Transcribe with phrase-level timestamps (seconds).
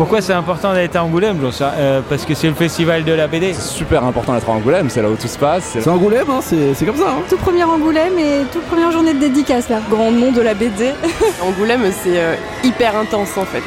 [0.00, 3.52] Pourquoi c'est important d'être à Angoulême euh, Parce que c'est le festival de la BD.
[3.52, 5.76] C'est super important d'être à Angoulême, c'est là où tout se passe.
[5.78, 7.10] C'est Angoulême, hein, c'est comme ça.
[7.10, 7.22] Hein.
[7.28, 9.80] Tout premier Angoulême et toute première journée de dédicace là.
[9.90, 10.92] Grand nom de la BD.
[11.42, 12.34] Angoulême, c'est euh,
[12.64, 13.62] hyper intense en fait.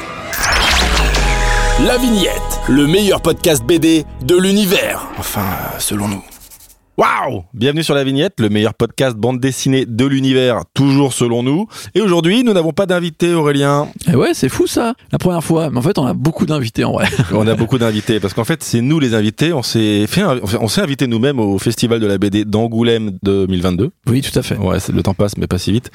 [1.86, 5.06] La Vignette, le meilleur podcast BD de l'univers.
[5.20, 6.24] Enfin, euh, selon nous.
[6.96, 11.68] Waouh Bienvenue sur La Vignette, le meilleur podcast bande dessinée de l'univers, toujours selon nous.
[11.96, 13.88] Et aujourd'hui, nous n'avons pas d'invité, Aurélien.
[14.06, 15.72] Et eh ouais, c'est fou ça, la première fois.
[15.72, 17.08] Mais en fait, on a beaucoup d'invités en vrai.
[17.34, 19.54] on a beaucoup d'invités parce qu'en fait, c'est nous les invités.
[19.54, 23.90] On s'est fait, on s'est invité nous-mêmes au festival de la BD d'Angoulême 2022.
[24.06, 24.58] Oui, tout à fait.
[24.58, 25.90] Ouais, le temps passe, mais pas si vite.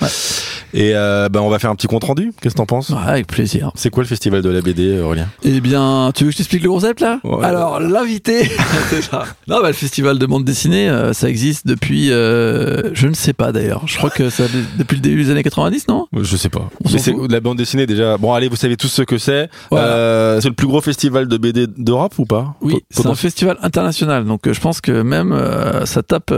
[0.75, 2.33] Et euh, ben, on va faire un petit compte rendu.
[2.41, 2.91] Qu'est-ce que t'en penses?
[2.91, 3.71] Ouais, Avec plaisir.
[3.77, 5.29] C'est quoi le festival de la BD, Aurélien?
[5.45, 7.21] Eh bien, tu veux que je t'explique le concept là?
[7.43, 8.51] Alors, l'invité.
[9.47, 13.33] non, bah, le festival de bande dessinée euh, ça existe depuis, euh, je ne sais
[13.33, 13.83] pas d'ailleurs.
[13.87, 14.45] Je crois que ça
[14.79, 16.07] depuis le début des années 90, non?
[16.13, 16.69] Je sais pas.
[16.93, 18.17] Mais c'est la bande dessinée déjà.
[18.19, 19.49] Bon, allez, vous savez tous ce que c'est.
[19.73, 22.57] Euh, c'est le plus gros festival de BD d'Europe ou pas?
[22.61, 24.25] Oui, c'est un festival international.
[24.25, 25.39] Donc, euh, je pense que même
[25.85, 26.33] ça tape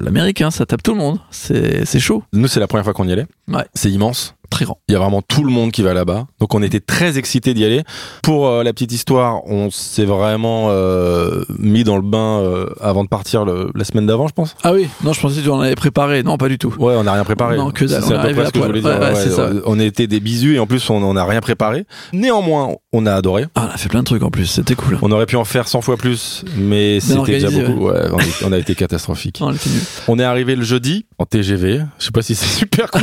[0.00, 1.18] l'américain, ça tape tout le monde.
[1.30, 2.22] C'est chaud.
[2.32, 3.26] Nous, c'est la première fois qu'on y allait.
[3.48, 3.64] Ouais.
[3.74, 4.78] C'est immense très grand.
[4.88, 6.26] Il y a vraiment tout le monde qui va là-bas.
[6.40, 7.82] Donc on était très excités d'y aller.
[8.22, 13.04] Pour euh, la petite histoire, on s'est vraiment euh, mis dans le bain euh, avant
[13.04, 14.56] de partir la semaine d'avant, je pense.
[14.64, 16.22] Ah oui, non, je pensais que tu en avais préparé.
[16.22, 16.74] Non, pas du tout.
[16.78, 17.56] Ouais, on n'a rien préparé.
[17.56, 19.62] Non, que C'est à peu près ce que je voulais dire.
[19.66, 21.84] on était des bisous et en plus on n'a rien préparé.
[22.12, 23.46] Néanmoins, on a adoré.
[23.54, 24.98] Ah, on a fait plein de trucs en plus, c'était cool.
[25.02, 27.88] On aurait pu en faire 100 fois plus, mais c'était déjà beaucoup.
[27.88, 28.00] Ouais.
[28.44, 29.38] on, a été catastrophique.
[29.42, 29.54] on,
[30.08, 31.82] on est arrivé le jeudi en TGV.
[31.98, 33.02] Je sais pas si c'est super cool.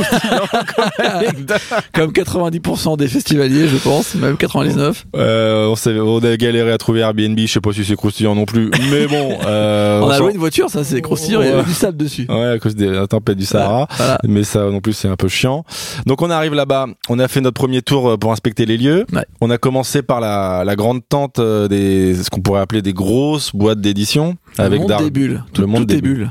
[1.92, 5.06] Comme 90% des festivaliers, je pense, même 99.
[5.16, 8.44] Euh, on, on, a galéré à trouver Airbnb, je sais pas si c'est croustillant non
[8.44, 9.38] plus, mais bon.
[9.46, 12.26] Euh, on, a loué une voiture, ça c'est croustillant, il y a du sable dessus.
[12.28, 13.86] Ouais, à cause des tempêtes du Sahara,
[14.24, 15.64] mais ça non plus c'est un peu chiant.
[16.06, 19.06] Donc on arrive là-bas, on a fait notre premier tour euh, pour inspecter les lieux.
[19.40, 22.92] On a commencé par la, la grande tente euh, des, ce qu'on pourrait appeler des
[22.92, 24.36] grosses boîtes d'édition.
[24.58, 25.44] Avec le monde des bulles.
[25.52, 26.30] Tout, le monde des bulles.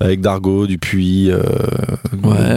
[0.00, 1.42] Avec Dargo, Dupuis, euh,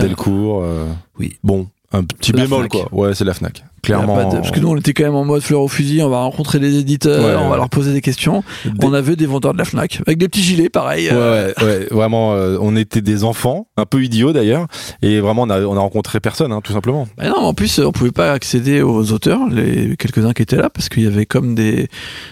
[0.01, 0.61] Delcourt.
[0.63, 0.85] Euh.
[1.19, 1.37] Oui.
[1.43, 2.87] Bon, un petit bémol quoi.
[2.91, 3.63] Ouais, c'est la Fnac.
[3.81, 4.29] Clairement.
[4.29, 6.59] Parce que nous on était quand même en mode fleur au fusil, on va rencontrer
[6.59, 8.43] les éditeurs, on va leur poser des questions.
[8.83, 11.09] On a vu des vendeurs de la Fnac avec des petits gilets pareil.
[11.09, 14.67] Ouais, ouais, vraiment euh, on était des enfants, un peu idiots d'ailleurs
[15.01, 17.07] et vraiment on a, on a rencontré personne hein, tout simplement.
[17.17, 20.69] Bah non, en plus on pouvait pas accéder aux auteurs, les quelques-uns qui étaient là
[20.69, 21.87] parce qu'il y avait comme des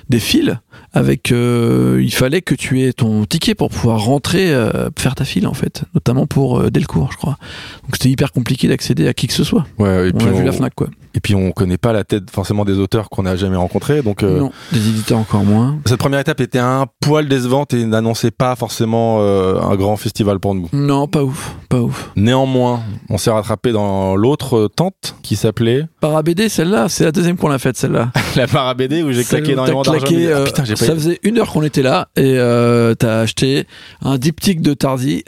[0.09, 0.57] des fils
[0.93, 5.25] avec euh, il fallait que tu aies ton ticket pour pouvoir rentrer euh, faire ta
[5.25, 7.37] file en fait, notamment pour Delcourt, je crois.
[7.83, 9.65] Donc c'était hyper compliqué d'accéder à qui que ce soit.
[9.77, 10.87] Ouais, et on puis a vu la Fnac quoi.
[11.17, 14.21] Et puis on connaît pas la tête forcément des auteurs qu'on n'a jamais rencontrés, donc
[14.21, 15.79] euh, non, des éditeurs encore moins.
[15.87, 20.39] Cette première étape était un poil décevante et n'annonçait pas forcément euh, un grand festival
[20.39, 20.69] pour nous.
[20.73, 22.11] Non, pas ouf, pas ouf.
[22.15, 27.47] Néanmoins, on s'est rattrapé dans l'autre tente qui s'appelait Parabédé, celle-là, c'est la deuxième qu'on
[27.47, 28.11] l'a faite, celle-là.
[28.35, 30.05] la Parabédé où j'ai claqué énormément d'argent.
[30.07, 33.65] Ah, euh, putain, ça faisait une heure qu'on était là et euh, t'as acheté
[34.03, 35.23] un diptyque de Tardy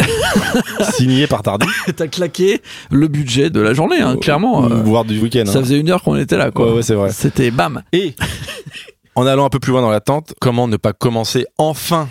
[0.94, 1.66] signé par Tardy.
[1.96, 2.62] t'as claqué
[2.92, 4.62] le budget de la journée, hein, clairement.
[4.84, 5.46] Voire du week-end.
[5.48, 5.62] Ça hein.
[5.64, 6.76] faisait une heure qu'on était là, quoi.
[6.76, 7.12] Ouais, c'est vrai.
[7.12, 7.82] C'était bam.
[7.94, 8.16] Et
[9.16, 12.10] en allant un peu plus loin dans la tente, comment ne pas commencer enfin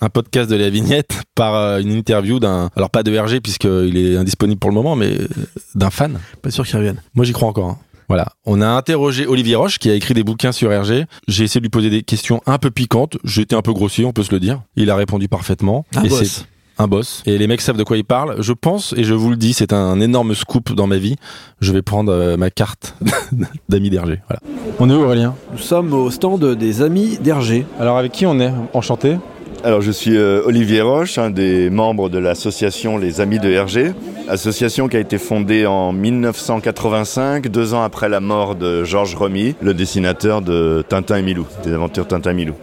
[0.00, 3.96] un podcast de la vignette par euh, une interview d'un, alors pas de RG puisqu'il
[3.96, 5.28] est indisponible pour le moment, mais euh,
[5.74, 6.18] d'un fan?
[6.42, 7.02] Pas sûr qu'il revienne.
[7.14, 7.70] Moi j'y crois encore.
[7.70, 7.78] Hein.
[8.08, 11.04] Voilà, on a interrogé Olivier Roche qui a écrit des bouquins sur RG.
[11.28, 13.18] J'ai essayé de lui poser des questions un peu piquantes.
[13.22, 14.62] J'étais un peu grossier, on peut se le dire.
[14.76, 15.84] Il a répondu parfaitement.
[15.94, 16.46] Un boss
[16.78, 17.22] un boss.
[17.26, 18.36] Et les mecs savent de quoi ils parlent.
[18.40, 21.16] Je pense, et je vous le dis, c'est un énorme scoop dans ma vie.
[21.60, 22.94] Je vais prendre euh, ma carte
[23.68, 24.20] d'amis d'Hergé.
[24.28, 24.40] Voilà.
[24.78, 25.34] On est où Aurélien?
[25.52, 27.66] Nous sommes au stand des amis d'Hergé.
[27.80, 28.52] Alors avec qui on est?
[28.72, 29.16] Enchanté
[29.64, 33.90] alors je suis euh, Olivier Roche, un des membres de l'association Les Amis de Hergé,
[34.28, 39.56] association qui a été fondée en 1985, deux ans après la mort de Georges Remy,
[39.60, 42.54] le dessinateur de Tintin et Milou, des aventures Tintin et Milou.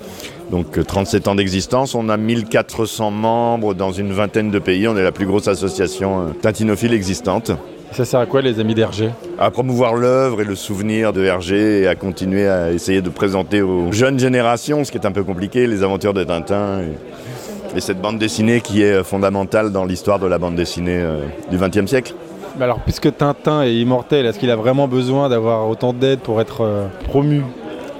[0.51, 4.95] Donc 37 euh, ans d'existence, on a 1400 membres dans une vingtaine de pays, on
[4.95, 7.51] est la plus grosse association euh, tintinophile existante.
[7.91, 11.81] Ça sert à quoi les amis d'Hergé À promouvoir l'œuvre et le souvenir de Hergé
[11.81, 15.23] et à continuer à essayer de présenter aux jeunes générations, ce qui est un peu
[15.23, 20.27] compliqué, les aventures de Tintin et, cette bande dessinée qui est fondamentale dans l'histoire de
[20.27, 22.13] la bande dessinée euh, du XXe siècle.
[22.61, 26.87] alors puisque Tintin est immortel, est-ce qu'il a vraiment besoin d'avoir autant d'aide pour être
[27.03, 27.41] promu?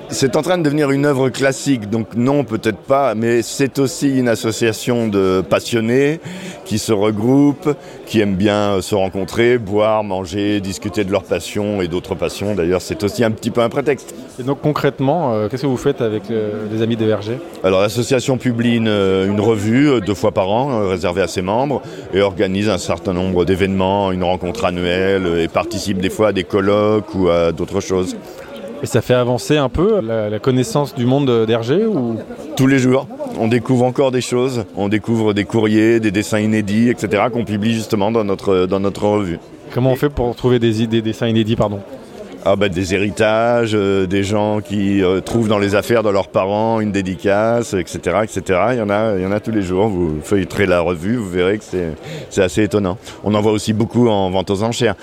[0.09, 4.17] C'est en train de devenir une œuvre classique, donc non, peut-être pas, mais c'est aussi
[4.17, 6.19] une association de passionnés
[6.63, 7.75] qui se regroupent,
[8.05, 12.55] qui aiment bien se rencontrer, boire, manger, discuter de leurs passions et d'autres passions.
[12.55, 14.15] D'ailleurs, c'est aussi un petit peu un prétexte.
[14.39, 17.39] Et donc concrètement, euh, qu'est-ce que vous faites avec euh, les amis des vergers?
[17.63, 21.81] Alors l'association publie une, une, revue euh, deux fois par an, réservée à ses membres,
[22.13, 26.43] et organise un certain nombre d'événements, une rencontre annuelle, et participe des fois à des
[26.43, 28.15] colloques ou à d'autres choses.
[28.83, 32.17] Et ça fait avancer un peu la, la connaissance du monde d'Hergé ou?
[32.55, 33.07] Tous les jours,
[33.39, 34.65] on découvre encore des choses.
[34.75, 37.23] On découvre des courriers, des dessins inédits, etc.
[37.31, 39.39] qu'on publie justement dans notre, dans notre revue.
[39.73, 41.79] Comment on fait pour trouver des, des dessins inédits pardon?
[42.47, 46.27] Ah bah, des héritages, euh, des gens qui euh, trouvent dans les affaires de leurs
[46.27, 48.59] parents une dédicace, etc., etc.
[48.73, 49.87] Il y en a, il y en a tous les jours.
[49.87, 51.63] Vous feuilleterez la revue, vous verrez que
[52.29, 52.99] c'est assez étonnant.
[53.23, 54.93] On en voit aussi beaucoup en vente aux enchères.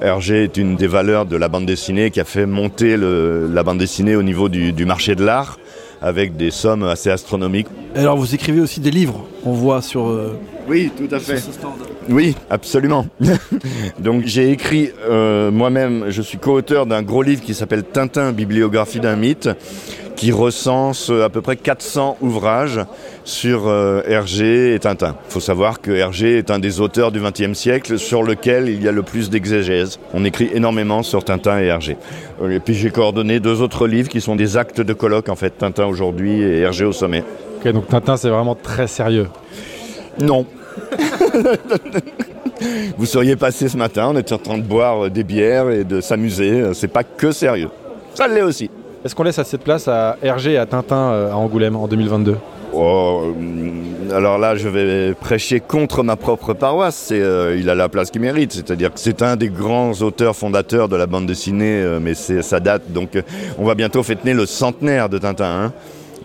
[0.00, 3.78] Hergé est une des valeurs de la bande dessinée qui a fait monter la bande
[3.78, 5.58] dessinée au niveau du, du marché de l'art
[6.02, 7.66] avec des sommes assez astronomiques.
[7.94, 10.08] Alors vous écrivez aussi des livres, on voit sur...
[10.08, 10.38] Euh,
[10.70, 11.42] oui, tout à fait.
[12.08, 13.06] Oui, absolument.
[13.98, 19.00] Donc j'ai écrit euh, moi-même, je suis co-auteur d'un gros livre qui s'appelle Tintin, bibliographie
[19.00, 19.50] d'un mythe,
[20.20, 22.78] qui recense euh, à peu près 400 ouvrages
[23.24, 25.16] sur euh, Hergé et Tintin.
[25.28, 28.82] Il faut savoir que Hergé est un des auteurs du XXe siècle sur lequel il
[28.82, 29.98] y a le plus d'exégèse.
[30.12, 31.96] On écrit énormément sur Tintin et Hergé.
[32.42, 35.36] Euh, et puis j'ai coordonné deux autres livres qui sont des actes de colloque, en
[35.36, 37.24] fait, Tintin aujourd'hui et Hergé au sommet.
[37.56, 39.28] Ok, donc Tintin c'est vraiment très sérieux.
[40.20, 40.44] Non.
[42.98, 46.00] Vous seriez passé ce matin, on était en train de boire des bières et de
[46.00, 46.74] s'amuser.
[46.74, 47.70] C'est pas que sérieux.
[48.14, 48.70] Ça l'est aussi.
[49.02, 51.88] Est-ce qu'on laisse assez de place à Hergé et à Tintin euh, à Angoulême en
[51.88, 52.36] 2022
[52.72, 57.08] Oh, euh, alors là, je vais prêcher contre ma propre paroisse.
[57.10, 58.52] Euh, il a la place qu'il mérite.
[58.52, 62.60] C'est-à-dire que c'est un des grands auteurs fondateurs de la bande dessinée, mais c'est, ça
[62.60, 62.92] date.
[62.92, 63.18] Donc,
[63.58, 65.64] on va bientôt fêter le centenaire de Tintin.
[65.64, 65.72] Hein.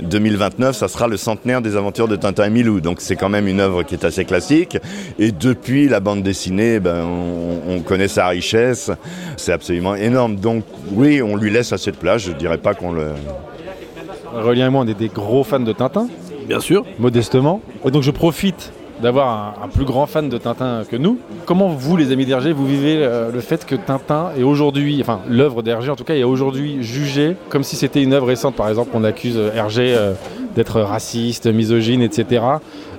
[0.02, 2.82] 2029, ça sera le centenaire des aventures de Tintin et Milou.
[2.82, 4.78] Donc c'est quand même une œuvre qui est assez classique.
[5.20, 8.92] Et depuis la bande dessinée, ben, on, on connaît sa richesse.
[9.38, 10.36] C'est absolument énorme.
[10.36, 12.24] Donc oui, on lui laisse assez de place.
[12.24, 13.08] Je dirais pas qu'on le...
[14.34, 16.08] Relien et moi, on est des gros fans de Tintin.
[16.48, 16.86] Bien sûr.
[17.00, 17.62] Modestement.
[17.86, 18.72] Et donc je profite
[19.02, 21.20] d'avoir un, plus grand fan de Tintin que nous.
[21.46, 25.20] Comment vous, les amis d'Hergé, vous vivez euh, le fait que Tintin est aujourd'hui, enfin
[25.28, 28.56] l'œuvre d'Hergé en tout cas, est aujourd'hui jugée comme si c'était une œuvre récente?
[28.56, 30.14] Par exemple, on accuse Hergé euh,
[30.56, 32.42] d'être raciste, misogyne, etc.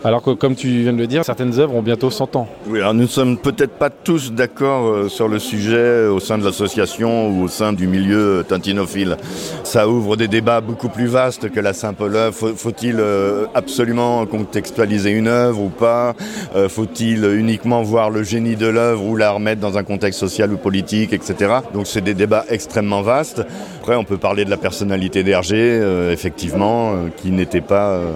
[0.06, 2.47] Alors que, comme tu viens de le dire, certaines œuvres ont bientôt 100 ans.
[2.69, 6.38] Oui, alors nous ne sommes peut-être pas tous d'accord euh, sur le sujet au sein
[6.38, 9.17] de l'association ou au sein du milieu tintinophile.
[9.64, 12.53] Ça ouvre des débats beaucoup plus vastes que la simple œuvre.
[12.55, 16.14] Faut-il euh, absolument contextualiser une œuvre ou pas?
[16.55, 20.52] Euh, Faut-il uniquement voir le génie de l'œuvre ou la remettre dans un contexte social
[20.52, 21.52] ou politique, etc.
[21.75, 23.43] Donc c'est des débats extrêmement vastes.
[23.87, 28.11] Après, on peut parler de la personnalité d'Hergé, euh, effectivement, euh, qui n'était pas euh,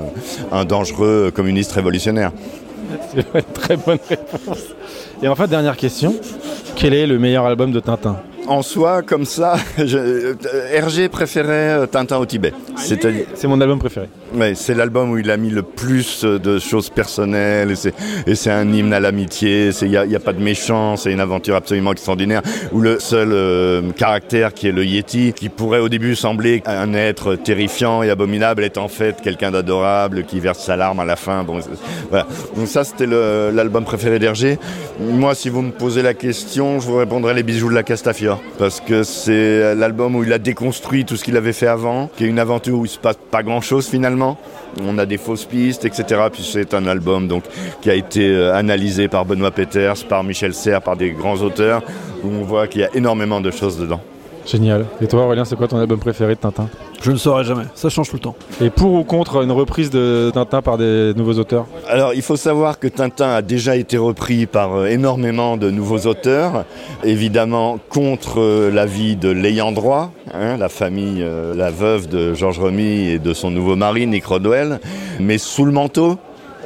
[0.51, 2.33] un dangereux communiste révolutionnaire.
[3.15, 4.65] C'est une très bonne réponse.
[5.23, 6.17] Et enfin, dernière question.
[6.75, 8.17] Quel est le meilleur album de Tintin?
[8.51, 10.35] En soi, comme ça, je,
[10.73, 12.53] Hergé préférait Tintin au Tibet.
[12.77, 14.09] C'est mon album préféré.
[14.35, 17.75] Ouais, c'est l'album où il a mis le plus de choses personnelles
[18.27, 19.71] et c'est un hymne à l'amitié.
[19.83, 22.43] Il n'y a, pas de méchant, c'est une aventure absolument extraordinaire
[22.73, 26.93] où le seul euh, caractère qui est le Yeti, qui pourrait au début sembler un
[26.95, 31.17] être terrifiant et abominable, est en fait quelqu'un d'adorable qui verse sa larme à la
[31.17, 31.45] fin.
[31.45, 31.61] Bon,
[32.09, 32.27] voilà.
[32.57, 34.59] Donc ça, c'était l'album préféré d'Hergé.
[34.99, 38.40] Moi, si vous me posez la question, je vous répondrai les bijoux de la Castafiore
[38.59, 42.25] parce que c'est l'album où il a déconstruit tout ce qu'il avait fait avant, qui
[42.25, 44.39] est une aventure où il se passe pas grand chose finalement
[44.81, 46.23] on a des fausses pistes, etc.
[46.33, 47.45] Puis c'est un album donc,
[47.81, 51.83] qui a été euh, analysé par Benoît Peters, par Michel Serres, par des grands auteurs,
[52.23, 54.01] où on voit qu'il y a énormément de choses dedans.
[54.51, 54.87] Génial.
[55.01, 56.69] Et toi Aurélien, c'est quoi ton album préféré de Tintin?
[57.01, 58.35] Je ne saurais jamais, ça change tout le temps.
[58.61, 61.67] Et pour ou contre une reprise de Tintin par des nouveaux auteurs?
[61.89, 66.09] Alors il faut savoir que Tintin a déjà été repris par euh, énormément de nouveaux
[66.09, 66.65] auteurs,
[67.05, 72.59] évidemment contre euh, l'avis de l'ayant droit, hein, la famille, euh, la veuve de Georges
[72.59, 74.81] Remy et de son nouveau mari Nick Rodwell,
[75.21, 76.19] mais sous le manteau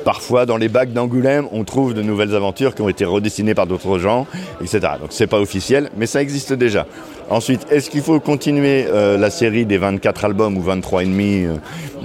[0.05, 3.67] Parfois, dans les bacs d'Angoulême, on trouve de nouvelles aventures qui ont été redessinées par
[3.67, 4.27] d'autres gens,
[4.61, 4.81] etc.
[5.01, 6.87] Donc c'est pas officiel, mais ça existe déjà.
[7.31, 11.45] Ensuite, est-ce qu'il faut continuer euh, la série des 24 albums ou 23 et demi
[11.45, 11.55] euh,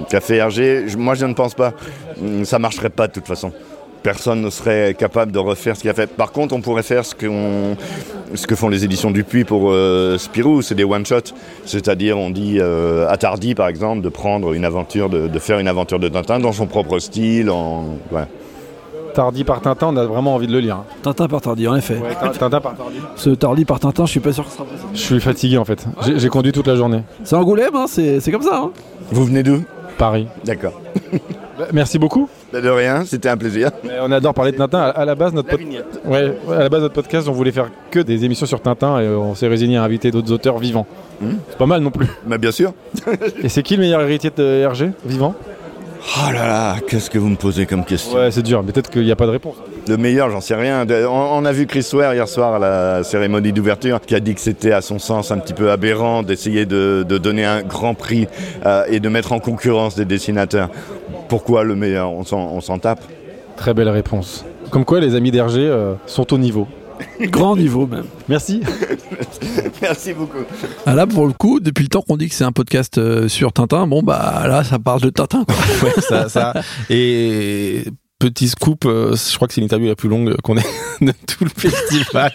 [0.08, 0.84] qu'a fait Hergé?
[0.96, 1.72] Moi, je ne pense pas.
[2.20, 3.52] Hum, ça marcherait pas de toute façon
[4.02, 6.08] personne ne serait capable de refaire ce qu'il a fait.
[6.08, 7.28] Par contre, on pourrait faire ce, qu
[8.34, 11.34] ce que font les éditions Dupuis pour euh, Spirou, c'est des one-shots.
[11.64, 15.68] C'est-à-dire, on dit euh, à Tardy, par exemple, de prendre une aventure, de, faire une
[15.68, 17.50] aventure de Tintin dans son propre style.
[19.14, 20.76] Tardy par Tintin, on a vraiment envie de le lire.
[20.76, 20.84] Hein.
[21.02, 21.98] Tintin par Tardy, en effet.
[21.98, 22.98] Ouais, Tintin par Tardy.
[23.16, 25.64] Ce Tardy par Tintin, je suis pas sûr que ça sera Je suis fatigué en
[25.64, 25.84] fait.
[26.16, 27.02] J'ai conduit toute la journée.
[27.24, 28.62] C'est Angoulême, hein, c'est comme ça.
[28.64, 28.70] Hein.
[29.10, 29.62] Vous venez d'où?
[29.98, 30.26] Paris.
[30.44, 30.80] D'accord.
[31.72, 32.28] Merci beaucoup.
[32.52, 33.70] De rien, c'était un plaisir.
[33.84, 34.80] Mais on adore parler de Tintin.
[34.80, 35.54] À, la base, notre
[36.06, 39.08] ouais, à la base, notre podcast, on voulait faire que des émissions sur Tintin et
[39.08, 40.86] on s'est résigné à inviter d'autres auteurs vivants.
[41.20, 41.26] Mmh.
[41.50, 42.06] C'est pas mal non plus.
[42.26, 42.72] Mais bien sûr.
[43.42, 44.90] et c'est qui le meilleur héritier de Hergé?
[45.04, 45.34] Vivant?
[46.02, 48.90] Oh là là, qu'est-ce que vous me posez comme question Ouais, c'est dur, mais peut-être
[48.90, 49.56] qu'il n'y a pas de réponse.
[49.86, 50.86] Le meilleur, j'en sais rien.
[51.08, 54.40] On, a vu Chris Ware hier soir à la cérémonie d'ouverture qui a dit que
[54.40, 58.28] c'était à son sens un petit peu aberrant d'essayer de, de donner un grand prix
[58.64, 60.70] euh, et de mettre en concurrence des dessinateurs.
[61.28, 62.10] Pourquoi le meilleur?
[62.10, 63.02] On s'en on s'en tape.
[63.56, 64.44] Très belle réponse.
[64.70, 66.66] Comme quoi, les amis d'Hergé euh, sont au niveau.
[67.20, 68.06] Grand niveau même.
[68.28, 68.62] Merci.
[69.82, 70.44] Merci beaucoup.
[70.86, 73.28] Ah là, pour le coup, depuis le temps qu'on dit que c'est un podcast euh,
[73.28, 75.44] sur Tintin, bon bah là, ça parle de Tintin.
[75.44, 75.54] Quoi.
[75.82, 76.54] Ouais, ça, ça.
[76.90, 77.84] Et
[78.18, 80.66] petit scoop, euh, je crois que c'est l'interview la plus longue qu'on ait
[81.00, 82.32] de tout le festival.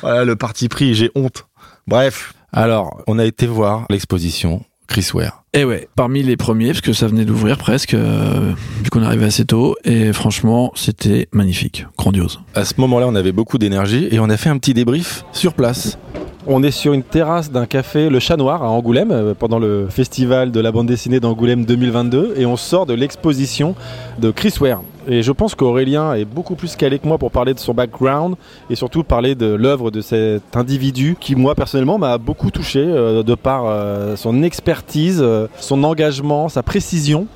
[0.00, 1.46] voilà, le parti pris, j'ai honte.
[1.86, 2.34] Bref.
[2.52, 5.44] Alors, on a été voir l'exposition Chris Ware.
[5.52, 9.26] Et ouais, parmi les premiers, parce que ça venait d'ouvrir presque, euh, vu qu'on arrivait
[9.26, 12.40] assez tôt, et franchement, c'était magnifique, grandiose.
[12.54, 15.54] À ce moment-là, on avait beaucoup d'énergie et on a fait un petit débrief sur
[15.54, 15.98] place.
[16.46, 19.86] On est sur une terrasse d'un café Le Chat Noir à Angoulême euh, pendant le
[19.88, 23.74] festival de la bande dessinée d'Angoulême 2022 et on sort de l'exposition
[24.18, 24.82] de Chris Ware.
[25.08, 28.36] Et je pense qu'Aurélien est beaucoup plus calé que moi pour parler de son background
[28.68, 33.22] et surtout parler de l'œuvre de cet individu qui, moi, personnellement, m'a beaucoup touché euh,
[33.22, 35.24] de par euh, son expertise,
[35.58, 37.26] son engagement, sa précision.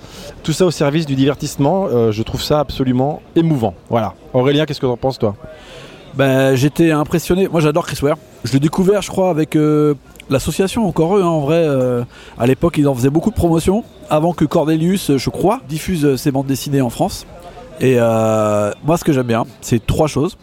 [0.42, 2.10] Tout ça au service du divertissement.
[2.10, 3.74] Je trouve ça absolument émouvant.
[3.88, 4.14] Voilà.
[4.34, 5.34] Aurélien, qu'est-ce que t'en penses, toi?
[6.18, 7.46] Ben, j'étais impressionné.
[7.46, 8.16] Moi, j'adore Chris Ware.
[8.42, 9.94] Je l'ai découvert, je crois, avec euh,
[10.30, 11.58] l'association, encore eux, hein, en vrai.
[11.60, 12.02] euh,
[12.36, 13.84] à l'époque, ils en faisaient beaucoup de promotions.
[14.10, 17.24] Avant que Cordelius, euh, je crois, diffuse ses bandes dessinées en France.
[17.80, 20.36] Et euh, moi, ce que j'aime bien, c'est trois choses.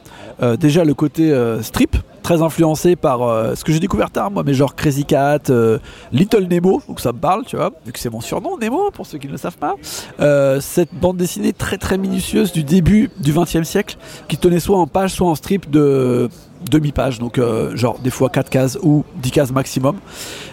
[0.60, 4.55] Déjà, le côté strip, très influencé par euh, ce que j'ai découvert tard, moi, mais
[4.55, 5.77] genre Crazy Cat, euh,
[6.12, 9.05] Little Nemo, donc ça me parle, tu vois, vu que c'est mon surnom, Nemo, pour
[9.05, 9.75] ceux qui ne le savent pas.
[10.20, 14.79] Euh, cette bande dessinée très très minutieuse du début du XXe siècle, qui tenait soit
[14.79, 16.27] en page, soit en strip de
[16.72, 17.39] demi-page, donc
[17.75, 19.98] genre des fois 4 cases ou 10 cases maximum.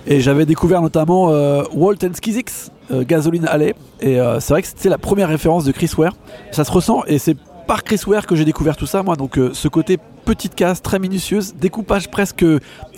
[0.07, 1.29] Et j'avais découvert notamment
[1.73, 5.91] Walt and Skizix, Gasoline Alley, et c'est vrai que c'était la première référence de Chris
[5.97, 6.13] Ware.
[6.51, 7.39] Ça se ressent, et c'est
[7.73, 10.83] par Chris Ware que j'ai découvert tout ça, moi, donc euh, ce côté petite case
[10.83, 12.45] très minutieuse, découpage presque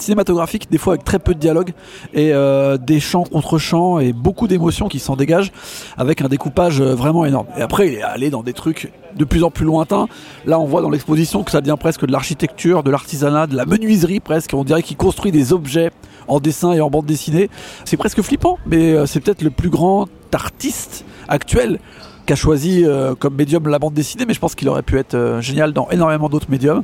[0.01, 1.71] cinématographique, des fois avec très peu de dialogue,
[2.13, 5.53] et euh, des chants contre chants et beaucoup d'émotions qui s'en dégagent,
[5.97, 7.47] avec un découpage euh, vraiment énorme.
[7.57, 10.09] Et après, il est allé dans des trucs de plus en plus lointains.
[10.45, 13.67] Là, on voit dans l'exposition que ça devient presque de l'architecture, de l'artisanat, de la
[13.67, 14.55] menuiserie presque.
[14.55, 15.93] On dirait qu'il construit des objets
[16.27, 17.49] en dessin et en bande dessinée.
[17.85, 21.79] C'est presque flippant, mais c'est peut-être le plus grand artiste actuel
[22.27, 24.99] qui a choisi euh, comme médium la bande dessinée, mais je pense qu'il aurait pu
[24.99, 26.83] être euh, génial dans énormément d'autres médiums.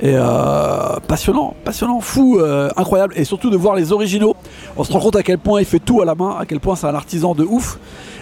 [0.00, 2.40] Et euh, passionnant, passionnant, fou,
[2.76, 3.14] incroyable.
[3.16, 4.36] Et surtout de voir les originaux.
[4.76, 6.60] On se rend compte à quel point il fait tout à la main, à quel
[6.60, 7.80] point c'est un artisan de ouf.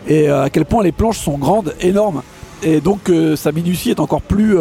[0.08, 2.22] Et à quel point les planches sont grandes, énormes.
[2.62, 4.56] Et donc sa minutie est encore plus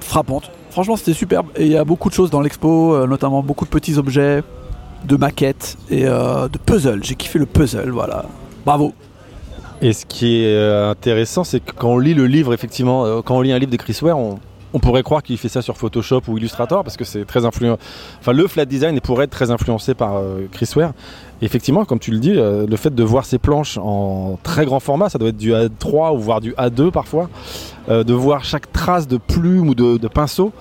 [0.00, 0.50] frappante.
[0.70, 1.46] Franchement, c'était superbe.
[1.54, 4.42] Et il y a beaucoup de choses dans l'expo, notamment beaucoup de petits objets,
[5.04, 7.04] de maquettes et de puzzles.
[7.04, 8.24] J'ai kiffé le puzzle, voilà.
[8.64, 8.92] Bravo.
[9.82, 13.20] Et ce qui est euh, intéressant, c'est que quand on lit le livre, effectivement, euh,
[13.20, 14.38] quand on lit un livre de Chris Ware, on,
[14.80, 17.78] pourrait croire qu'il fait ça sur Photoshop ou Illustrator parce que c'est très influent.
[18.20, 20.92] Enfin, le flat design pourrait être très influencé par euh, Chris Ware.
[21.40, 25.08] Effectivement, comme tu le dis, le fait de voir ces planches en très grand format,
[25.08, 27.28] ça doit être du A3 ou voire du A2 parfois,
[27.88, 30.52] de voir chaque trace de plume ou de, pinceau.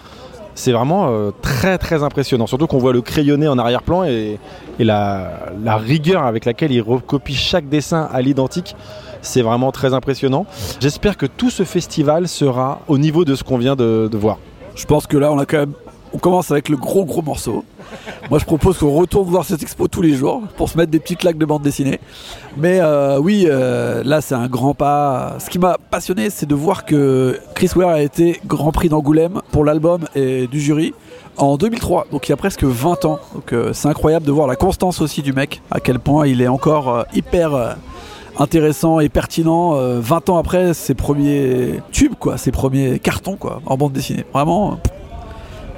[0.54, 2.46] C'est vraiment très très impressionnant.
[2.46, 4.38] Surtout qu'on voit le crayonné en arrière-plan et,
[4.80, 8.76] la rigueur avec laquelle il recopie chaque dessin à l'identique.
[9.26, 10.46] C'est vraiment très impressionnant.
[10.80, 14.38] J'espère que tout ce festival sera au niveau de ce qu'on vient de, voir.
[14.76, 15.34] Je pense que là,
[16.14, 17.66] on commence avec le gros gros morceau.
[18.30, 21.00] Moi, je propose qu'on retourne voir cette expo tous les jours pour se mettre des
[21.00, 22.00] petites claques de bande dessinée.
[22.56, 25.36] Mais euh, oui, euh, là, c'est un grand pas.
[25.40, 29.42] Ce qui m'a passionné, c'est de voir que Chris Ware a été Grand Prix d'Angoulême
[29.52, 30.94] pour l'album et du jury
[31.38, 33.20] en 2003, donc il y a presque 20 ans.
[33.34, 36.42] Donc euh, c'est incroyable de voir la constance aussi du mec, à quel point il
[36.42, 37.76] est encore hyper
[38.38, 43.62] intéressant et pertinent euh, 20 ans après ses premiers tubes, quoi, ses premiers cartons quoi,
[43.66, 44.26] en bande dessinée.
[44.34, 44.76] Vraiment euh,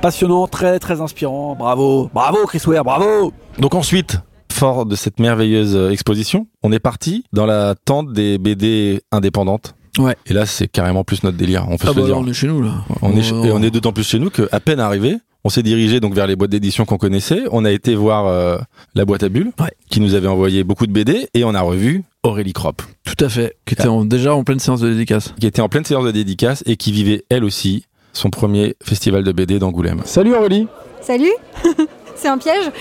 [0.01, 1.55] passionnant, très très inspirant.
[1.57, 3.31] Bravo, bravo Chris Ware, bravo.
[3.59, 4.19] Donc ensuite,
[4.51, 9.75] fort de cette merveilleuse euh, exposition, on est parti dans la tente des BD indépendantes.
[9.99, 10.15] Ouais.
[10.27, 11.65] Et là, c'est carrément plus notre délire.
[11.69, 12.17] On peut Ah se le bah dire.
[12.19, 12.71] on est chez nous là.
[13.01, 15.99] On est, et on est d'autant plus chez nous qu'à peine arrivé, on s'est dirigé
[15.99, 17.43] donc vers les boîtes d'édition qu'on connaissait.
[17.51, 18.57] On a été voir euh,
[18.95, 19.69] la boîte à bulles, Ouais.
[19.89, 23.29] qui nous avait envoyé beaucoup de BD, et on a revu Aurélie Kropp, Tout à
[23.29, 23.55] fait.
[23.65, 25.33] Qui était en- déjà en pleine séance de dédicace.
[25.39, 29.23] qui était en pleine séance de dédicace et qui vivait elle aussi son premier festival
[29.23, 30.01] de BD d'Angoulême.
[30.05, 30.67] Salut Aurélie,
[31.01, 31.31] Salut
[32.15, 32.71] C'est un piège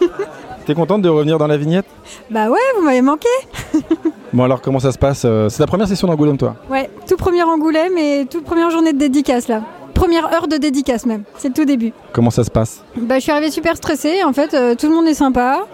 [0.66, 1.86] t'es contente de revenir dans la vignette?
[2.30, 3.28] Bah ouais, vous m'avez manqué
[4.32, 5.22] Bon alors comment ça se passe?
[5.24, 6.56] Euh, C'est la première session d'Angoulême toi?
[6.68, 9.62] Ouais, tout premier Angoulême et toute première journée de dédicace là.
[10.00, 11.92] Première heure de dédicace même, c'est le tout début.
[12.12, 14.94] Comment ça se passe Bah je suis arrivée super stressée, en fait euh, tout le
[14.94, 15.66] monde est sympa,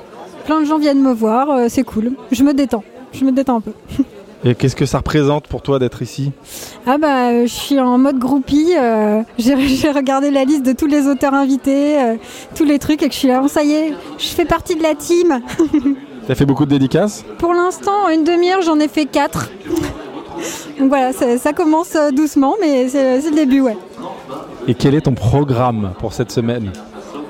[0.46, 2.12] plein de gens viennent me voir, euh, c'est cool.
[2.32, 3.72] Je me détends, je me détends un peu.
[4.44, 6.32] Et qu'est-ce que ça représente pour toi d'être ici
[6.86, 9.54] Ah bah euh, je suis en mode groupie, euh, j'ai
[9.92, 12.16] regardé la liste de tous les auteurs invités, euh,
[12.54, 14.76] tous les trucs et que je suis là, bon ça y est, je fais partie
[14.76, 15.40] de la team.
[16.26, 19.50] T'as fait beaucoup de dédicaces Pour l'instant, une demi-heure, j'en ai fait quatre.
[20.78, 23.76] Donc voilà, ça, commence doucement, mais c'est c'est le début, ouais.
[24.68, 26.72] Et quel est ton programme pour cette semaine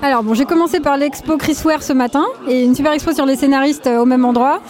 [0.03, 3.27] Alors bon, j'ai commencé par l'expo Chris Ware ce matin, et une super expo sur
[3.27, 4.61] les scénaristes euh, au même endroit.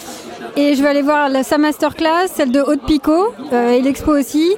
[0.56, 4.16] Et je vais aller voir la, sa masterclass, celle de Haute Picot, euh, et l'expo
[4.18, 4.54] aussi.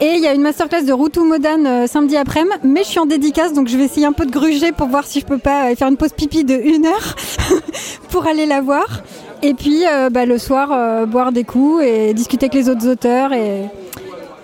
[0.00, 2.98] Et il y a une masterclass de Routou Modane euh, samedi après-midi, mais je suis
[2.98, 5.38] en dédicace, donc je vais essayer un peu de gruger pour voir si je peux
[5.38, 7.16] pas euh, faire une pause pipi de une heure
[8.10, 9.02] pour aller la voir.
[9.42, 13.64] Et puis bah, le soir, boire des coups et discuter avec les autres auteurs et,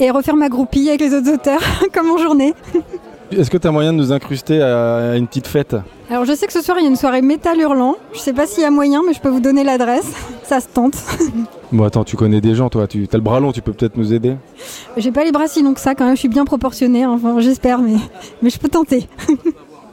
[0.00, 1.62] et refaire ma groupie avec les autres auteurs,
[1.94, 2.52] comme en journée.
[3.30, 5.76] Est-ce que tu as moyen de nous incruster à une petite fête
[6.10, 7.96] Alors je sais que ce soir il y a une soirée métal hurlant.
[8.14, 10.10] Je sais pas s'il y a moyen, mais je peux vous donner l'adresse.
[10.44, 10.94] Ça se tente.
[11.70, 13.98] Bon attends, tu connais des gens toi, tu as le bras long, tu peux peut-être
[13.98, 14.36] nous aider
[14.96, 17.38] J'ai pas les bras si longs que ça quand même, je suis bien proportionnée, enfin
[17.40, 17.96] j'espère, mais,
[18.40, 19.06] mais je peux tenter.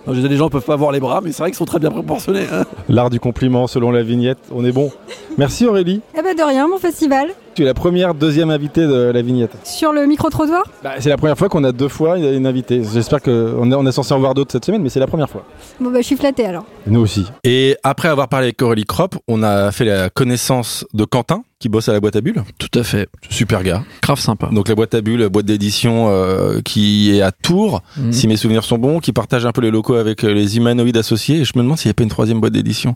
[0.08, 1.66] Non, je disais, les gens peuvent pas voir les bras, mais c'est vrai qu'ils sont
[1.66, 2.46] très bien proportionnés.
[2.50, 2.64] hein.
[2.88, 4.90] L'art du compliment selon la vignette, on est bon.
[5.38, 6.00] Merci Aurélie.
[6.18, 7.28] Eh ben de rien, mon festival.
[7.56, 9.52] Tu es la première, deuxième invitée de la vignette.
[9.64, 10.64] Sur le micro-trottoir?
[10.84, 12.82] Bah, c'est la première fois qu'on a deux fois une invitée.
[12.94, 15.30] J'espère qu'on est, on est censé en voir d'autres cette semaine, mais c'est la première
[15.30, 15.46] fois.
[15.80, 16.66] Bon bah je suis flattée alors.
[16.86, 17.26] Nous aussi.
[17.46, 21.70] Et après avoir parlé avec Aurélie Kropp, on a fait la connaissance de Quentin, qui
[21.70, 22.44] bosse à la boîte à bulles.
[22.60, 23.08] Tout à fait.
[23.30, 23.84] Super gars.
[24.04, 24.50] Grave sympa.
[24.52, 28.12] Donc la boîte à bulles, boîte d'édition euh, qui est à Tours, Mhm.
[28.12, 30.98] si mes souvenirs sont bons, qui partage un peu les locaux avec euh, les humanoïdes
[30.98, 31.38] associés.
[31.40, 32.96] Et je me demande s'il n'y a pas une troisième boîte d'édition.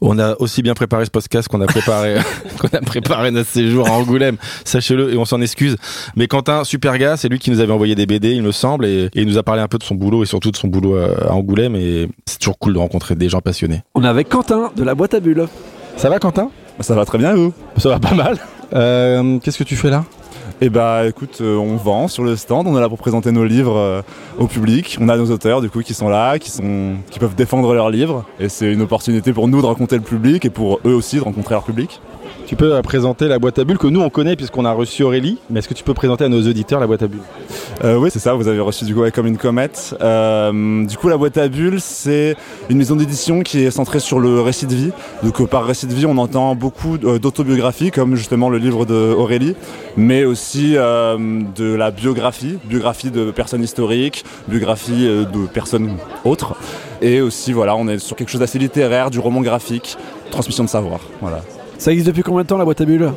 [0.00, 2.16] On a aussi bien préparé ce podcast qu'on a préparé
[2.58, 4.36] qu'on a préparé notre séjour à Angoulême.
[4.64, 5.76] Sachez-le et on s'en excuse.
[6.16, 8.86] Mais Quentin, super gars, c'est lui qui nous avait envoyé des BD, il me semble,
[8.86, 10.68] et, et il nous a parlé un peu de son boulot et surtout de son
[10.68, 11.76] boulot euh, à Angoulême.
[11.76, 13.82] Et c'est toujours cool de rencontrer des gens passionnés.
[13.94, 15.46] On est avec Quentin de la boîte à bulles.
[15.96, 16.50] Ça va Quentin?
[16.80, 17.52] Ça va très bien, et vous?
[17.76, 18.38] Ça va pas mal.
[18.74, 20.04] Euh, Qu'est-ce que tu fais là?
[20.60, 23.44] Eh bah écoute, euh, on vend sur le stand, on est là pour présenter nos
[23.44, 24.02] livres euh,
[24.38, 24.96] au public.
[25.00, 27.90] On a nos auteurs du coup qui sont là, qui, sont, qui peuvent défendre leurs
[27.90, 28.24] livres.
[28.38, 31.22] Et c'est une opportunité pour nous de rencontrer le public et pour eux aussi de
[31.22, 32.00] rencontrer leur public.
[32.54, 35.02] Tu peux euh, présenter la boîte à bulles que nous on connaît puisqu'on a reçu
[35.02, 37.18] Aurélie, mais est-ce que tu peux présenter à nos auditeurs la boîte à bulles?
[37.82, 39.96] Euh, oui, c'est ça, vous avez reçu du coup comme une comète.
[40.00, 42.36] Euh, du coup, la boîte à bulles, c'est
[42.70, 44.90] une maison d'édition qui est centrée sur le récit de vie.
[45.24, 49.56] Donc, par récit de vie, on entend beaucoup d'autobiographies, comme justement le livre de Aurélie,
[49.96, 56.54] mais aussi de la biographie, biographie de personnes historiques, biographie de personnes autres.
[57.02, 59.98] Et aussi, voilà, on est sur quelque chose d'assez littéraire, du roman graphique,
[60.30, 61.00] transmission de savoir.
[61.20, 61.40] Voilà.
[61.78, 63.12] Ça existe depuis combien de temps la boîte à bulles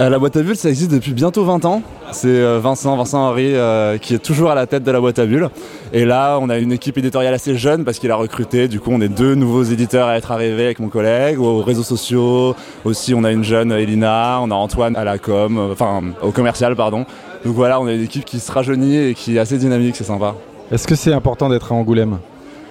[0.00, 1.82] Euh, la boîte à bulles, ça existe depuis bientôt 20 ans.
[2.10, 5.18] C'est euh, Vincent, Vincent Henry, euh, qui est toujours à la tête de la boîte
[5.20, 5.50] à bulles.
[5.92, 8.66] Et là, on a une équipe éditoriale assez jeune parce qu'il a recruté.
[8.66, 11.84] Du coup, on est deux nouveaux éditeurs à être arrivés avec mon collègue aux réseaux
[11.84, 12.56] sociaux.
[12.84, 16.32] Aussi, on a une jeune Elina, on a Antoine à la com, euh, enfin au
[16.32, 17.06] commercial, pardon.
[17.44, 20.04] Donc voilà, on a une équipe qui se rajeunit et qui est assez dynamique, c'est
[20.04, 20.34] sympa.
[20.72, 22.18] Est-ce que c'est important d'être à Angoulême?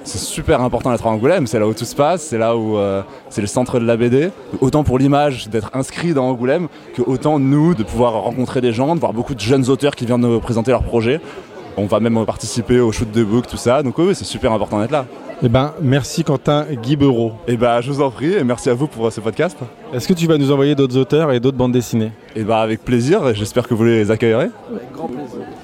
[0.06, 2.78] C'est super important d'être à Angoulême, c'est là où tout se passe, c'est là où
[2.78, 4.32] euh, c'est le centre de la BD.
[4.60, 8.96] Autant pour l'image d'être inscrit dans Angoulême, que autant nous de pouvoir rencontrer des gens,
[8.96, 11.22] de voir beaucoup de jeunes auteurs qui viennent nous présenter leurs projets.
[11.78, 13.82] On va même participer au shoot de book, tout ça.
[13.82, 15.06] Donc oui, c'est super important d'être là.
[15.42, 17.34] Eh ben, merci Quentin Guy Bereau.
[17.48, 19.58] Et bah, je vous en prie, et merci à vous pour ce podcast.
[19.94, 22.12] Est-ce que tu vas nous envoyer d'autres auteurs et d'autres bandes dessinées?
[22.36, 24.50] Et bah, avec plaisir, j'espère que vous les accueillerez.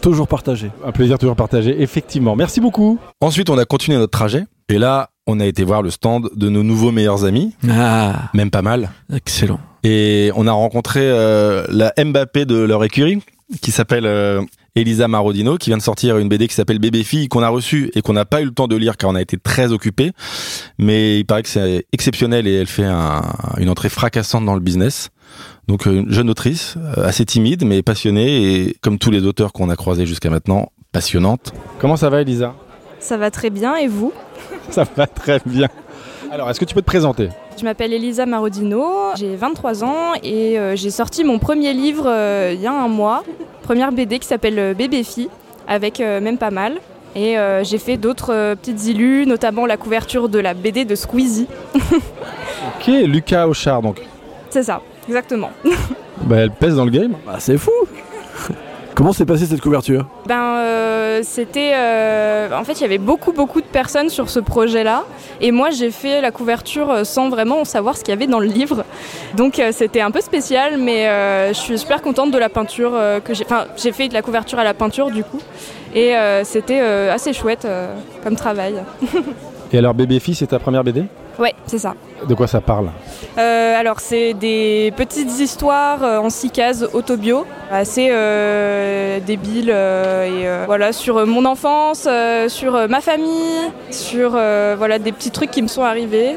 [0.01, 0.71] Toujours partagé.
[0.85, 2.35] Un plaisir toujours partagé, effectivement.
[2.35, 2.97] Merci beaucoup.
[3.21, 4.45] Ensuite, on a continué notre trajet.
[4.69, 7.53] Et là, on a été voir le stand de nos nouveaux meilleurs amis.
[7.69, 8.91] Ah, Même pas mal.
[9.13, 9.59] excellent.
[9.83, 13.21] Et on a rencontré euh, la Mbappé de leur écurie,
[13.61, 14.41] qui s'appelle euh,
[14.75, 17.89] Elisa Marodino, qui vient de sortir une BD qui s'appelle Bébé Fille, qu'on a reçue
[17.95, 20.11] et qu'on n'a pas eu le temps de lire car on a été très occupés.
[20.77, 23.21] Mais il paraît que c'est exceptionnel et elle fait un-
[23.57, 25.09] une entrée fracassante dans le business.
[25.69, 29.53] Donc euh, une jeune autrice, euh, assez timide mais passionnée et comme tous les auteurs
[29.53, 31.53] qu'on a croisés jusqu'à maintenant, passionnante.
[31.77, 32.55] Comment ça va Elisa?
[32.99, 34.11] Ça va très bien et vous?
[34.71, 35.67] Ça va très bien.
[36.31, 37.29] Alors, est-ce que tu peux te présenter?
[37.57, 42.51] Je m'appelle Elisa Marodino, j'ai 23 ans et euh, j'ai sorti mon premier livre euh,
[42.53, 43.23] il y a un mois,
[43.63, 45.29] première BD qui s'appelle Bébé Fille,
[45.67, 46.77] avec euh, même pas mal.
[47.15, 50.95] Et euh, j'ai fait d'autres euh, petites illus, notamment la couverture de la BD de
[50.95, 51.47] Squeezie.
[52.77, 54.01] Ok, Lucas Auchard donc.
[54.49, 55.49] C'est ça, exactement.
[56.23, 57.13] Bah, elle pèse dans le game.
[57.25, 57.71] Bah, c'est fou
[58.95, 60.05] Comment s'est passée cette couverture?
[60.27, 61.71] Ben, euh, c'était.
[61.73, 65.05] euh, en fait, il y avait beaucoup, beaucoup de personnes sur ce projet-là.
[65.39, 68.41] Et moi, j'ai fait la couverture euh, sans vraiment savoir ce qu'il y avait dans
[68.41, 68.83] le livre.
[69.37, 72.91] Donc, euh, c'était un peu spécial, mais euh, je suis super contente de la peinture
[72.93, 73.45] euh, que j'ai.
[73.45, 75.39] Enfin, j'ai fait de la couverture à la peinture, du coup.
[75.95, 78.75] Et euh, c'était euh, assez chouette euh, comme travail.
[79.71, 81.05] Et alors, Bébé Fille, c'est ta première BD
[81.39, 81.95] Ouais, c'est ça.
[82.27, 82.89] De quoi ça parle
[83.37, 90.65] euh, Alors, c'est des petites histoires euh, en six cases autobio, assez euh, débiles, et
[90.65, 92.07] voilà, sur mon enfance,
[92.49, 96.35] sur ma famille, sur voilà, des petits trucs qui me sont arrivés.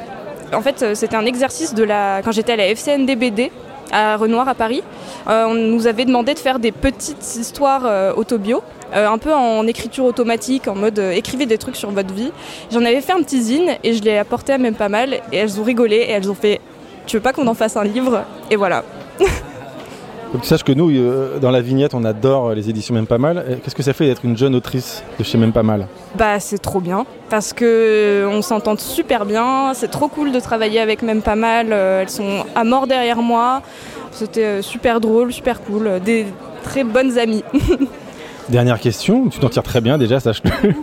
[0.55, 2.21] En fait, c'était un exercice de la...
[2.23, 3.51] quand j'étais à la FCNDBD
[3.91, 4.83] à Renoir à Paris.
[5.27, 8.63] on nous avait demandé de faire des petites histoires autobio
[8.95, 12.33] euh, un peu en écriture automatique, en mode euh, écrivez des trucs sur votre vie.
[12.71, 15.37] J'en avais fait un petit zine et je l'ai apporté à même pas mal et
[15.37, 16.61] elles ont rigolé et elles ont fait
[17.07, 18.25] tu veux pas qu'on en fasse un livre?
[18.51, 18.85] Et voilà.
[20.33, 23.19] Que tu saches que nous, euh, dans la vignette, on adore les éditions Même Pas
[23.19, 23.61] Mal.
[23.63, 25.89] Qu'est-ce que ça fait d'être une jeune autrice de chez Même Pas Mal?
[26.15, 29.75] Bah, c'est trop bien parce que on s'entend super bien.
[29.75, 31.71] C'est trop cool de travailler avec Même Pas Mal.
[31.71, 33.61] elles sont à mort derrière moi.
[34.11, 36.01] C'était super drôle, super cool.
[36.03, 36.25] Des
[36.63, 37.45] très bonnes amies.
[38.49, 40.51] Dernière question, tu t'en tires très bien déjà, sache-le.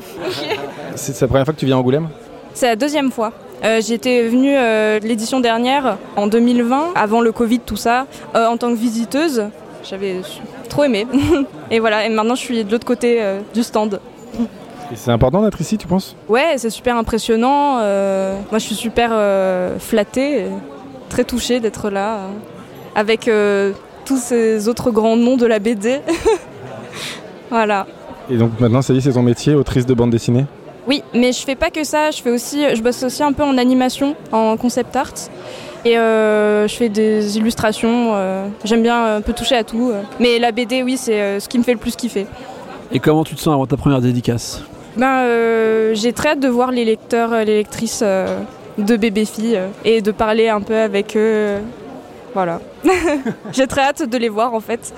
[0.95, 2.09] C'est la première fois que tu viens à Angoulême?
[2.53, 3.31] C'est la deuxième fois.
[3.63, 8.57] Euh, J'étais venue euh, l'édition dernière, en 2020, avant le Covid, tout ça, euh, en
[8.57, 9.45] tant que visiteuse.
[9.89, 10.21] J'avais
[10.69, 11.05] trop aimé.
[11.71, 13.21] et voilà, et maintenant je suis de l'autre côté
[13.53, 13.99] du stand.
[14.93, 16.15] c'est important d'être ici, tu penses?
[16.27, 17.75] Ouais, c'est super impressionnant.
[17.75, 19.11] moi, je suis super
[19.79, 20.45] flattée,
[21.09, 22.19] très touchée d'être là,
[22.95, 23.29] avec
[24.05, 26.01] tous ces autres grands noms de la BD.
[27.49, 27.87] Voilà.
[28.29, 30.45] Et donc maintenant, ça y est, c'est ton métier, autrice de bande dessinée
[30.87, 32.11] Oui, mais je fais pas que ça.
[32.11, 35.13] Je fais aussi, je bosse aussi un peu en animation, en concept art.
[35.85, 38.11] Et euh, je fais des illustrations.
[38.13, 39.91] Euh, j'aime bien un peu toucher à tout.
[40.19, 42.27] Mais la BD, oui, c'est euh, ce qui me fait le plus kiffer.
[42.91, 44.63] Et comment tu te sens avant ta première dédicace?
[44.97, 50.11] Ben, j'ai très hâte de voir les lecteurs, les lectrices de bébé filles et de
[50.11, 51.57] parler un peu avec eux.
[52.33, 52.59] Voilà.
[53.53, 54.93] j'ai très hâte de les voir en fait.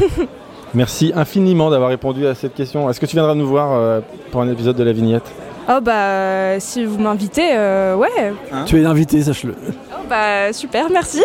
[0.74, 2.88] Merci infiniment d'avoir répondu à cette question.
[2.88, 5.30] Est-ce que tu viendras nous voir euh, pour un épisode de la vignette?
[5.68, 8.32] Oh bah si vous m'invitez, euh, ouais.
[8.50, 8.64] Hein?
[8.64, 9.54] Tu es invité, sache-le.
[9.92, 11.22] Oh bah super, merci.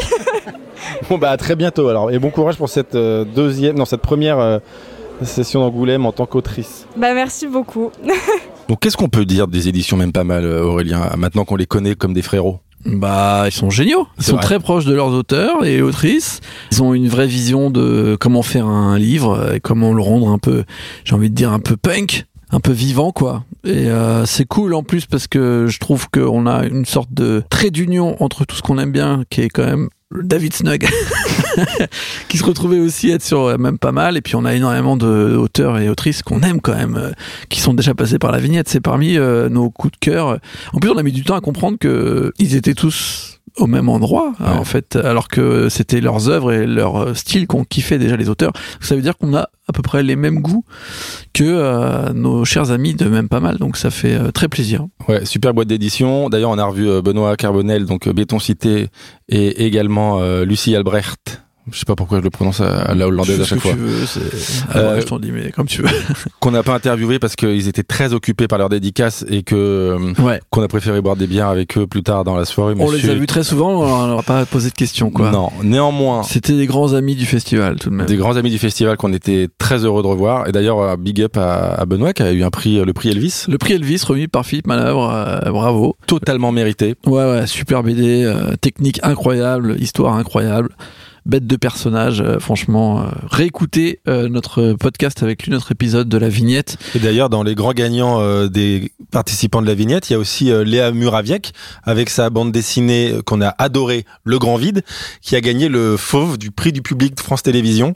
[1.10, 4.02] bon bah à très bientôt alors et bon courage pour cette euh, deuxième, non cette
[4.02, 4.60] première
[5.24, 6.86] session d'Angoulême en tant qu'autrice.
[6.98, 7.92] Bah merci beaucoup.
[8.68, 11.96] Donc qu'est-ce qu'on peut dire des éditions même pas mal Aurélien maintenant qu'on les connaît
[11.96, 12.60] comme des frérots?
[12.86, 14.08] Bah, ils sont géniaux.
[14.18, 16.42] Ils sont très proches de leurs auteurs et autrices.
[16.72, 20.38] Ils ont une vraie vision de comment faire un livre et comment le rendre un
[20.38, 20.64] peu,
[21.04, 23.44] j'ai envie de dire un peu punk, un peu vivant quoi.
[23.64, 27.44] Et euh, c'est cool en plus parce que je trouve qu'on a une sorte de
[27.50, 30.88] trait d'union entre tout ce qu'on aime bien, qui est quand même David Snug,
[32.30, 34.16] qui se retrouvait aussi être sur euh, même pas mal.
[34.16, 37.12] Et puis on a énormément d'auteurs et autrices qu'on aime quand même, euh,
[37.50, 38.70] qui sont déjà passés par la vignette.
[38.70, 40.40] C'est parmi euh, nos coups de cœur.
[40.74, 43.90] En plus, on a mis du temps à comprendre que ils étaient tous au même
[43.90, 48.30] endroit en fait alors que c'était leurs œuvres et leur style qu'on kiffait déjà les
[48.30, 50.64] auteurs ça veut dire qu'on a à peu près les mêmes goûts
[51.34, 53.58] que euh, nos chers amis de même pas mal.
[53.58, 54.88] Donc ça fait euh, très plaisir.
[55.08, 56.30] Ouais, super boîte d'édition.
[56.30, 58.88] D'ailleurs, on a revu euh, Benoît Carbonel, donc Béton Cité,
[59.30, 63.46] et également Lucie Albrecht je sais pas pourquoi je le prononce à la hollandaise à
[63.46, 63.74] chaque fois.
[64.76, 65.90] Euh, je t'en dis, mais comme tu veux.
[66.40, 70.14] qu'on n'a pas interviewé parce qu'ils étaient très occupés par leur dédicace et que euh,
[70.20, 70.40] ouais.
[70.50, 72.74] qu'on a préféré boire des bières avec eux plus tard dans la soirée.
[72.78, 75.32] On les a vus très souvent, on leur a pas posé de questions quoi.
[75.32, 76.24] Non, néanmoins.
[76.24, 78.08] C'était des grands amis du festival tout de même.
[78.08, 80.48] Des grands amis du festival qu'on était très heureux de revoir.
[80.48, 83.46] Et d'ailleurs, euh, big up à, Benoît qui a eu un prix, le prix Elvis.
[83.48, 85.96] Le prix Elvis remis par Philippe Manœuvre, bravo.
[86.08, 86.96] Totalement mérité.
[87.06, 90.70] Ouais ouais, super BD, technique incroyable, histoire incroyable
[91.28, 92.22] bête de personnage.
[92.22, 96.78] Euh, franchement, euh, réécoutez euh, notre podcast avec lui, notre épisode de la vignette.
[96.96, 100.52] Et d'ailleurs, dans les grands gagnants des participants de la vignette, il y a aussi
[100.66, 104.84] Léa Muraviec avec sa bande dessinée qu'on a adorée, Le Grand Vide,
[105.22, 107.94] qui a gagné le fauve du prix du public de France Télévisions.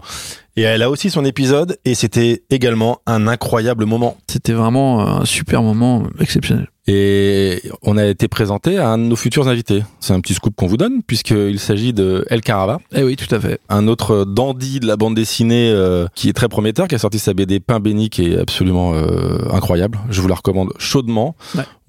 [0.58, 4.18] Et elle a aussi son épisode et c'était également un incroyable moment.
[4.28, 6.68] C'était vraiment un super moment exceptionnel.
[6.94, 9.82] Et on a été présenté à un de nos futurs invités.
[10.02, 12.80] C'est un petit scoop qu'on vous donne, puisqu'il s'agit de El Carava.
[12.94, 13.62] Eh oui, tout à fait.
[13.70, 17.18] Un autre dandy de la bande dessinée euh, qui est très prometteur, qui a sorti
[17.18, 20.00] sa BD Pain béni, qui est absolument euh, incroyable.
[20.10, 21.38] Je vous la recommande chaudement.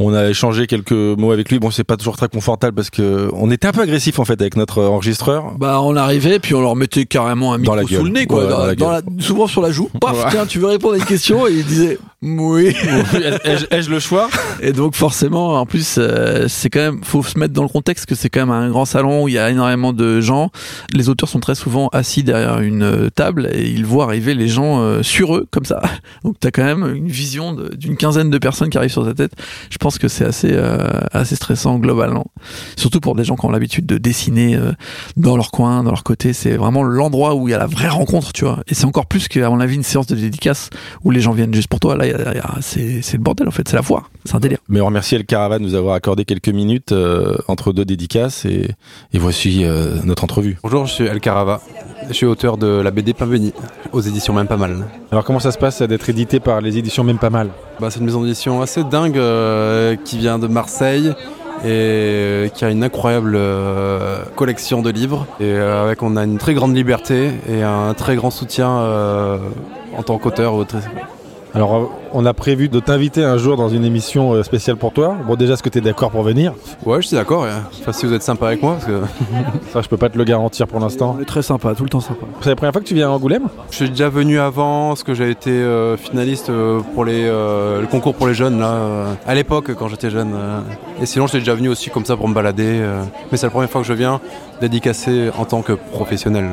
[0.04, 1.60] On a échangé quelques mots avec lui.
[1.60, 4.40] Bon, c'est pas toujours très confortable parce que on était un peu agressif en fait
[4.40, 5.52] avec notre enregistreur.
[5.58, 8.72] Bah, on arrivait puis on leur mettait carrément un micro sous le nez, quoi.
[9.20, 9.90] souvent sur la joue.
[10.00, 12.72] Paf, tiens, tu veux répondre à une question et il disait oui.
[13.70, 14.30] Ai-je le choix?
[14.60, 18.06] Et donc forcément, en plus, euh, c'est quand même, faut se mettre dans le contexte
[18.06, 20.50] que c'est quand même un grand salon où il y a énormément de gens.
[20.92, 24.46] Les auteurs sont très souvent assis derrière une euh, table et ils voient arriver les
[24.46, 25.82] gens euh, sur eux comme ça.
[26.24, 29.32] Donc t'as quand même une vision d'une quinzaine de personnes qui arrivent sur ta tête.
[29.70, 30.56] Je pense pense que c'est assez,
[31.12, 32.26] assez stressant globalement.
[32.76, 34.58] Surtout pour des gens qui ont l'habitude de dessiner
[35.16, 36.32] dans leur coin, dans leur côté.
[36.32, 38.60] C'est vraiment l'endroit où il y a la vraie rencontre, tu vois.
[38.68, 40.70] Et c'est encore plus qu'à mon avis une séance de dédicace
[41.04, 41.96] où les gens viennent juste pour toi.
[41.96, 42.06] Là,
[42.60, 44.58] c'est le bordel en fait, c'est la foire, c'est un délire.
[44.68, 46.94] Mais on remercie El Caravane de nous avoir accordé quelques minutes
[47.48, 48.70] entre deux dédicaces et,
[49.12, 49.64] et voici
[50.04, 50.56] notre entrevue.
[50.62, 51.60] Bonjour, je suis El Carava.
[52.08, 53.52] Je suis auteur de la BD Pain Béni
[53.92, 54.86] aux éditions Même Pas Mal.
[55.10, 57.50] Alors comment ça se passe d'être édité par les éditions Même Pas Mal?
[57.82, 61.08] Bah, C'est une maison d'édition assez dingue euh, qui vient de Marseille
[61.64, 66.38] et euh, qui a une incroyable euh, collection de livres et avec on a une
[66.38, 68.68] très grande liberté et un très grand soutien
[69.98, 70.54] en tant qu'auteur.
[71.54, 71.84] Alors, euh,
[72.14, 75.14] on a prévu de t'inviter un jour dans une émission euh, spéciale pour toi.
[75.26, 76.54] Bon, déjà, est-ce que tu es d'accord pour venir?
[76.86, 77.46] Ouais, je suis d'accord.
[77.80, 78.74] Enfin, si vous êtes sympa avec moi.
[78.74, 79.00] Parce que...
[79.72, 81.16] Ça, je peux pas te le garantir pour l'instant.
[81.18, 82.24] On est très sympa, tout le temps sympa.
[82.40, 83.48] C'est la première fois que tu viens à Angoulême?
[83.70, 86.50] Je suis déjà venu avant, parce que j'ai été euh, finaliste
[86.94, 90.34] pour les, le concours pour les jeunes, là, à l'époque, quand j'étais jeune.
[91.02, 92.80] Et sinon, j'étais déjà venu aussi comme ça pour me balader.
[93.30, 94.20] mais c'est la première fois que je viens
[94.60, 96.48] dédicacé en tant que professionnel.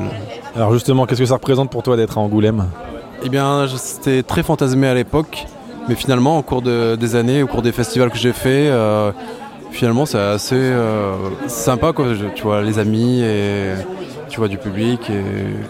[0.54, 2.66] Alors, justement, qu'est-ce que ça représente pour toi d'être à Angoulême?
[3.24, 5.46] Eh bien, c'était très fantasmé à l'époque,
[5.88, 9.12] mais finalement, au cours des années, au cours des festivals que j'ai fait, euh,
[9.70, 11.14] finalement, c'est assez euh,
[11.46, 12.06] sympa, quoi.
[12.34, 13.72] tu vois, les amis et
[14.28, 15.10] tu vois du public,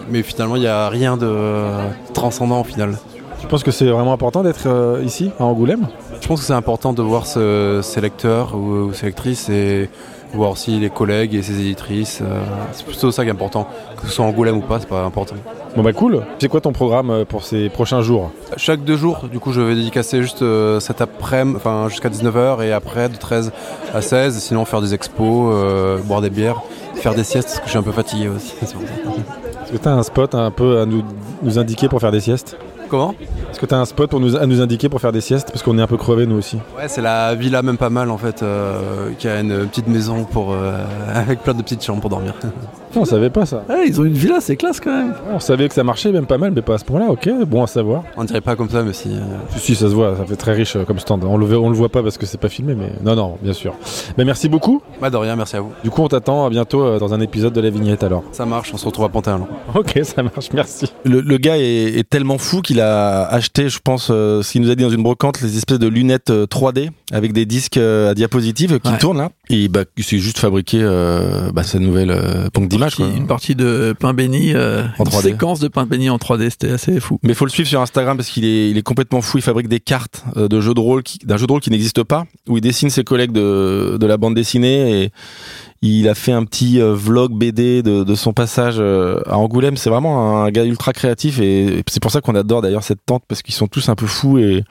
[0.09, 1.71] mais finalement, il n'y a rien de
[2.13, 2.95] transcendant au final.
[3.41, 5.87] Tu penses que c'est vraiment important d'être euh, ici, à Angoulême?
[6.21, 9.89] Je pense que c'est important de voir ces lecteurs ou, ces lectrices et
[10.33, 12.21] voir aussi les collègues et ses éditrices.
[12.71, 13.67] c'est plutôt ça qui est important.
[13.97, 15.35] Que ce soit Angoulême ou pas, c'est pas important.
[15.75, 16.25] Bon bah cool.
[16.39, 18.31] C'est quoi ton programme euh, pour ces prochains jours?
[18.57, 22.61] Chaque deux jours, du coup je vais dédicacer juste euh, cet après-midi, enfin jusqu'à 19h
[22.61, 23.53] et après de 13
[23.93, 26.61] à 16, sinon faire des expos, euh, boire des bières,
[26.95, 28.53] faire des siestes parce que je suis un peu fatigué aussi.
[28.61, 28.73] Est-ce
[29.71, 31.03] que tu as un spot un peu à nous,
[31.41, 32.57] nous indiquer pour faire des siestes?
[32.91, 33.15] Comment
[33.49, 35.49] Est-ce que tu as un spot pour nous, à nous indiquer pour faire des siestes?
[35.49, 36.57] Parce qu'on est un peu crevés nous aussi.
[36.77, 38.43] Ouais, c'est la villa même pas mal en fait,
[39.17, 40.53] qui a une petite maison pour,
[41.13, 42.35] avec plein de petites chambres pour dormir.
[42.95, 43.63] On savait pas ça.
[43.87, 45.13] Ils ont une villa, c'est classe quand même.
[45.31, 47.07] On savait que ça marchait même pas mal, mais pas à ce point-là.
[47.09, 48.03] Ok, bon à savoir.
[48.17, 49.09] On dirait pas comme ça, mais si.
[49.09, 49.19] Euh,
[49.57, 51.23] si, ça se voit, ça fait très riche euh, comme stand.
[51.23, 53.53] On le, on le voit pas parce que c'est pas filmé, mais non, non, bien
[53.53, 53.75] sûr.
[54.17, 54.81] Mais merci beaucoup.
[55.01, 55.71] Bah de rien, merci à vous.
[55.83, 58.23] Du coup, on t'attend à bientôt euh, dans un épisode de la vignette alors.
[58.33, 59.39] Ça marche, on se retrouve à Pantin.
[59.73, 60.91] Ok, ça marche, merci.
[61.05, 64.83] Le, gars est, tellement fou qu'il a acheté, je pense, ce qu'il nous a dit
[64.83, 69.17] dans une brocante, les espèces de lunettes 3D avec des disques à diapositive qui tournent
[69.17, 69.31] là.
[69.49, 70.81] Et bah, il s'est juste fabriqué
[71.53, 72.97] bah, sa nouvelle pompe d'image.
[72.99, 75.21] Une partie de pain béni, euh, en 3D.
[75.21, 77.19] séquence de pain béni en 3D, c'était assez fou.
[77.23, 79.37] Mais faut le suivre sur Instagram parce qu'il est, il est complètement fou.
[79.37, 82.03] Il fabrique des cartes euh, de jeux de rôle, d'un jeu de rôle qui n'existe
[82.03, 85.11] pas, où il dessine ses collègues de, de la bande dessinée et
[85.81, 89.77] il a fait un petit euh, vlog BD de, de son passage à Angoulême.
[89.77, 93.23] C'est vraiment un gars ultra créatif et c'est pour ça qu'on adore d'ailleurs cette tente
[93.27, 94.63] parce qu'ils sont tous un peu fous et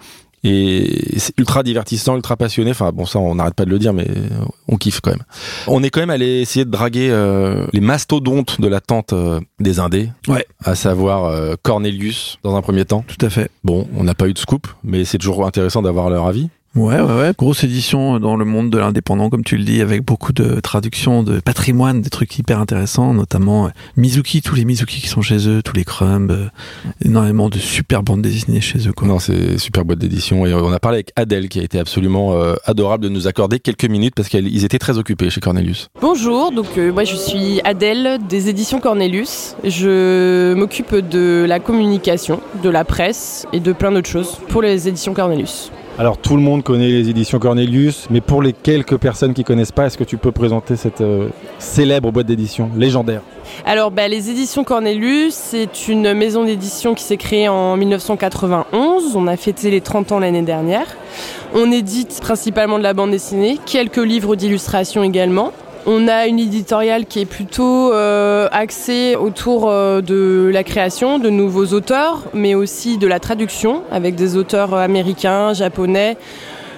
[0.42, 2.70] et c'est ultra divertissant, ultra passionné.
[2.70, 4.09] Enfin bon, ça on n'arrête pas de le dire, mais
[4.68, 5.23] on kiffe quand même.
[5.66, 9.40] On est quand même allé essayer de draguer euh, les mastodontes de la tente euh,
[9.59, 10.46] des Indés, ouais.
[10.64, 13.05] à savoir euh, Cornelius dans un premier temps.
[13.07, 13.51] Tout à fait.
[13.64, 16.49] Bon, on n'a pas eu de scoop, mais c'est toujours intéressant d'avoir leur avis.
[16.77, 17.33] Ouais, ouais, ouais.
[17.37, 21.25] Grosse édition dans le monde de l'indépendant, comme tu le dis, avec beaucoup de traductions
[21.25, 25.49] de patrimoine, des trucs hyper intéressants, notamment euh, Mizuki, tous les Mizuki qui sont chez
[25.49, 26.47] eux, tous les Crumb, euh,
[27.05, 28.93] énormément de super bandes dessinées chez eux.
[28.93, 29.09] Quoi.
[29.09, 30.47] Non, c'est super boîte d'édition.
[30.47, 33.59] Et on a parlé avec Adèle, qui a été absolument euh, adorable de nous accorder
[33.59, 35.89] quelques minutes parce qu'ils étaient très occupés chez Cornelius.
[36.01, 39.57] Bonjour, donc moi je suis Adèle des éditions Cornelius.
[39.65, 44.87] Je m'occupe de la communication, de la presse et de plein d'autres choses pour les
[44.87, 45.73] éditions Cornelius.
[46.01, 49.71] Alors tout le monde connaît les éditions Cornelius, mais pour les quelques personnes qui connaissent
[49.71, 53.21] pas, est-ce que tu peux présenter cette euh, célèbre boîte d'édition légendaire?
[53.67, 59.15] Alors bah, les éditions Cornelius, c'est une maison d'édition qui s'est créée en 1991.
[59.15, 60.87] On a fêté les 30 ans l'année dernière.
[61.55, 65.53] On édite principalement de la bande dessinée, quelques livres d'illustration également.
[65.87, 71.31] On a une éditoriale qui est plutôt euh, axée autour euh, de la création de
[71.31, 76.19] nouveaux auteurs, mais aussi de la traduction avec des auteurs américains, japonais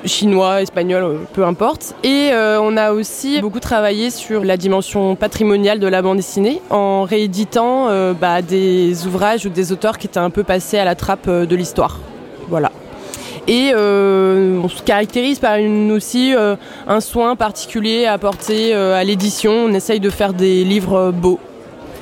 [0.05, 1.95] chinois, espagnols, peu importe.
[2.05, 6.61] Et euh, on a aussi beaucoup travaillé sur la dimension patrimoniale de la bande dessinée
[6.71, 7.89] en rééditant
[8.21, 11.57] bah, des ouvrages ou des auteurs qui étaient un peu passés à la trappe de
[11.57, 11.99] l'histoire.
[12.49, 12.73] Voilà.
[13.49, 16.55] Et euh, on se caractérise par une, aussi euh,
[16.87, 19.53] un soin particulier à apporter euh, à l'édition.
[19.53, 21.41] On essaye de faire des livres beaux.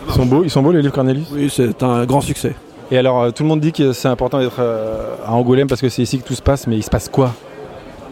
[0.09, 1.27] Ils sont beaux, ils sont beaux les livres Cornelis?
[1.33, 2.55] Oui, c'est un grand succès.
[2.91, 6.03] Et alors, tout le monde dit que c'est important d'être à Angoulême parce que c'est
[6.03, 7.33] ici que tout se passe, mais il se passe quoi?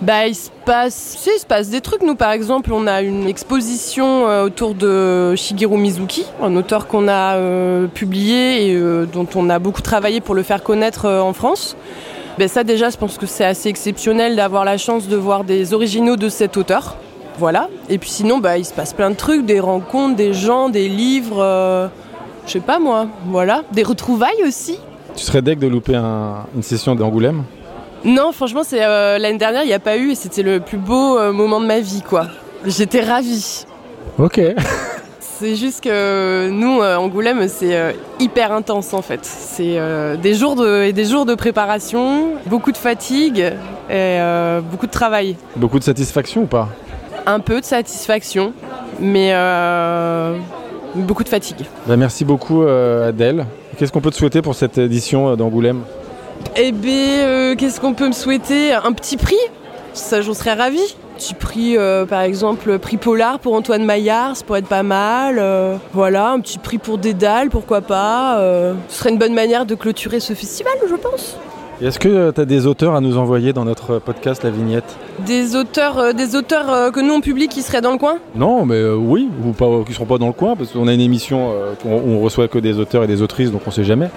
[0.01, 2.03] Bah, il se passe, si, il se passe des trucs.
[2.03, 7.37] Nous, par exemple, on a une exposition autour de Shigeru Mizuki, un auteur qu'on a
[7.89, 8.81] publié et
[9.13, 11.77] dont on a beaucoup travaillé pour le faire connaître en France.
[12.39, 15.75] Ben ça déjà, je pense que c'est assez exceptionnel d'avoir la chance de voir des
[15.75, 16.97] originaux de cet auteur.
[17.37, 17.69] Voilà.
[17.89, 20.89] Et puis sinon, bah, il se passe plein de trucs, des rencontres, des gens, des
[20.89, 21.89] livres, euh,
[22.47, 23.63] je sais pas moi, voilà.
[23.73, 24.79] Des retrouvailles aussi.
[25.17, 27.43] Tu serais deg de louper une session d'Angoulême?
[28.05, 30.79] Non, franchement, c'est euh, l'année dernière, il n'y a pas eu et c'était le plus
[30.79, 32.29] beau euh, moment de ma vie, quoi.
[32.65, 33.65] J'étais ravie.
[34.17, 34.41] Ok.
[35.41, 39.21] C'est juste que nous, Angoulême, c'est hyper intense en fait.
[39.23, 39.79] C'est
[40.21, 43.53] des jours de et des jours de préparation, beaucoup de fatigue
[43.89, 44.19] et
[44.69, 45.37] beaucoup de travail.
[45.55, 46.69] Beaucoup de satisfaction ou pas?
[47.25, 48.53] Un peu de satisfaction,
[48.99, 49.33] mais
[50.97, 51.67] beaucoup de fatigue.
[51.87, 53.47] Bah, merci beaucoup Adèle.
[53.77, 55.83] Qu'est-ce qu'on peut te souhaiter pour cette édition d'Angoulême?
[56.57, 58.73] Eh bien, qu'est-ce qu'on peut me souhaiter?
[58.73, 59.39] Un petit prix?
[59.93, 64.45] Ça, j'en serais ravie petit prix, euh, par exemple, prix Polar pour Antoine Maillard, ça
[64.45, 65.39] pourrait être pas mal.
[65.39, 68.39] Euh, voilà, un petit prix pour Dédale, pourquoi pas.
[68.39, 68.75] Euh.
[68.89, 71.37] ce serait une bonne manière de clôturer ce festival, je pense.
[71.83, 74.97] Est-ce que tu as des auteurs à nous envoyer dans notre podcast La Vignette?
[75.27, 78.19] Des auteurs, des auteurs que nous on publie qui seraient dans le coin?
[78.35, 81.01] Non, mais oui, ou pas, qui seront pas dans le coin, parce qu'on a une
[81.01, 81.53] émission
[81.85, 84.11] où on reçoit que des auteurs et des autrices, donc on sait jamais.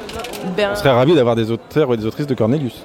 [0.58, 0.70] Ben...
[0.74, 2.84] On serait ravis d'avoir des auteurs et des autrices de Cornelius.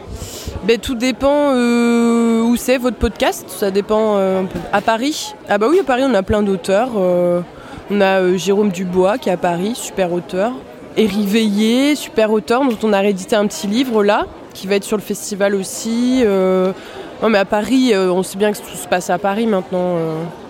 [0.67, 3.45] Ben, tout dépend euh, où c'est votre podcast.
[3.49, 5.33] Ça dépend euh, à Paris.
[5.49, 6.91] Ah bah oui, à Paris, on a plein d'auteurs.
[6.97, 7.41] Euh,
[7.89, 10.55] on a Jérôme Dubois qui est à Paris, super auteur.
[10.97, 14.85] Éric Veillé, super auteur, dont on a réédité un petit livre là, qui va être
[14.85, 16.25] sur le festival aussi.
[16.25, 19.97] Non mais à Paris, on sait bien que tout se passe à Paris maintenant,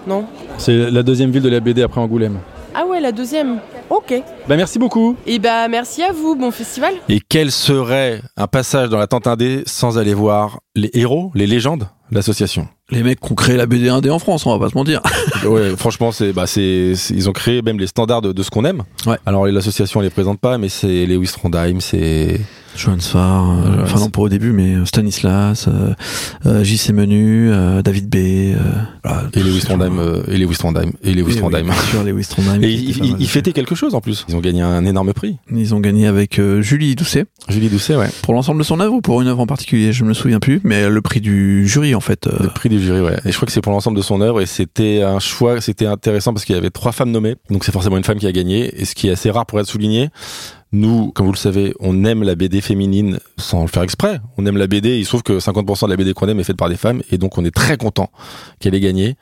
[0.06, 0.24] non?
[0.56, 2.38] C'est la deuxième ville de la BD après Angoulême.
[2.74, 3.58] Ah ouais, la deuxième.
[3.90, 4.14] Ok.
[4.48, 5.16] Bah merci beaucoup.
[5.26, 6.94] Et bah merci à vous, bon festival.
[7.08, 11.46] Et quel serait un passage dans la tente indé sans aller voir les héros, les
[11.46, 12.68] légendes, l'association?
[12.90, 15.02] Les mecs qui ont créé la BD indé en France, on va pas se mentir.
[15.44, 18.82] ouais, franchement, c'est, bah, c'est, ils ont créé même les standards de, ce qu'on aime.
[19.06, 19.18] Ouais.
[19.26, 22.40] Alors l'association les présente pas, mais c'est Lewis Trondheim, c'est
[22.76, 25.94] Johan Sfar, euh, enfin non pas au début, mais Stanislas, euh,
[26.46, 28.56] euh JC Menu, euh, David B.
[29.02, 31.66] Voilà, et Lewis Trondheim, et Lewis Trondheim, et Lewis Trondheim.
[31.68, 32.62] Oui, Lewis Trondheim.
[32.62, 34.24] Et ils il, fêtaient quelque chose en plus.
[34.28, 35.38] Ils ont gagné un énorme prix.
[35.50, 37.26] Ils ont gagné avec Julie Doucet.
[37.48, 38.08] Julie Doucet, ouais.
[38.22, 40.60] Pour l'ensemble de son œuvre ou pour une œuvre en particulier, je me souviens plus,
[40.64, 42.26] mais le prix du jury en fait.
[42.26, 43.16] Le prix du jury, ouais.
[43.24, 45.86] Et je crois que c'est pour l'ensemble de son œuvre et c'était un choix, c'était
[45.86, 48.32] intéressant parce qu'il y avait trois femmes nommées, donc c'est forcément une femme qui a
[48.32, 48.80] gagné.
[48.80, 50.10] Et ce qui est assez rare pour être souligné,
[50.76, 54.20] nous, comme vous le savez, on aime la BD féminine sans le faire exprès.
[54.36, 54.98] On aime la BD.
[54.98, 57.02] Il se trouve que 50% de la BD qu'on aime est faite par des femmes,
[57.10, 58.10] et donc on est très content
[58.60, 59.16] qu'elle ait gagné.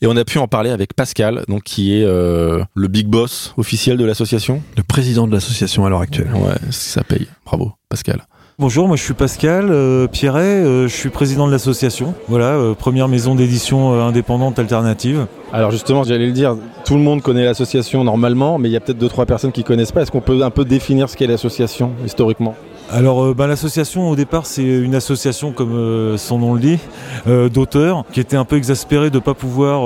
[0.00, 3.54] Et on a pu en parler avec Pascal, donc qui est euh, le big boss
[3.56, 6.32] officiel de l'association, le président de l'association à l'heure actuelle.
[6.32, 7.26] Ouais, ça paye.
[7.44, 8.26] Bravo, Pascal.
[8.60, 12.12] Bonjour, moi je suis Pascal euh, Pierret, euh, je suis président de l'association.
[12.28, 15.26] Voilà, euh, première maison d'édition indépendante alternative.
[15.50, 18.80] Alors justement, j'allais le dire, tout le monde connaît l'association normalement, mais il y a
[18.80, 20.02] peut-être deux trois personnes qui connaissent pas.
[20.02, 22.54] Est-ce qu'on peut un peu définir ce qu'est l'association historiquement?
[22.92, 26.78] Alors bah, l'association au départ c'est une association comme son nom le dit
[27.26, 29.82] d'auteurs qui étaient un peu exaspérés de ne pas pouvoir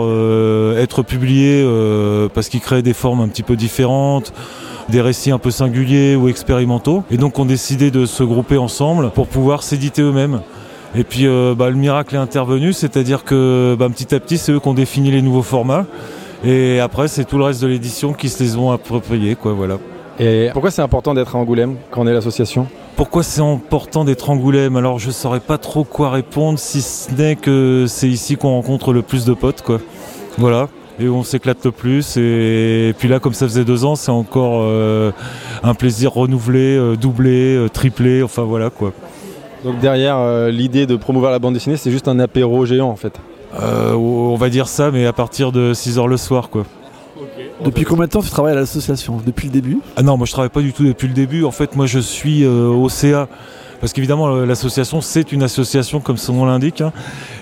[0.79, 1.67] être publiés
[2.35, 4.33] parce qu'ils créaient des formes un petit peu différentes
[4.88, 7.05] des récits un peu singuliers ou expérimentaux.
[7.11, 10.40] Et donc on décidé de se grouper ensemble pour pouvoir s'éditer eux-mêmes.
[10.95, 14.53] Et puis euh, bah, le miracle est intervenu, c'est-à-dire que bah, petit à petit c'est
[14.53, 15.87] eux qui ont défini les nouveaux formats.
[16.45, 19.35] Et après c'est tout le reste de l'édition qui se les ont appropriés.
[19.35, 19.79] Quoi, voilà.
[20.21, 22.69] Et pourquoi c'est important d'être à Angoulême quand on est l'association?
[22.96, 27.37] Pourquoi c'est important d'être Angoulême Alors je saurais pas trop quoi répondre si ce n'est
[27.37, 29.80] que c'est ici qu'on rencontre le plus de potes quoi.
[30.38, 30.68] Voilà
[31.00, 32.16] et on s'éclate le plus.
[32.16, 35.11] Et, puis là, comme ça faisait deux ans, c'est encore euh,
[35.62, 38.92] un plaisir renouvelé, euh, doublé, euh, triplé, enfin voilà quoi.
[39.64, 43.18] Donc derrière l'idée de promouvoir la bande dessinée, c'est juste un apéro géant en fait.
[43.59, 46.64] on va dire ça, mais à partir de 6h le soir quoi.
[47.64, 49.20] Depuis combien de temps tu travailles à l'association?
[49.24, 49.79] Depuis le début?
[49.96, 51.44] Ah non, moi je travaille pas du tout depuis le début.
[51.44, 53.29] En fait, moi je suis au CA
[53.85, 56.81] parce qu'évidemment l'association c'est une association comme son nom l'indique.
[56.81, 56.90] Hein.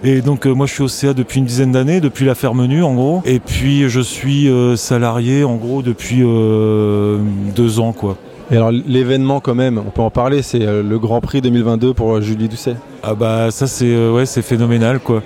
[0.03, 2.83] Et donc euh, moi je suis au CA depuis une dizaine d'années, depuis l'affaire Menu
[2.83, 3.23] en gros.
[3.25, 7.19] Et puis je suis euh, salarié en gros depuis euh,
[7.55, 8.17] deux ans quoi.
[8.51, 12.21] Et alors l'événement quand même, on peut en parler, c'est le Grand Prix 2022 pour
[12.21, 12.75] Julie Doucet.
[13.05, 15.23] Ah bah ça c'est ouais c'est phénoménal quoi.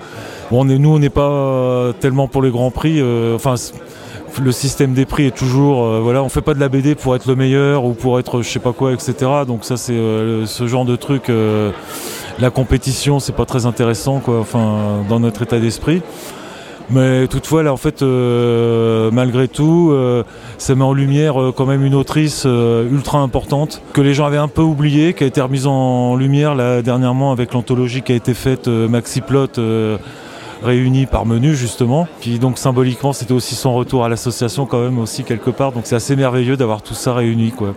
[0.50, 3.02] Bon, on est, nous on n'est pas tellement pour les Grands Prix,
[3.34, 3.54] enfin
[4.40, 7.14] le système des prix est toujours euh, voilà on fait pas de la BD pour
[7.16, 9.14] être le meilleur ou pour être je sais pas quoi etc
[9.46, 11.70] donc ça c'est euh, ce genre de truc euh,
[12.38, 16.02] la compétition c'est pas très intéressant quoi enfin dans notre état d'esprit.
[16.88, 19.92] Mais toutefois là en fait malgré tout
[20.56, 24.46] ça met en lumière quand même une autrice ultra importante que les gens avaient un
[24.46, 28.34] peu oublié qui a été remise en lumière là dernièrement avec l'anthologie qui a été
[28.34, 29.48] faite Maxi Plot
[30.62, 32.08] réunis par menu justement.
[32.20, 35.72] Puis donc symboliquement c'était aussi son retour à l'association quand même aussi quelque part.
[35.72, 37.74] Donc c'est assez merveilleux d'avoir tout ça réuni quoi.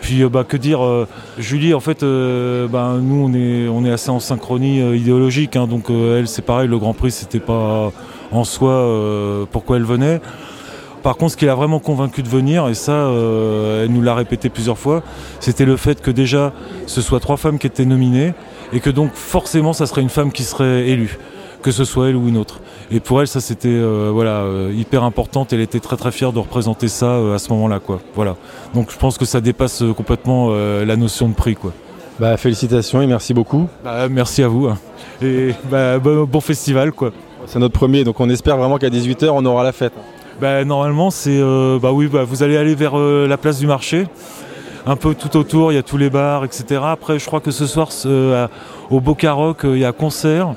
[0.00, 0.80] puis bah, que dire,
[1.38, 5.90] Julie, en fait, bah, nous on est, on est assez en synchronie idéologique, hein, donc
[5.90, 7.92] elle c'est pareil, le Grand Prix c'était pas
[8.32, 10.20] en soi pourquoi elle venait.
[11.02, 13.08] Par contre, ce qui l'a vraiment convaincu de venir, et ça,
[13.82, 15.02] elle nous l'a répété plusieurs fois,
[15.40, 16.52] c'était le fait que déjà,
[16.86, 18.34] ce soit trois femmes qui étaient nominées,
[18.72, 21.18] et que donc forcément, ça serait une femme qui serait élue,
[21.62, 22.60] que ce soit elle ou une autre.
[22.90, 25.52] Et pour elle, ça c'était euh, voilà euh, hyper importante.
[25.52, 28.00] Elle était très très fière de représenter ça euh, à ce moment-là, quoi.
[28.14, 28.36] Voilà.
[28.74, 31.72] Donc je pense que ça dépasse complètement la notion de prix, quoi.
[32.18, 33.68] Bah félicitations et merci beaucoup.
[33.84, 34.66] Bah, merci à vous.
[34.66, 34.78] Hein.
[35.22, 37.12] Et bah, bon, festival, quoi.
[37.46, 39.92] C'est notre premier, donc on espère vraiment qu'à 18h on aura la fête.
[40.40, 41.40] Bah, normalement c'est
[41.80, 44.06] bah oui bah, vous allez aller vers la place du marché
[44.86, 46.80] un peu tout autour, il y a tous les bars, etc.
[46.82, 47.88] Après, je crois que ce soir,
[48.90, 50.54] au Boca Rock, il y a concert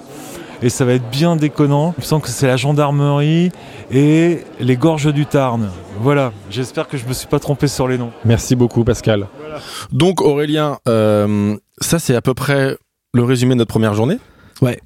[0.61, 1.93] et ça va être bien déconnant.
[1.97, 3.51] Il me semble que c'est la gendarmerie
[3.91, 5.69] et les gorges du Tarn.
[5.99, 8.11] Voilà, j'espère que je me suis pas trompé sur les noms.
[8.25, 9.27] Merci beaucoup Pascal.
[9.91, 12.77] Donc Aurélien, euh, ça c'est à peu près
[13.13, 14.17] le résumé de notre première journée.
[14.61, 14.79] Ouais.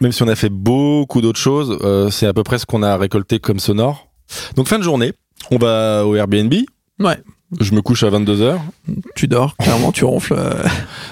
[0.00, 2.82] Même si on a fait beaucoup d'autres choses, euh, c'est à peu près ce qu'on
[2.82, 4.08] a récolté comme sonore.
[4.56, 5.12] Donc fin de journée,
[5.50, 6.54] on va au Airbnb.
[7.00, 7.18] Ouais.
[7.60, 8.58] Je me couche à 22h.
[9.14, 10.36] Tu dors, clairement, tu ronfles.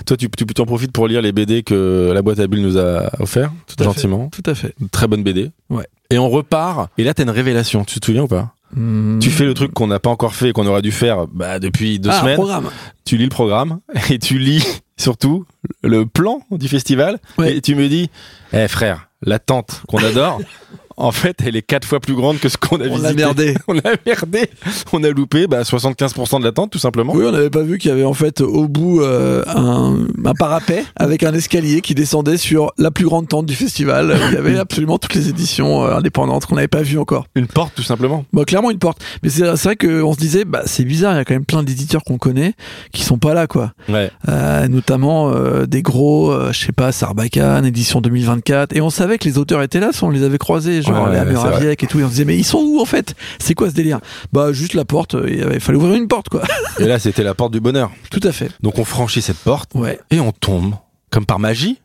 [0.05, 2.79] Toi, tu, tu en profites pour lire les BD que la boîte à bulles nous
[2.79, 4.29] a offert, tout gentiment.
[4.31, 4.75] Tout à fait.
[4.91, 5.51] très bonne BD.
[5.71, 5.87] Ouais.
[6.11, 6.91] Et on repart.
[6.99, 7.85] Et là, t'as une révélation.
[7.85, 9.19] Tu te souviens ou pas hmm.
[9.19, 11.59] Tu fais le truc qu'on n'a pas encore fait et qu'on aurait dû faire bah,
[11.59, 12.37] depuis deux ah, semaines.
[12.37, 12.71] programme.
[13.05, 13.81] Tu lis le programme
[14.11, 15.45] et tu lis surtout
[15.83, 17.19] le plan du festival.
[17.45, 18.11] Et tu me dis,
[18.53, 20.41] eh frère, la tente qu'on adore,
[20.97, 23.07] en fait, elle est quatre fois plus grande que ce qu'on a on visité.
[23.07, 23.55] On a merdé.
[23.69, 24.51] On a merdé.
[24.93, 27.13] On a loupé bah, 75% de l'attente, tout simplement.
[27.15, 30.35] Oui, on n'avait pas vu qu'il y avait en fait au bout euh, un, un,
[30.35, 34.17] parapet avec un escalier qui descendait sur la plus grande tente du festival.
[34.29, 37.27] Il y avait absolument toutes les éditions euh, indépendantes qu'on n'avait pas vues encore.
[37.35, 38.25] Une porte, tout simplement.
[38.33, 39.03] Bah, clairement une porte.
[39.23, 41.63] Mais c'est vrai qu'on se disait, bah, c'est bizarre, il y a quand même plein
[41.63, 42.55] d'éditeurs qu'on connaît
[42.93, 43.73] qui sont pas là, quoi.
[43.89, 44.11] Ouais.
[44.29, 48.77] Euh, notamment euh, des gros, euh, je sais pas, Sarbacane, édition 2024.
[48.77, 51.77] Et on savait que les auteurs étaient là, on les avait croisés, genre les et
[51.77, 52.01] tout.
[52.01, 53.15] Et on se disait, mais ils sont où en fait?
[53.39, 54.01] C'est quoi ce délire?
[54.33, 56.43] Bah, juste la porte, il fallait ouvrir une porte quoi.
[56.79, 57.91] Et là, c'était la porte du bonheur.
[58.11, 58.51] Tout à fait.
[58.63, 59.99] Donc on franchit cette porte ouais.
[60.11, 60.75] et on tombe,
[61.11, 61.81] comme par magie,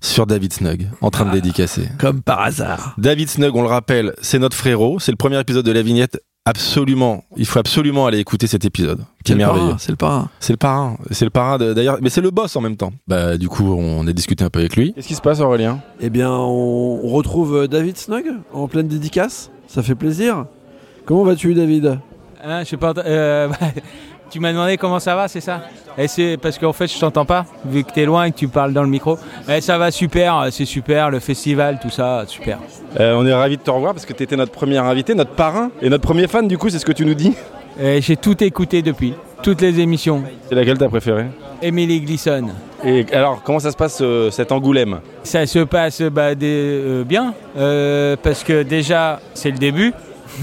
[0.00, 1.34] sur David Snug, en train de ah.
[1.34, 1.88] dédicacer.
[1.98, 2.94] Comme par hasard.
[2.98, 5.00] David Snug, on le rappelle, c'est notre frérot.
[5.00, 9.04] C'est le premier épisode de la vignette absolument, il faut absolument aller écouter cet épisode
[9.24, 9.74] qui est, merveilleux.
[9.78, 10.28] C'est le parrain.
[10.40, 10.96] C'est le parrain.
[11.10, 12.92] C'est le parrain d'ailleurs, mais c'est le boss en même temps.
[13.06, 14.92] Bah du coup, on a discuté un peu avec lui.
[14.94, 15.80] Qu'est-ce qui se passe Aurélien?
[16.00, 19.50] Eh bien, on retrouve David Snug en pleine dédicace.
[19.66, 20.46] Ça fait plaisir.
[21.06, 21.98] Comment vas-tu, David?
[22.42, 22.94] Hein, Je sais pas.
[22.98, 23.48] Euh,
[24.34, 25.60] tu m'as demandé comment ça va, c'est ça
[25.96, 28.36] Et c'est parce qu'en fait, je t'entends pas, vu que tu es loin et que
[28.36, 29.16] tu parles dans le micro.
[29.48, 32.58] Et ça va super, c'est super, le festival, tout ça, super.
[32.98, 35.36] Euh, on est ravis de te revoir parce que tu étais notre premier invité, notre
[35.36, 37.32] parrain et notre premier fan, du coup, c'est ce que tu nous dis
[37.78, 40.24] J'ai tout écouté depuis, toutes les émissions.
[40.48, 41.26] C'est laquelle t'as préférée
[41.62, 42.48] Emily Glisson.
[42.84, 44.98] Et alors, comment ça se passe euh, cet Angoulême?
[45.22, 47.34] Ça se passe bah, euh, bien,
[48.20, 49.94] parce que déjà, c'est le début,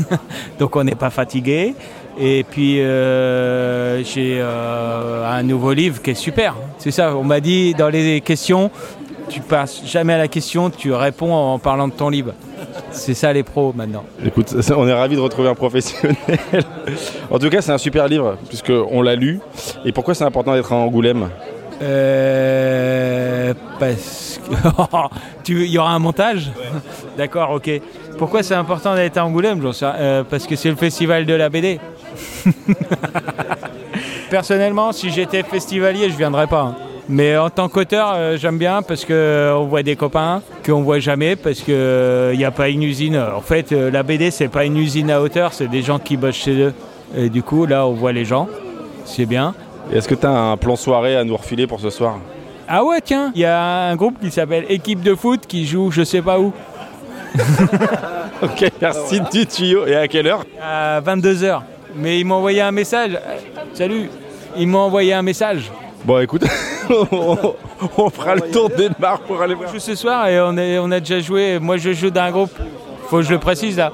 [0.60, 1.76] donc on n'est pas fatigué.
[2.20, 6.56] Et puis euh, j'ai euh, un nouveau livre qui est super.
[6.78, 8.70] C'est ça, on m'a dit dans les questions,
[9.30, 12.34] tu passes jamais à la question, tu réponds en parlant de ton livre.
[12.92, 14.04] C'est ça les pros maintenant.
[14.26, 16.16] Écoute, on est ravis de retrouver un professionnel.
[17.32, 19.40] en tout cas, c'est un super livre, puisqu'on l'a lu.
[19.86, 21.30] Et pourquoi c'est important d'être à Angoulême?
[21.82, 24.40] Euh, parce
[25.46, 26.52] que il y aura un montage?
[27.18, 27.72] D'accord, ok.
[28.18, 29.62] Pourquoi c'est important d'être à Angoulême?
[29.82, 31.80] Euh, Parce que c'est le festival de la BD.
[34.30, 36.62] Personnellement, si j'étais festivalier, je viendrais pas.
[36.62, 36.76] Hein.
[37.10, 41.00] Mais en tant qu'auteur, euh, j'aime bien parce qu'on euh, voit des copains qu'on voit
[41.00, 43.18] jamais parce qu'il n'y a pas une usine.
[43.18, 46.36] En fait, la BD, c'est pas une usine à hauteur, c'est des gens qui bossent
[46.36, 46.74] chez eux.
[47.16, 48.48] Et du coup, là, on voit les gens.
[49.06, 49.54] C'est bien.
[49.92, 52.20] Est-ce que tu as un plan soirée à nous refiler pour ce soir?
[52.68, 55.92] Ah ouais, tiens, il y a un groupe qui s'appelle Équipe de foot qui joue
[55.92, 56.54] je sais pas où.
[58.42, 59.86] ok, merci du tuyau.
[59.86, 60.46] Et à quelle heure?
[60.62, 61.62] À 22h.
[61.96, 63.18] Mais ils m'ont envoyé un message.
[63.74, 64.10] Salut,
[64.58, 65.72] ils m'ont envoyé un message.
[66.04, 66.44] Bon, écoute,
[66.90, 69.70] on, fera le tour des bars pour aller voir.
[69.70, 71.60] On joue ce soir et on, est, on a déjà joué.
[71.60, 72.52] Moi, je joue dans un groupe.
[73.08, 73.92] Faut que je le précise là.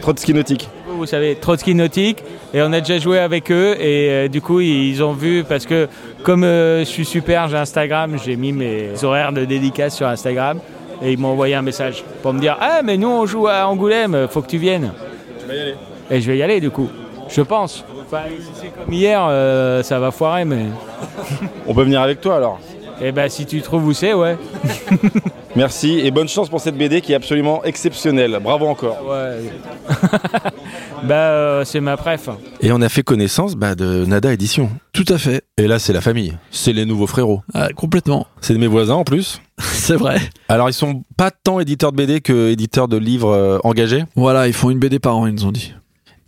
[0.00, 0.68] Trotsky Nautique.
[0.86, 2.22] Vous savez, Trotsky Nautique.
[2.54, 3.74] Et on a déjà joué avec eux.
[3.80, 5.88] Et euh, du coup, ils ont vu parce que
[6.22, 10.60] comme euh, je suis super, j'ai Instagram, j'ai mis mes horaires de dédicace sur Instagram.
[11.02, 13.66] Et ils m'ont envoyé un message pour me dire Ah, mais nous, on joue à
[13.66, 14.92] Angoulême, faut que tu viennes.
[15.40, 15.74] Tu vas y aller.
[16.10, 16.88] Et je vais y aller du coup.
[17.30, 17.84] Je pense.
[18.06, 20.66] Enfin, si c'est comme hier, euh, ça va foirer, mais.
[21.66, 22.58] On peut venir avec toi alors
[23.00, 24.36] Eh ben, si tu trouves où c'est, ouais.
[25.56, 28.38] Merci et bonne chance pour cette BD qui est absolument exceptionnelle.
[28.42, 29.04] Bravo encore.
[29.04, 29.50] Ouais.
[31.04, 32.28] bah, euh, c'est ma préf.
[32.60, 34.70] Et on a fait connaissance bah, de Nada Édition.
[34.92, 35.42] Tout à fait.
[35.56, 36.36] Et là, c'est la famille.
[36.50, 37.42] C'est les nouveaux frérots.
[37.52, 38.26] Ah, complètement.
[38.40, 39.40] C'est de mes voisins en plus.
[39.58, 40.18] c'est vrai.
[40.48, 44.04] Alors, ils sont pas tant éditeurs de BD que éditeurs de livres euh, engagés.
[44.14, 45.74] Voilà, ils font une BD par an, ils nous ont dit.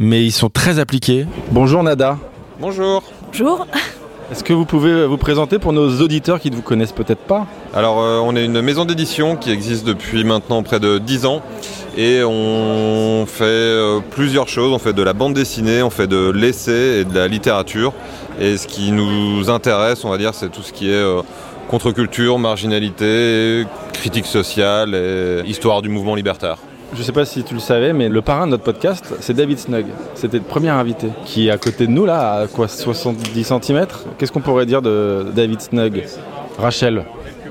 [0.05, 1.27] Mais ils sont très appliqués.
[1.53, 2.19] Bonjour Nada.
[2.59, 3.05] Bonjour.
[3.29, 3.69] Bonjour.
[4.33, 7.47] Est-ce que vous pouvez vous présenter pour nos auditeurs qui ne vous connaissent peut-être pas?
[7.73, 11.41] Alors, euh, on est une maison d'édition qui existe depuis maintenant près de 10 ans.
[11.97, 14.73] Et on fait euh, plusieurs choses.
[14.73, 17.93] On fait de la bande dessinée, on fait de l'essai et de la littérature.
[18.41, 21.23] Et ce qui nous intéresse, on va dire, c'est tout ce qui est euh,
[21.69, 26.57] contre-culture, marginalité, critique sociale et histoire du mouvement libertaire.
[26.93, 29.33] Je ne sais pas si tu le savais, mais le parrain de notre podcast, c'est
[29.33, 29.87] David Snug.
[30.15, 33.87] C'était le premier invité qui est à côté de nous, là, à quoi 70 cm
[34.19, 36.05] Qu'est-ce qu'on pourrait dire de David Snug?
[36.59, 37.05] Rachel.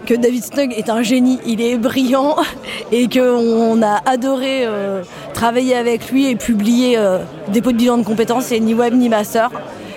[0.06, 2.36] Que David Snug est un génie, il est brillant
[2.92, 5.02] et qu'on a adoré euh,
[5.34, 7.18] travailler avec lui et publier euh,
[7.48, 8.52] des pots de bilan de compétences.
[8.52, 9.50] Et ni web ni master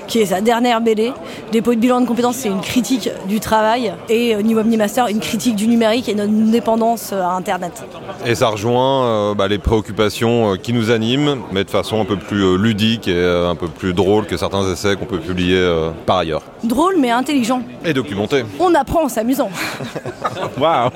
[0.07, 1.13] qui est sa dernière BD.
[1.53, 4.77] Dépôt de bilan de compétences, c'est une critique du travail et euh, Ni Web Ni
[4.77, 7.85] Master, une critique du numérique et notre dépendance euh, à Internet.
[8.27, 12.17] Et ça rejoint euh, bah, les préoccupations qui nous animent, mais de façon un peu
[12.17, 15.55] plus ludique et un peu plus drôle que certains essais qu'on peut publier
[16.07, 16.43] par ailleurs.
[16.63, 17.63] Drôle mais intelligent.
[17.85, 18.45] Et documenté.
[18.59, 19.51] On apprend en s'amusant.
[20.59, 20.91] Waouh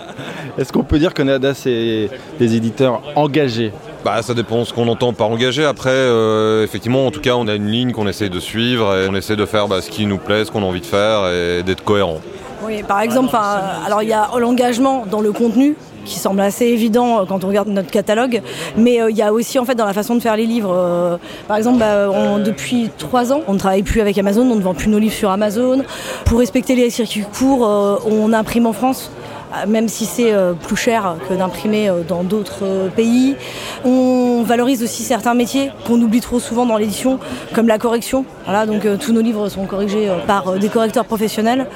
[0.58, 3.72] Est-ce qu'on peut dire que Nada, c'est des éditeurs engagés?
[4.04, 5.64] Bah, ça dépend ce qu'on entend par engagé.
[5.64, 9.08] Après, euh, effectivement, en tout cas, on a une ligne qu'on essaie de suivre et
[9.08, 11.28] on essaie de faire bah, ce qui nous plaît, ce qu'on a envie de faire
[11.28, 12.20] et d'être cohérent.
[12.64, 13.36] Oui, par exemple,
[13.86, 17.48] alors il y a l'engagement dans le contenu qui semble assez évident euh, quand on
[17.48, 18.40] regarde notre catalogue,
[18.76, 21.18] mais euh, il y a aussi en fait dans la façon de faire les livres.
[21.46, 24.74] par exemple, bah, depuis trois ans, on ne travaille plus avec Amazon, on ne vend
[24.74, 25.82] plus nos livres sur Amazon.
[26.24, 27.68] Pour respecter les circuits courts,
[28.06, 29.10] on imprime en France.
[29.54, 33.34] Euh, même si c'est euh, plus cher que d'imprimer euh, dans d'autres pays.
[33.84, 37.18] On valorise aussi certains métiers qu'on oublie trop souvent dans l'édition,
[37.54, 38.24] comme la correction.
[38.44, 41.66] Voilà, donc tous nos livres sont corrigés par des correcteurs professionnels.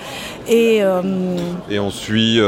[0.48, 0.80] Et,
[1.70, 2.40] et on suit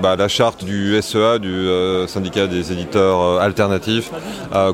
[0.00, 1.66] bah, la charte du SEA, du
[2.06, 4.10] syndicat des éditeurs alternatifs,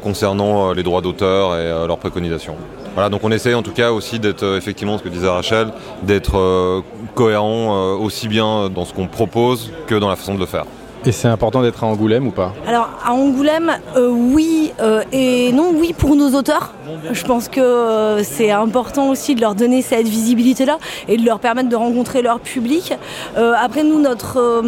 [0.03, 2.57] concernant les droits d'auteur et leurs préconisations.
[2.99, 5.69] Voilà, donc on essaie en tout cas aussi d'être effectivement ce que disait Rachel,
[6.03, 6.83] d'être
[7.15, 10.65] cohérent aussi bien dans ce qu'on propose que dans la façon de le faire.
[11.07, 12.53] Et c'est important d'être à Angoulême ou pas?
[12.67, 16.75] Alors à Angoulême, euh, oui euh, et non, oui pour nos auteurs.
[17.13, 21.39] Je pense que euh, c'est important aussi de leur donner cette visibilité-là et de leur
[21.39, 22.95] permettre de rencontrer leur public.
[23.37, 24.63] après nous, notre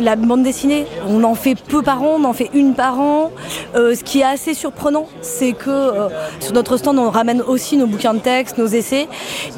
[0.00, 3.30] la bande dessinée, on en fait peu par an, on en fait une par an.
[3.74, 5.92] ce qui est assez surprenant, c'est que
[6.40, 9.06] sur notre stand, on ramène aussi nos bouquins de texte, nos essais,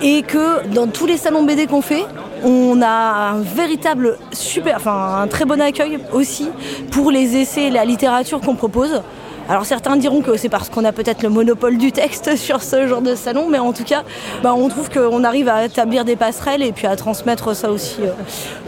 [0.03, 2.05] et que dans tous les salons BD qu'on fait,
[2.45, 6.49] on a un véritable super, enfin un très bon accueil aussi
[6.91, 9.03] pour les essais et la littérature qu'on propose.
[9.49, 12.87] Alors certains diront que c'est parce qu'on a peut-être le monopole du texte sur ce
[12.87, 14.03] genre de salon, mais en tout cas,
[14.43, 17.97] bah, on trouve qu'on arrive à établir des passerelles et puis à transmettre ça aussi
[18.03, 18.13] euh,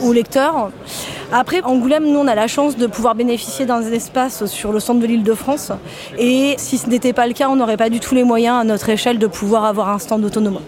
[0.02, 0.70] aux lecteurs.
[1.32, 5.00] Après, Angoulême, nous, on a la chance de pouvoir bénéficier d'un espace sur le centre
[5.00, 5.70] de l'île de France.
[6.18, 8.64] Et si ce n'était pas le cas, on n'aurait pas du tout les moyens à
[8.64, 10.60] notre échelle de pouvoir avoir un stand autonome.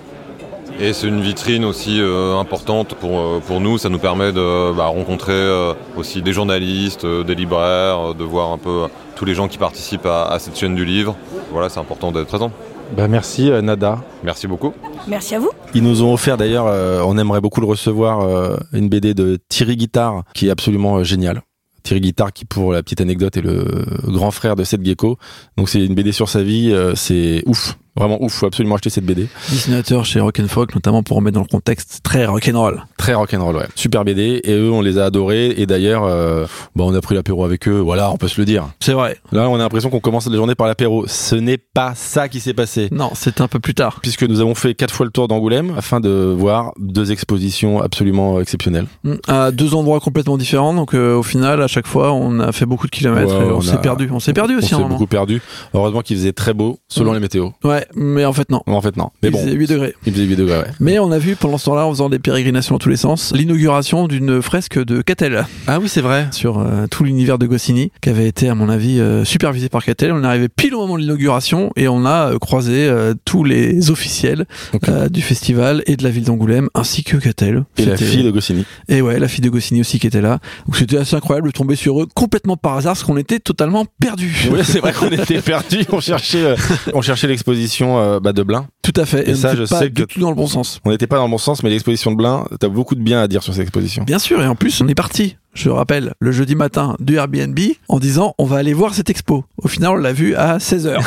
[0.82, 3.78] Et c'est une vitrine aussi euh, importante pour, euh, pour nous.
[3.78, 8.58] Ça nous permet de bah, rencontrer euh, aussi des journalistes, des libraires, de voir un
[8.58, 11.16] peu tous les gens qui participent à, cette chaîne du livre.
[11.52, 12.50] Voilà, c'est important d'être présent.
[12.96, 14.02] Bah merci Nada.
[14.24, 14.74] Merci beaucoup.
[15.06, 15.50] Merci à vous.
[15.72, 16.66] Ils nous ont offert d'ailleurs,
[17.06, 21.42] on aimerait beaucoup le recevoir, une BD de Thierry Guitard qui est absolument géniale.
[21.84, 23.64] Thierry Guitard qui pour la petite anecdote est le
[24.08, 25.16] grand frère de Seth Gecko.
[25.56, 27.76] Donc c'est une BD sur sa vie, c'est ouf.
[27.94, 29.28] Vraiment ouf, faut absolument acheter cette BD.
[29.50, 32.84] Dessinateur chez Rock'n'Folk, notamment pour remettre dans le contexte très rock'n'roll.
[32.96, 33.66] Très rock'n'roll, ouais.
[33.74, 37.14] Super BD, et eux, on les a adorés, et d'ailleurs, euh, bah, on a pris
[37.14, 38.68] l'apéro avec eux, voilà, on peut se le dire.
[38.80, 39.18] C'est vrai.
[39.30, 41.04] Là, on a l'impression qu'on commence la journée par l'apéro.
[41.06, 42.88] Ce n'est pas ça qui s'est passé.
[42.92, 43.98] Non, c'est un peu plus tard.
[44.00, 48.40] Puisque nous avons fait quatre fois le tour d'Angoulême, afin de voir deux expositions absolument
[48.40, 48.86] exceptionnelles.
[49.04, 52.52] Mm, à deux endroits complètement différents, donc euh, au final, à chaque fois, on a
[52.52, 54.08] fait beaucoup de kilomètres, et on, s'est perdu.
[54.10, 54.74] On s'est perdu aussi.
[54.74, 55.42] On s'est beaucoup perdu.
[55.74, 57.14] Heureusement qu'il faisait très beau, selon mm.
[57.14, 57.52] les météos.
[57.64, 58.62] Ouais, mais en fait, non.
[58.66, 59.10] En fait, non.
[59.22, 59.94] Mais il faisait 8 degrés.
[60.06, 60.70] Il faisait 8 degrés, ouais.
[60.80, 63.32] Mais on a vu pendant ce temps-là, en faisant des pérégrinations dans tous les sens,
[63.34, 65.46] l'inauguration d'une fresque de Catel.
[65.66, 66.28] Ah oui, c'est vrai.
[66.30, 69.84] Sur euh, tout l'univers de Goscinny, qui avait été, à mon avis, euh, supervisé par
[69.84, 70.12] Catel.
[70.12, 72.90] On est arrivé pile au moment de l'inauguration et on a euh, croisé
[73.24, 74.46] tous les officiels
[75.10, 77.64] du festival et de la ville d'Angoulême, ainsi que Catel.
[77.76, 78.64] Et la fille de Goscinny.
[78.88, 80.38] Et ouais, la fille de Goscinny aussi qui était là.
[80.66, 83.86] Donc c'était assez incroyable de tomber sur eux complètement par hasard, parce qu'on était totalement
[84.00, 84.48] perdus.
[84.50, 85.84] Oui, c'est vrai qu'on était perdus.
[85.90, 86.54] On cherchait,
[86.94, 88.66] on cherchait l'exposition l'exposition euh, bah, de Blin.
[88.82, 89.28] Tout à fait.
[89.28, 90.80] Et, ça, je pas sais du que tout dans le bon sens.
[90.84, 93.20] on n'était pas dans le bon sens, mais l'exposition de Blin, t'as beaucoup de bien
[93.20, 94.04] à dire sur cette exposition.
[94.04, 95.36] Bien sûr, et en plus, on est parti.
[95.54, 97.58] Je rappelle, le jeudi matin du Airbnb
[97.88, 99.44] en disant on va aller voir cette expo.
[99.58, 100.98] Au final, on l'a vu à 16h.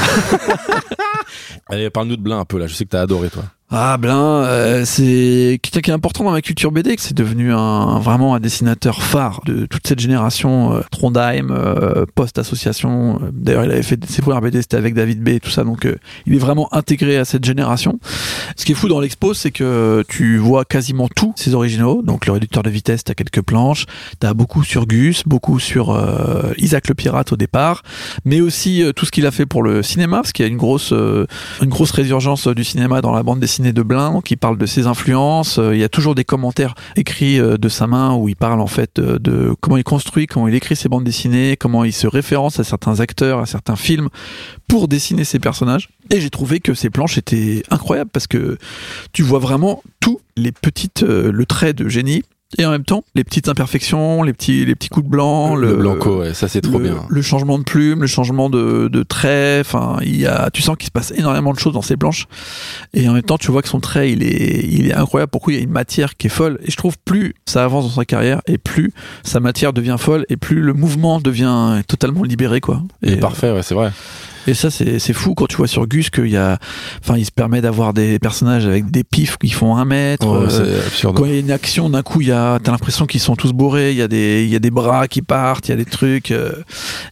[1.68, 2.68] Allez, parle-nous de Blin un peu là.
[2.68, 3.44] Je sais que t'as adoré toi.
[3.78, 7.52] Ah, Blin, euh, c'est quelqu'un qui est important dans ma culture BD, que c'est devenu
[7.52, 13.20] un, vraiment un dessinateur phare de toute cette génération euh, Trondheim, euh, post-association.
[13.22, 15.66] Euh, D'ailleurs, il avait fait ses premières BD, c'était avec David B et tout ça,
[15.66, 15.86] donc
[16.26, 18.00] il est vraiment intégré à cette génération.
[18.56, 22.28] Ce qui est fou dans l'expo, c'est que tu vois quasiment tous ses originaux, donc
[22.28, 23.88] le réducteur de vitesse, t'as quelques planches,
[24.22, 26.02] t'as beaucoup sur Gus, beaucoup sur
[26.58, 27.84] Isaac le Pirate au départ,
[28.24, 30.58] mais aussi tout ce qu'il a fait pour le cinéma, parce qu'il y a une
[30.58, 34.66] grosse, une grosse résurgence du cinéma dans la bande dessinée de Blin, il parle de
[34.66, 35.60] ses influences.
[35.60, 38.60] Euh, il y a toujours des commentaires écrits euh, de sa main où il parle
[38.60, 41.94] en fait euh, de comment il construit, comment il écrit ses bandes dessinées, comment il
[41.94, 44.10] se référence à certains acteurs, à certains films
[44.68, 45.90] pour dessiner ses personnages.
[46.12, 48.58] Et j'ai trouvé que ces planches étaient incroyables parce que
[49.14, 52.24] tu vois vraiment tous les petites, le trait de génie.
[52.58, 55.74] Et en même temps, les petites imperfections, les petits, les petits coups de blanc, Le
[55.76, 57.04] blanco, ouais, ça c'est trop le- bien.
[57.10, 59.60] Le changement de plume, le changement de, de trait.
[59.60, 62.28] Enfin, il y a, tu sens qu'il se passe énormément de choses dans ces planches.
[62.94, 65.30] Et en même temps, tu vois que son trait, il est, il est incroyable.
[65.32, 66.60] Pourquoi il y a une matière qui est folle?
[66.64, 68.94] Et je trouve plus ça avance dans sa carrière et plus
[69.24, 72.84] sa matière devient folle et plus le mouvement devient totalement libéré, quoi.
[73.04, 73.92] Et Et, parfait, ouais, c'est vrai.
[74.48, 76.58] Et ça, c'est c'est fou quand tu vois sur Gus qu'il y a,
[77.04, 80.28] enfin, il se permet d'avoir des personnages avec des pifs qui font un mètre.
[80.28, 80.82] Ouais, euh,
[81.14, 83.36] quand il y a une action, d'un coup, il y a, t'as l'impression qu'ils sont
[83.36, 83.92] tous bourrés.
[83.92, 85.86] Il y a des, il y a des bras qui partent, il y a des
[85.86, 86.32] trucs.
[86.32, 86.52] euh.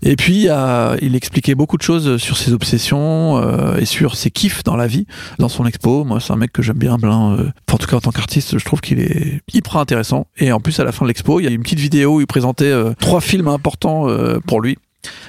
[0.01, 3.85] et puis, il, y a- il expliquait beaucoup de choses sur ses obsessions euh, et
[3.85, 5.05] sur ses kiffs dans la vie,
[5.39, 6.03] dans son expo.
[6.03, 7.33] Moi, c'est un mec que j'aime bien, Blin.
[7.33, 7.43] euh.
[7.67, 10.27] Enfin, en tout cas, en tant qu'artiste, je trouve qu'il est hyper intéressant.
[10.37, 12.21] Et en plus, à la fin de l'expo, il y a une petite vidéo où
[12.21, 14.77] il présentait euh, trois films importants euh, pour lui.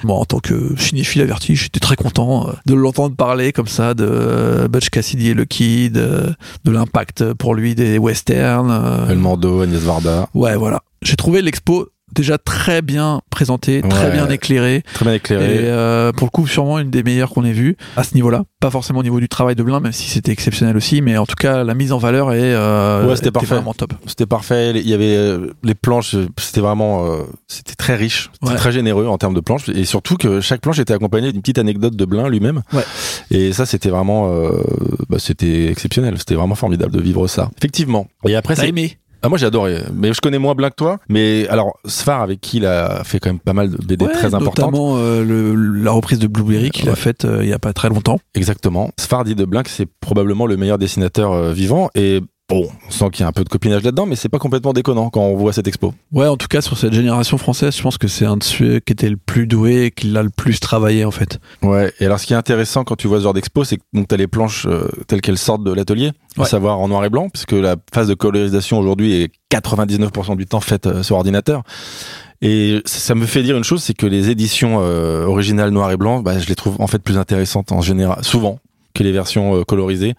[0.03, 3.93] Bon, en tant que cinéphile averti, j'étais très content euh, de l'entendre parler comme ça
[3.93, 6.31] de euh, Butch Cassidy et le Kid, euh,
[6.63, 8.71] de l'impact pour lui des westerns.
[8.71, 9.09] euh.
[9.09, 10.29] El Mando, Agnès Varda.
[10.33, 10.81] Ouais, voilà.
[11.01, 14.11] J'ai trouvé l'expo déjà très bien présentée, très Ouais.
[14.13, 14.83] bien éclairée.
[14.93, 15.55] Très bien éclairé.
[15.55, 18.43] Et euh, pour le coup, sûrement une des meilleures qu'on ait vues à ce niveau-là.
[18.59, 21.25] Pas forcément au niveau du travail de Blin, même si c'était exceptionnel aussi, mais en
[21.25, 23.55] tout cas, la mise en valeur est euh, ouais, c'était était parfait.
[23.55, 23.93] vraiment top.
[24.05, 24.71] C'était parfait.
[24.75, 28.57] Il y avait euh, les planches, c'était vraiment, euh, c'était très riche, c'était Ouais.
[28.57, 31.57] très généreux en termes de planches, et surtout que chaque planche était accompagnée d'une petite
[31.59, 32.61] anecdote de Blin lui-même.
[32.73, 32.83] Ouais.
[33.31, 34.61] Et ça, c'était vraiment, euh,
[35.09, 36.15] bah, c'était exceptionnel.
[36.17, 37.49] C'était vraiment formidable de vivre ça.
[37.57, 38.07] Effectivement.
[38.27, 40.99] Et après, T'as aimé Ah, moi j'ai adoré, mais je connais moins Blin que toi.
[41.09, 44.11] Mais alors Sfar avec qui il a fait quand même pas mal de BD Ouais,
[44.13, 44.71] très importantes.
[44.71, 47.73] Notamment euh, le- la reprise de Blueberry qu'il a faite euh, il y a pas
[47.73, 48.19] très longtemps.
[48.35, 48.91] Exactement.
[48.99, 52.91] Sfar dit de Blin que c'est probablement le meilleur dessinateur euh, vivant et bon, on
[52.91, 55.21] sent qu'il y a un peu de copinage là-dedans, mais c'est pas complètement déconnant quand
[55.21, 55.93] on voit cette expo.
[56.11, 58.79] Ouais, en tout cas, sur cette génération française, je pense que c'est un de ceux
[58.79, 61.39] qui était le plus doué et qui l'a le plus travaillé, en fait.
[61.63, 63.83] Ouais, et alors ce qui est intéressant quand tu vois ce genre d'expo, c'est que
[63.93, 67.09] donc t'as les planches euh, telles qu'elles sortent de l'atelier, à savoir en noir et
[67.09, 71.63] blanc, puisque la phase de colorisation aujourd'hui est 99% du temps faite euh, sur ordinateur.
[72.41, 75.89] Et ça ça me fait dire une chose, c'est que les éditions euh, originales noir
[75.91, 78.59] et blanc, bah, je les trouve en fait plus intéressantes en général, souvent,
[78.93, 80.15] que les versions colorisées.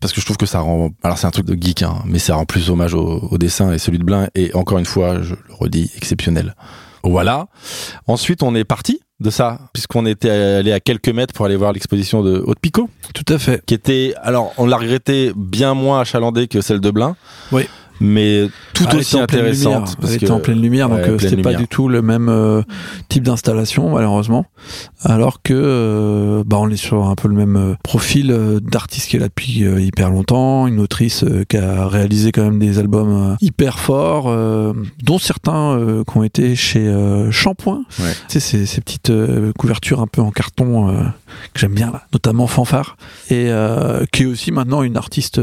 [0.00, 2.18] Parce que je trouve que ça rend, alors c'est un truc de geek, hein, mais
[2.18, 5.22] ça rend plus hommage au, au dessin et celui de Blin est encore une fois,
[5.22, 6.54] je le redis, exceptionnel.
[7.10, 7.46] Voilà.
[8.06, 11.72] Ensuite, on est parti de ça, puisqu'on était allé à quelques mètres pour aller voir
[11.72, 12.90] l'exposition de Haute Picot.
[13.14, 13.64] Tout à fait.
[13.64, 17.16] Qui était, alors, on l'a regretté bien moins achalandée que celle de Blin.
[17.52, 17.66] Oui.
[18.00, 19.64] Mais tout aussi intéressante.
[19.72, 19.96] lumière.
[20.00, 22.02] parce Elle était que- en pleine lumière, donc Ouais, euh, c'était pas du tout le
[22.02, 22.62] même euh,
[23.08, 24.46] type d'installation, malheureusement.
[25.02, 29.16] Alors que, euh, bah, on est sur un peu le même profil euh, d'artiste qui
[29.16, 33.78] est là depuis hyper longtemps, une autrice qui a réalisé quand même des albums hyper
[33.78, 34.34] forts,
[35.02, 35.78] dont certains
[36.10, 36.92] qui ont été chez
[37.30, 37.82] Shampoing.
[38.00, 38.06] Ouais.
[38.28, 39.12] Tu sais, ces, ces petites
[39.58, 40.88] couvertures un peu en carton
[41.52, 42.96] que j'aime bien, là, notamment Fanfare,
[43.30, 43.50] et
[44.12, 45.40] qui est aussi maintenant une artiste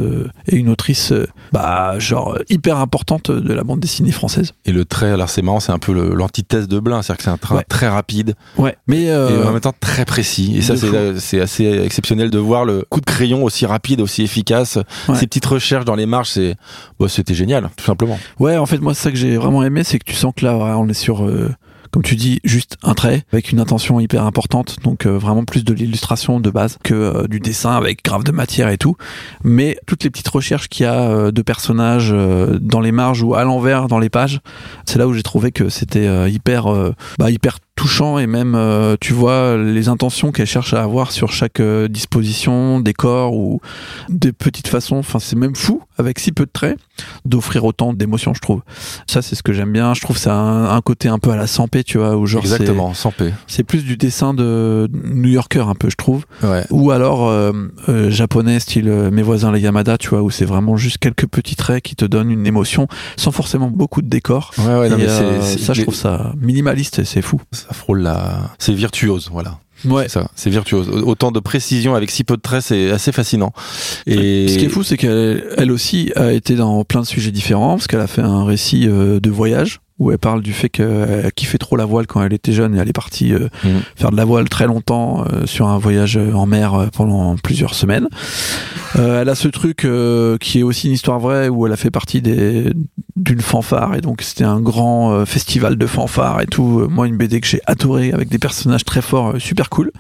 [0.47, 1.13] et une autrice,
[1.51, 4.53] bah, genre hyper importante de la bande dessinée française.
[4.65, 7.29] Et le trait, alors c'est marrant, c'est un peu l'antithèse de Blin, c'est-à-dire que c'est
[7.29, 7.65] un train Ouais.
[7.67, 10.55] très rapide Ouais, mais euh, et en même temps très précis.
[10.57, 14.23] Et ça, de c'est assez exceptionnel de voir le coup de crayon aussi rapide, aussi
[14.23, 14.77] efficace.
[15.07, 15.15] Ouais.
[15.15, 16.55] Ces petites recherches dans les marges, c'est,
[16.99, 18.19] bah, c'était génial, tout simplement.
[18.39, 20.45] Ouais, en fait, moi, c'est ça que j'ai vraiment aimé, c'est que tu sens que
[20.45, 21.51] là, on est sur, euh,
[21.93, 24.77] comme tu dis, juste un trait avec une intention hyper importante.
[24.83, 28.31] Donc, euh, vraiment plus de l'illustration de base que euh, du dessin avec grave de
[28.31, 28.97] matière et tout.
[29.43, 32.11] Mais toutes les petites recherches qu'il y a euh, de personnages
[32.61, 34.41] dans les marges ou à l'envers dans les pages,
[34.85, 36.65] c'est là où j'ai trouvé que c'était hyper,
[37.19, 41.31] bah, hyper touchant et même euh, tu vois les intentions qu'elle cherche à avoir sur
[41.31, 43.59] chaque euh, disposition, décor ou
[44.09, 44.97] des petites façons.
[44.97, 46.77] Enfin, c'est même fou avec si peu de traits
[47.25, 48.61] d'offrir autant d'émotions, je trouve.
[49.07, 49.93] Ça, c'est ce que j'aime bien.
[49.93, 52.43] Je trouve ça un, un côté un peu à la Sampé, tu vois, où genre
[52.43, 53.33] Exactement, Sampé.
[53.47, 56.25] C'est plus du dessin de New Yorker un peu, je trouve.
[56.43, 56.63] Ouais.
[56.69, 57.51] Ou alors euh,
[57.89, 61.27] euh, japonais style euh, mes voisins les Yamada, tu vois, où c'est vraiment juste quelques
[61.27, 64.51] petits traits qui te donnent une émotion sans forcément beaucoup de décor.
[64.59, 67.41] Ouais, ouais, non, Et, mais c'est- c'est- ça, je trouve ça minimaliste et c'est fou.
[67.67, 68.51] Ça frôle la.
[68.59, 69.59] C'est virtuose, voilà.
[69.85, 70.03] Ouais.
[70.03, 70.89] C'est ça, c'est virtuose.
[70.89, 73.51] Autant de précision avec si peu de traits, c'est assez fascinant.
[74.05, 77.31] Et Ce qui est fou, c'est qu'elle elle aussi a été dans plein de sujets
[77.31, 80.69] différents, parce qu'elle a fait un récit euh, de voyage où elle parle du fait
[80.69, 83.81] qu'elle kiffait trop la voile quand elle était jeune et elle est partie euh, Mhm.
[83.95, 87.73] faire de la voile très longtemps euh, sur un voyage en mer euh, pendant plusieurs
[87.75, 88.07] semaines.
[88.97, 91.77] Euh, elle a ce truc euh, qui est aussi une histoire vraie où elle a
[91.77, 92.71] fait partie des
[93.15, 96.79] d'une fanfare et donc c'était un grand euh, festival de fanfare et tout.
[96.81, 99.91] Euh, Moi, une BD que j'ai adoré avec des personnages très forts, euh, super cool.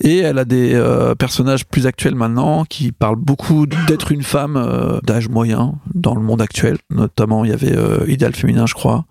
[0.00, 4.56] Et elle a des euh, personnages plus actuels maintenant qui parlent beaucoup d'être une femme
[4.56, 6.76] euh, d'âge moyen dans le monde actuel.
[6.90, 9.06] Notamment, il y avait euh, Idéal féminin, je crois.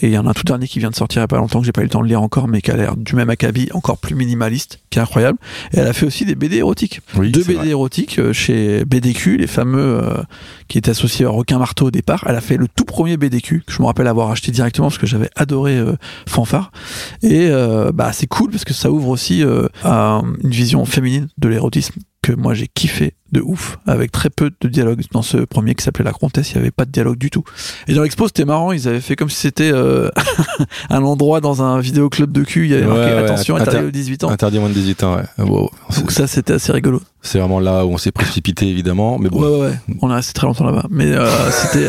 [0.00, 1.28] Et il y en a un tout dernier qui vient de sortir il y a
[1.28, 2.96] pas longtemps que j'ai pas eu le temps de lire encore, mais qui a l'air
[2.96, 5.38] du même acabit, encore plus minimaliste, qui est incroyable.
[5.72, 7.00] Et elle a fait aussi des BD érotiques.
[7.16, 7.68] Oui, Deux BD vrai.
[7.68, 10.22] érotiques euh, chez BDQ, les fameux euh,
[10.68, 12.24] qui étaient associés à Requin Marteau au départ.
[12.26, 14.98] Elle a fait le tout premier BDQ que je me rappelle avoir acheté directement parce
[14.98, 15.96] que j'avais adoré euh,
[16.28, 16.72] Fanfare.
[17.22, 19.42] Et euh, bah c'est cool parce que ça ouvre aussi
[19.82, 24.50] à une vision féminine de l'érotisme que moi j'ai kiffé de ouf avec très peu
[24.60, 27.18] de dialogue dans ce premier qui s'appelait La Comtesse il y avait pas de dialogue
[27.18, 27.44] du tout
[27.88, 30.08] et dans l'expo c'était marrant ils avaient fait comme si c'était euh,
[30.90, 33.68] un endroit dans un vidéoclub de cul il y avait marqué Ouais, ouais, attention inter-
[33.70, 35.44] interdit aux 18 ans Interdit moins de 18 ans, ouais.
[35.44, 35.70] Wow.
[35.98, 39.18] donc ça c'était assez rigolo C'est vraiment là où on s'est précipité, évidemment.
[39.18, 39.40] Mais bon.
[39.42, 39.74] Ouais, ouais, ouais.
[40.02, 40.86] On est resté très longtemps là-bas.
[40.90, 41.88] Mais euh, c'était.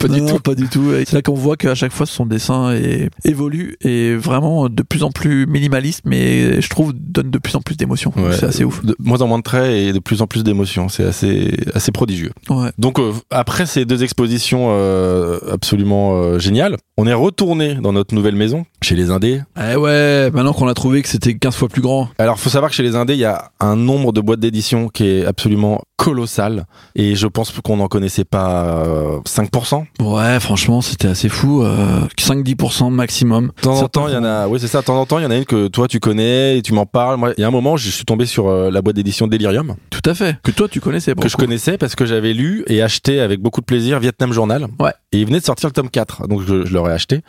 [0.00, 0.32] Pas du Non, tout.
[0.34, 0.90] non, Pas du tout.
[1.06, 3.08] C'est là qu'on voit qu'à chaque fois, son dessin est...
[3.24, 7.60] évolue et vraiment de plus en plus minimaliste, mais je trouve donne de plus en
[7.60, 8.12] plus d'émotions.
[8.16, 8.32] Ouais.
[8.36, 8.84] C'est assez ouf.
[8.84, 10.81] De moins en moins de traits et de plus en plus d'émotions.
[10.88, 12.32] C'est assez, assez prodigieux.
[12.48, 12.70] Ouais.
[12.78, 18.14] Donc, euh, après ces deux expositions euh, absolument euh, géniales, on est retourné dans notre
[18.14, 19.40] nouvelle maison, chez les Indés.
[19.58, 22.08] Eh ouais, maintenant qu'on a trouvé que c'était 15 fois plus grand.
[22.18, 24.88] Alors, faut savoir que chez les Indés, il y a un nombre de boîtes d'édition
[24.88, 26.66] qui est absolument colossal.
[26.96, 29.84] Et je pense qu'on n'en connaissait pas euh, 5%.
[30.00, 31.62] Ouais, franchement, c'était assez fou.
[31.62, 33.52] Euh, 5-10% maximum.
[33.56, 34.80] De temps en temps, il y en a, oui, c'est ça.
[34.80, 36.72] De temps en temps, il y en a une que toi tu connais et tu
[36.72, 37.18] m'en parles.
[37.18, 39.76] Moi, il y a un moment, je suis tombé sur euh, la boîte d'édition Delirium.
[39.90, 40.38] Tout à fait.
[40.42, 41.14] Que toi, tu connaissais.
[41.14, 41.42] pour Que je coup.
[41.42, 44.66] connaissais parce que j'avais lu et acheté avec beaucoup de plaisir Vietnam Journal.
[44.80, 44.92] Ouais.
[45.12, 46.26] Et il venait de sortir le tome 4.
[46.26, 47.20] Donc, je, je l'aurais acheté.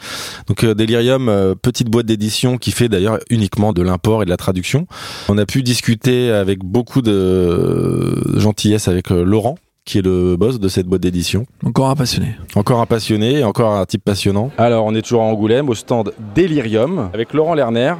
[0.47, 4.29] Donc, euh, Delirium, euh, petite boîte d'édition qui fait d'ailleurs uniquement de l'import et de
[4.29, 4.87] la traduction.
[5.29, 10.59] On a pu discuter avec beaucoup de gentillesse avec euh, Laurent qui est le boss
[10.59, 11.45] de cette boîte d'édition.
[11.65, 12.35] Encore un passionné.
[12.55, 14.49] Encore un passionné, encore un type passionnant.
[14.57, 17.95] Alors, on est toujours à Angoulême, au stand Delirium, avec Laurent Lerner.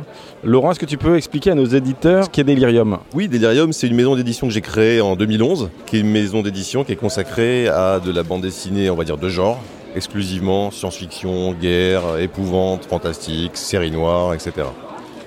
[0.46, 3.00] Laurent, est-ce que tu peux expliquer à nos éditeurs ce qu'est Delirium?
[3.14, 6.42] Oui, Delirium, c'est une maison d'édition que j'ai créée en 2011, qui est une maison
[6.42, 9.62] d'édition qui est consacrée à de la bande dessinée, on va dire, de genre,
[9.96, 14.68] exclusivement science-fiction, guerre, épouvante, fantastique, série noire, etc.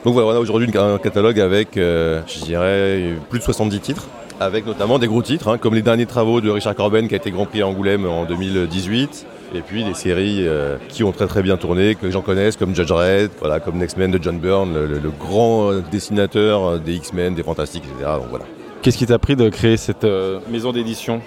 [0.05, 4.07] Donc voilà, on a aujourd'hui un catalogue avec, euh, je dirais, plus de 70 titres,
[4.39, 7.17] avec notamment des gros titres, hein, comme les derniers travaux de Richard Corben qui a
[7.17, 9.27] été Grand Prix à Angoulême en 2018.
[9.55, 12.57] Et puis des séries euh, qui ont très très bien tourné, que les gens connaissent,
[12.57, 16.95] comme Judge Red, voilà, comme Next Men de John Byrne, le, grand euh, dessinateur des
[16.95, 18.11] X-Men, des Fantastiques, etc.
[18.19, 18.45] Donc voilà.
[18.83, 20.07] Qu'est-ce qui t'a pris de créer cette
[20.49, 21.21] maison d'édition?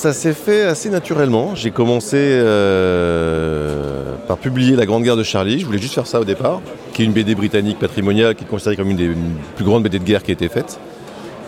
[0.00, 1.54] Ça s'est fait assez naturellement.
[1.54, 5.60] J'ai commencé euh, par publier La Grande Guerre de Charlie.
[5.60, 6.62] Je voulais juste faire ça au départ,
[6.94, 9.10] qui est une BD britannique patrimoniale qui est considérée comme une des
[9.56, 10.80] plus grandes BD de guerre qui a été faite.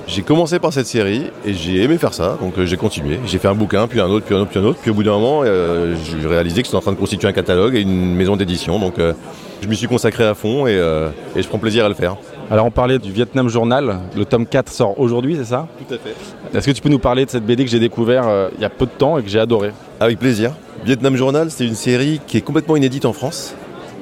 [0.06, 3.20] J'ai commencé par cette série et j'ai aimé faire ça, donc euh, j'ai continué.
[3.24, 4.80] J'ai fait un bouquin, puis un autre, puis un autre, puis un autre.
[4.82, 7.32] Puis au bout d'un moment, euh, j'ai réalisé que j'étais en train de constituer un
[7.32, 8.78] catalogue et une maison d'édition.
[8.78, 12.18] Donc je m'y suis consacré à fond et je prends plaisir à le faire.
[12.52, 14.00] Alors, on parlait du Vietnam Journal.
[14.14, 16.14] Le tome 4 sort aujourd'hui, c'est ça Tout à fait.
[16.58, 18.64] Est-ce que tu peux nous parler de cette BD que j'ai découvert euh, il y
[18.66, 20.52] a peu de temps et que j'ai adoré Avec plaisir.
[20.84, 23.54] Vietnam Journal, c'est une série qui est complètement inédite en France,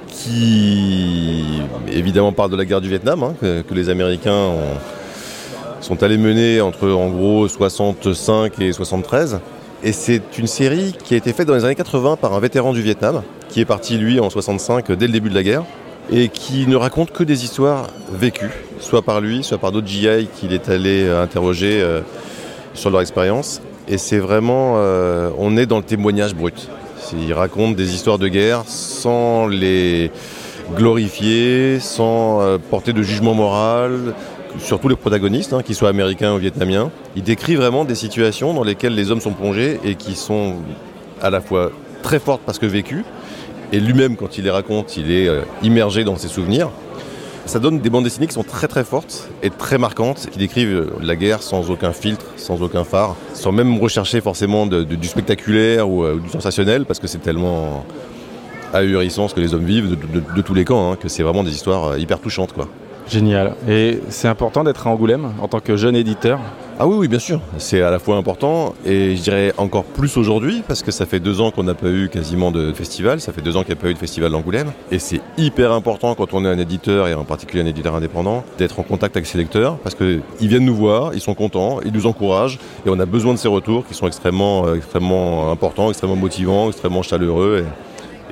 [0.09, 1.45] qui
[1.93, 4.79] évidemment parle de la guerre du Vietnam, hein, que, que les Américains ont-
[5.81, 9.39] sont allés mener entre en gros 65 et 73.
[9.85, 12.73] Et c'est une série qui a été faite dans les années 80 par un vétéran
[12.73, 15.63] du Vietnam, qui est parti lui en 65 dès le début de la guerre,
[16.13, 18.51] et qui ne raconte que des histoires vécues,
[18.81, 22.01] soit par lui, soit par d'autres GI qu'il est allé euh, interroger euh,
[22.75, 23.63] sur leur expérience.
[23.89, 26.69] Et c'est vraiment, euh, on est dans le témoignage brut.
[27.13, 30.11] Il raconte des histoires de guerre sans les
[30.77, 34.15] glorifier, sans porter de jugement moral,
[34.61, 36.93] surtout les protagonistes, hein, qu'ils soient américains ou vietnamiens.
[37.17, 40.57] Il décrit vraiment des situations dans lesquelles les hommes sont plongés et qui sont
[41.21, 41.73] à la fois
[42.05, 43.05] très fortes parce que vécues,
[43.73, 46.71] et lui-même, quand il les raconte, il est euh, immergé dans ses souvenirs.
[47.47, 50.93] ça donne des bandes dessinées qui sont très très fortes et très marquantes, qui décrivent
[51.01, 56.05] la guerre sans aucun filtre, sans aucun phare, sans même rechercher forcément du spectaculaire ou,
[56.05, 57.85] ou, du sensationnel, parce que c'est tellement
[58.73, 61.43] ahurissant ce que les hommes vivent de, de tous les camps, hein, que c'est vraiment
[61.43, 62.53] des histoires hyper touchantes.
[62.53, 62.69] quoi.
[63.11, 63.55] Génial.
[63.69, 66.39] Et c'est important d'être à Angoulême en tant que jeune éditeur?
[66.83, 67.43] Ah oui, oui, bien sûr.
[67.59, 71.21] C'est à la fois important et je dirais encore plus aujourd'hui parce que ça fait
[71.21, 73.21] deux ans qu'on n'a pas eu quasiment de festival.
[73.21, 74.73] Ça fait deux ans qu'il n'y a pas eu de festival d'Angoulême.
[74.91, 78.45] Et c'est hyper important quand on est un éditeur et en particulier un éditeur indépendant
[78.57, 81.93] d'être en contact avec ses lecteurs parce qu'ils viennent nous voir, ils sont contents, ils
[81.93, 85.91] nous encouragent et on a besoin de ces retours qui sont extrêmement, euh, extrêmement importants,
[85.91, 87.67] extrêmement motivants, extrêmement chaleureux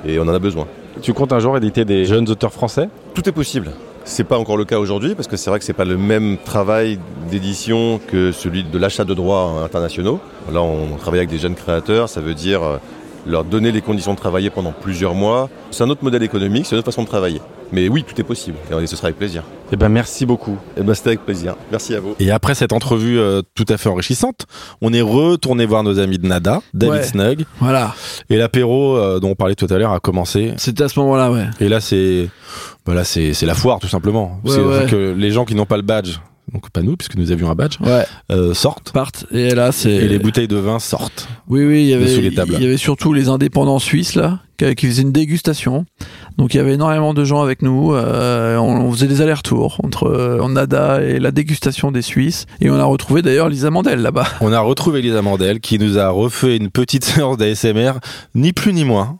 [0.05, 0.65] et, et on en a besoin.
[1.03, 2.89] Tu comptes un jour éditer des jeunes auteurs français?
[3.13, 3.73] Tout est possible.
[4.11, 6.37] C'est pas encore le cas aujourd'hui parce que c'est vrai que c'est pas le même
[6.43, 6.97] travail
[7.29, 10.19] d'édition que celui de l'achat de droits internationaux.
[10.51, 12.79] Là, on travaille avec des jeunes créateurs, ça veut dire
[13.25, 15.49] leur donner les conditions de travailler pendant plusieurs mois.
[15.71, 17.41] C'est un autre modèle économique, c'est une autre façon de travailler.
[17.71, 19.43] Mais oui, tout est possible et ce sera avec plaisir.
[19.71, 20.57] Eh ben merci beaucoup.
[20.75, 21.55] Eh ben c'était avec plaisir.
[21.69, 22.15] Merci à vous.
[22.19, 24.47] Et après cette entrevue euh, tout à fait enrichissante,
[24.81, 27.03] on est retourné voir nos amis de Nada, David Ouais.
[27.03, 27.45] Snug.
[27.59, 27.93] Voilà.
[28.31, 30.53] Et l'apéro euh, dont on parlait tout à l'heure a commencé.
[30.57, 31.45] C'était à ce moment-là, ouais.
[31.59, 32.29] Et là c'est
[32.87, 34.39] bah là c'est c'est la foire tout simplement.
[34.43, 34.85] Ouais, c'est ouais.
[34.89, 36.17] que les gens qui n'ont pas le badge
[36.53, 38.05] donc pas nous puisque nous avions un badge Ouais.
[38.31, 39.25] euh, sortent Partent.
[39.31, 39.91] Et là, c'est.
[39.91, 41.27] et les bouteilles de vin sortent.
[41.47, 44.87] Oui, oui, il y avait, il y avait surtout les indépendants suisses là, qui, qui
[44.87, 45.85] faisaient une dégustation.
[46.37, 47.93] Donc il y avait énormément de gens avec nous.
[47.93, 52.45] euh, on, on faisait des allers-retours entre euh, Nada et la dégustation des Suisses.
[52.61, 54.25] Et on a retrouvé d'ailleurs Lisa Mandel là-bas.
[54.41, 57.93] On a retrouvé Lisa Mandel qui nous a refait une petite séance d'ASMR,
[58.35, 59.17] ni plus ni moins.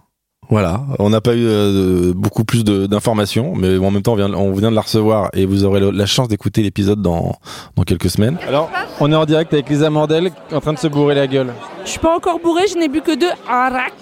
[0.50, 4.34] Voilà, on n'a pas eu euh, beaucoup plus d'informations, mais en même temps, on vient,
[4.34, 7.36] on vient de la recevoir et vous aurez le- la chance d'écouter l'épisode dans,
[7.76, 8.38] dans quelques semaines.
[8.48, 8.68] Alors,
[9.00, 11.54] on est en direct avec Lisa Mandel en train de se bourrer la gueule.
[11.86, 13.94] Je suis pas encore bourré, je n'ai bu que deux arak.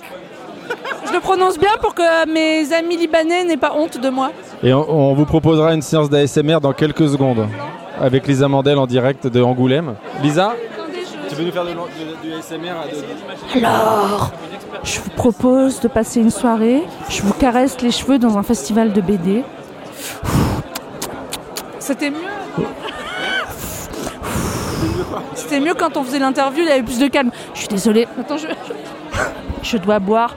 [1.06, 4.32] Je le prononce bien pour que mes amis libanais n'aient pas honte de moi.
[4.64, 7.46] Et on, on vous proposera une séance d'ASMR dans quelques secondes
[8.00, 9.96] avec Lisa Mandel en direct de Angoulême.
[10.24, 10.54] Lisa,
[11.30, 12.74] tu veux nous faire du ASMR
[13.56, 14.32] Alors,
[14.84, 16.84] je vous propose de passer une soirée.
[17.10, 19.44] Je vous caresse les cheveux dans un festival de BD.
[21.80, 22.18] C'était mieux.
[25.36, 27.32] C'était mieux quand on faisait l'interview, il y avait plus de calme.
[27.54, 28.08] Je suis désolée.
[28.20, 28.48] Attends, je,
[29.64, 30.36] je dois boire.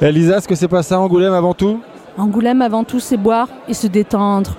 [0.00, 1.80] Eh, Lisa, est-ce que c'est pas ça Angoulême avant tout?
[2.16, 4.52] Angoulême, avant tout, c'est boire et se détendre.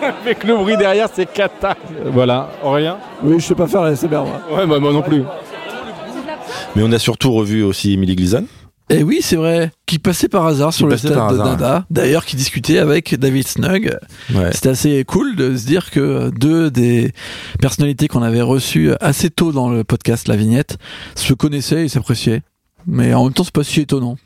[0.22, 1.76] Avec le bruit derrière, c'est cata.
[2.06, 4.40] Voilà, Aurélien Oui, je sais pas faire la SMR moi.
[4.50, 5.22] Ouais, bah, moi non plus.
[6.74, 8.46] Mais on a surtout revu aussi Emily Gleason.
[8.88, 12.36] Et oui, c'est vrai, qui passait par hasard sur le stade de hasard, d'ailleurs qui
[12.36, 13.96] discutait avec David Snug.
[14.32, 14.52] Ouais.
[14.52, 17.12] C'était assez cool de se dire que deux des
[17.60, 20.78] personnalités qu'on avait reçues assez tôt dans le podcast La Vignette
[21.16, 22.42] se connaissaient et s'appréciaient.
[22.86, 24.18] Mais en même temps, c'est pas si étonnant.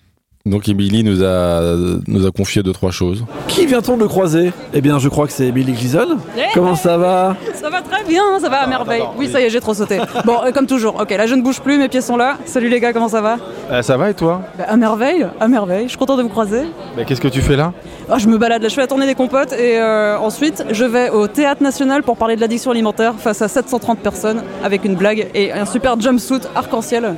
[0.47, 1.77] Donc Emily nous a,
[2.09, 3.25] nous a confié deux, trois choses.
[3.47, 4.53] Qui vient-on de croiser?
[4.73, 6.17] Eh bien, je crois que c'est Emily Gleason.
[6.55, 7.37] Comment ça va?
[7.55, 9.03] Ça va très bien, ça va à merveille.
[9.19, 9.99] Oui, ça y est, j'ai trop sauté.
[10.25, 10.99] Bon, euh, comme toujours.
[10.99, 12.39] Ok, là je ne bouge plus, mes pieds sont là.
[12.47, 13.37] Salut les gars, comment ça va?
[13.71, 14.41] Euh, ça va et toi?
[14.57, 15.85] Bah, À merveille, à merveille.
[15.85, 16.63] Je suis content de vous croiser.
[16.97, 17.75] bah, Qu'est-ce que tu fais là?
[18.09, 20.85] Ah, je me balade là, je fais la tournée des compotes et euh, ensuite je
[20.87, 24.95] vais au Théâtre National pour parler de l'addiction alimentaire face à 730 personnes avec une
[24.97, 27.15] blague et un super jumpsuit arc-en-ciel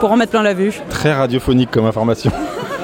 [0.00, 0.72] pour en mettre plein la vue.
[0.88, 2.32] Très radiophonique comme information.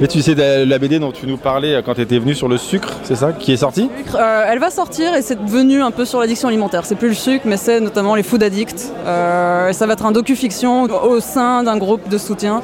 [0.00, 2.48] Et tu sais de la BD dont tu nous parlais quand tu étais venu sur
[2.48, 3.88] le sucre, c'est ça Qui est sorti?
[4.16, 6.84] Euh, elle va sortir et c'est devenu un peu sur l'addiction alimentaire.
[6.84, 8.92] C'est plus le sucre, mais c'est notamment les food addicts.
[9.06, 12.60] Euh, et ça va être un docu-fiction au sein d'un groupe de soutien,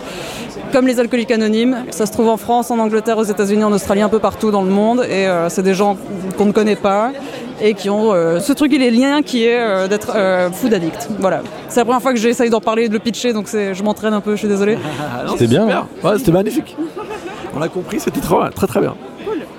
[0.72, 1.84] comme les alcooliques anonymes.
[1.90, 4.62] Ça se trouve en France, en Angleterre, aux États-Unis, en Australie, un peu partout dans
[4.62, 5.04] le monde.
[5.08, 5.96] Et euh, c'est des gens
[6.36, 7.12] qu'on ne connaît pas
[7.62, 10.72] et qui ont euh, ce truc et les liens qui est euh, d'être euh, food
[10.72, 11.08] addict.
[11.18, 11.42] Voilà.
[11.68, 14.14] C'est la première fois que j'essaye d'en parler et de le pitcher, donc je m'entraîne
[14.14, 14.78] un peu, je suis désolée.
[15.28, 15.86] C'était bien.
[16.02, 16.76] Ouais, c'était magnifique.
[17.56, 18.94] On a compris, c'était très, très très bien.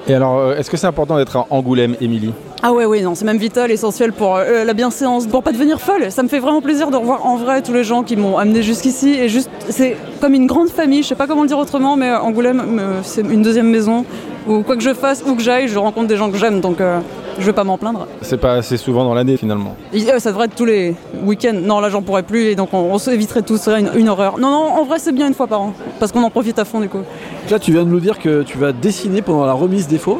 [0.08, 2.34] Et alors, euh, est-ce que c'est important d'être à Angoulême, Émilie?
[2.64, 5.80] Ah ouais, oui, non, c'est même vital, essentiel pour euh, la bienséance, pour pas devenir
[5.80, 6.12] folle.
[6.12, 8.64] Ça me fait vraiment plaisir de revoir en vrai tous les gens qui m'ont amené
[8.64, 9.14] jusqu'ici.
[9.14, 12.12] Et juste, c'est comme une grande famille, je sais pas comment le dire autrement, mais
[12.14, 14.06] Angoulême, euh, c'est une deuxième maison.
[14.48, 16.82] Où quoi que je fasse, où que j'aille, je rencontre des gens que j'aime, donc
[16.82, 17.00] euh,
[17.40, 18.08] je vais pas m'en plaindre.
[18.22, 19.76] C'est pas assez souvent dans l'année finalement.
[19.94, 21.54] Et, euh, ça devrait être tous les week-ends.
[21.62, 24.38] Non, là, j'en pourrais plus, et donc on, on s'éviterait tout ça, une, une horreur.
[24.38, 26.66] Non, non, en vrai, c'est bien une fois par an, parce qu'on en profite à
[26.66, 27.02] fond du coup.
[27.50, 30.20] Là, tu viens de nous dire que tu vas dessiner pendant la remise des faux.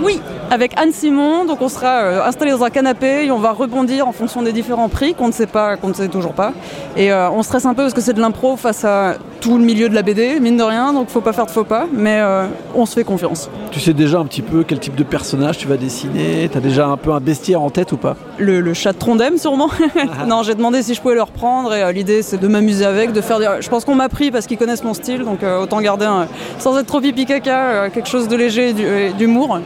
[0.00, 0.20] Oui,
[0.50, 4.08] avec Anne Simon, donc on sera euh, installé dans un canapé et on va rebondir
[4.08, 6.52] en fonction des différents prix qu'on ne sait pas, qu'on ne sait toujours pas.
[6.96, 9.64] Et euh, on stresse un peu parce que c'est de l'impro face à tout le
[9.64, 12.18] milieu de la BD, mine de rien, donc faut pas faire de faux pas, mais
[12.20, 13.48] euh, on se fait confiance.
[13.70, 16.48] Tu sais déjà un petit peu quel type de personnage tu vas dessiner?
[16.52, 18.16] T'as déjà un peu un bestiaire en tête ou pas?
[18.38, 19.68] Le, le chat de Trondheim, sûrement.
[20.26, 23.12] non, j'ai demandé si je pouvais le reprendre et euh, l'idée c'est de m'amuser avec,
[23.12, 23.38] de faire.
[23.38, 26.26] des- Je pense qu'on m'a pris parce qu'ils connaissent mon style, donc autant garder un-
[26.58, 29.58] sans être trop pipi caca, quelque chose de léger et d'humour.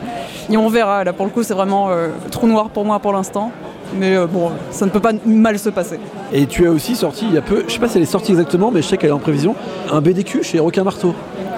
[0.50, 1.04] Et on verra.
[1.04, 3.50] Là, pour le coup, c'est vraiment euh, trou noir pour moi pour l'instant.
[3.94, 5.98] Mais euh, bon, ça ne peut pas mal se passer.
[6.32, 8.06] Et tu as aussi sorti il y a peu, je sais pas si elle est
[8.06, 9.54] sortie exactement, mais je sais qu'elle est en prévision,
[9.92, 11.14] un BDQ chez Requin Marteau.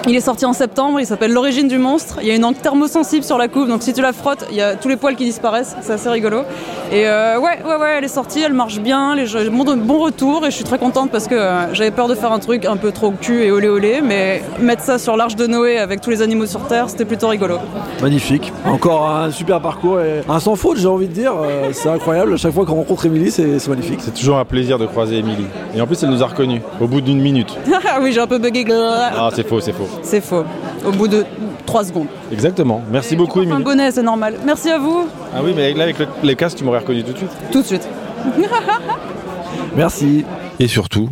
[0.07, 2.19] Il est sorti en septembre, il s'appelle L'origine du monstre.
[2.21, 4.55] Il y a une encre thermosensible sur la couve, donc si tu la frottes, il
[4.55, 5.75] y a tous les poils qui disparaissent.
[5.81, 6.43] C'est assez rigolo.
[6.91, 9.99] Et euh, ouais, ouais, ouais, elle est sortie, elle marche bien, les gens, bon, bon
[9.99, 12.65] retour, et je suis très contente parce que euh, j'avais peur de faire un truc
[12.65, 16.01] un peu trop cul et olé olé, mais mettre ça sur l'arche de Noé avec
[16.01, 17.57] tous les animaux sur Terre, c'était plutôt rigolo.
[18.01, 18.53] Magnifique.
[18.65, 21.33] Encore un super parcours et un sans faute, j'ai envie de dire.
[21.33, 22.18] Euh, c'est incroyable.
[22.37, 23.99] Chaque fois qu'on rencontre Émilie, c'est magnifique.
[24.01, 25.45] C'est toujours un plaisir de croiser Émilie.
[25.75, 27.55] Et en plus, elle nous a reconnus au bout d'une minute.
[27.91, 28.65] Ah oui, j'ai un peu bugué.
[28.71, 29.87] Ah, c'est faux, c'est faux.
[30.03, 30.43] C'est faux.
[30.85, 31.25] Au bout de
[31.65, 32.07] 3 secondes.
[32.31, 32.81] Exactement.
[32.91, 33.63] Merci beaucoup, Un Émilie.
[33.63, 34.35] bonnet, c'est normal.
[34.45, 35.07] Merci à vous.
[35.33, 37.31] Ah oui, mais là, avec le- les casques, tu m'aurais reconnu tout de suite.
[37.51, 37.87] Tout de suite.
[39.75, 40.25] Merci.
[40.59, 41.09] Et surtout,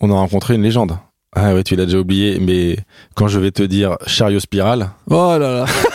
[0.00, 0.96] on a rencontré une légende.
[1.36, 2.76] Ah oui, tu l'as déjà oublié, mais
[3.16, 4.90] quand je vais te dire chariot spirale.
[5.10, 5.64] Oh là là.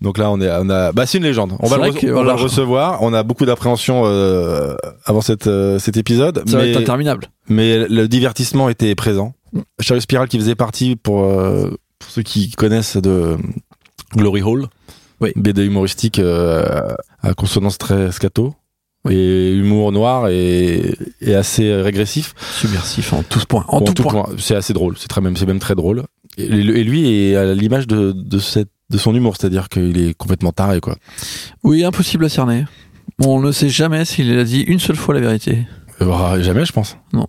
[0.00, 1.52] Donc là, on est, on a, bah c'est une légende.
[1.60, 2.32] On va, le, vrai re- que, on voilà.
[2.32, 3.02] va le recevoir.
[3.02, 4.74] On a beaucoup d'appréhension euh,
[5.04, 6.42] avant cette, euh, cet épisode.
[6.48, 7.26] Ça va mais- être interminable.
[7.48, 9.34] Mais le divertissement était présent.
[9.80, 13.36] Chariot spirale qui faisait partie pour, euh, pour ceux qui connaissent de
[14.16, 14.66] Glory Hall,
[15.36, 16.64] BD humoristique euh,
[17.22, 18.54] à consonance très scato.
[19.08, 22.34] Et humour noir et, et assez régressif.
[22.58, 23.64] Subversif en tous points.
[23.68, 24.26] En tout point.
[24.38, 24.96] C'est assez drôle.
[24.98, 26.04] C'est très même, c'est même très drôle.
[26.36, 30.14] Et, et lui est à l'image de, de, cette, de son humour, c'est-à-dire qu'il est
[30.14, 30.96] complètement taré, quoi.
[31.62, 32.64] Oui, impossible à cerner.
[33.24, 35.66] On ne sait jamais s'il a dit une seule fois la vérité.
[36.00, 36.96] Euh, jamais, je pense.
[37.12, 37.26] Non.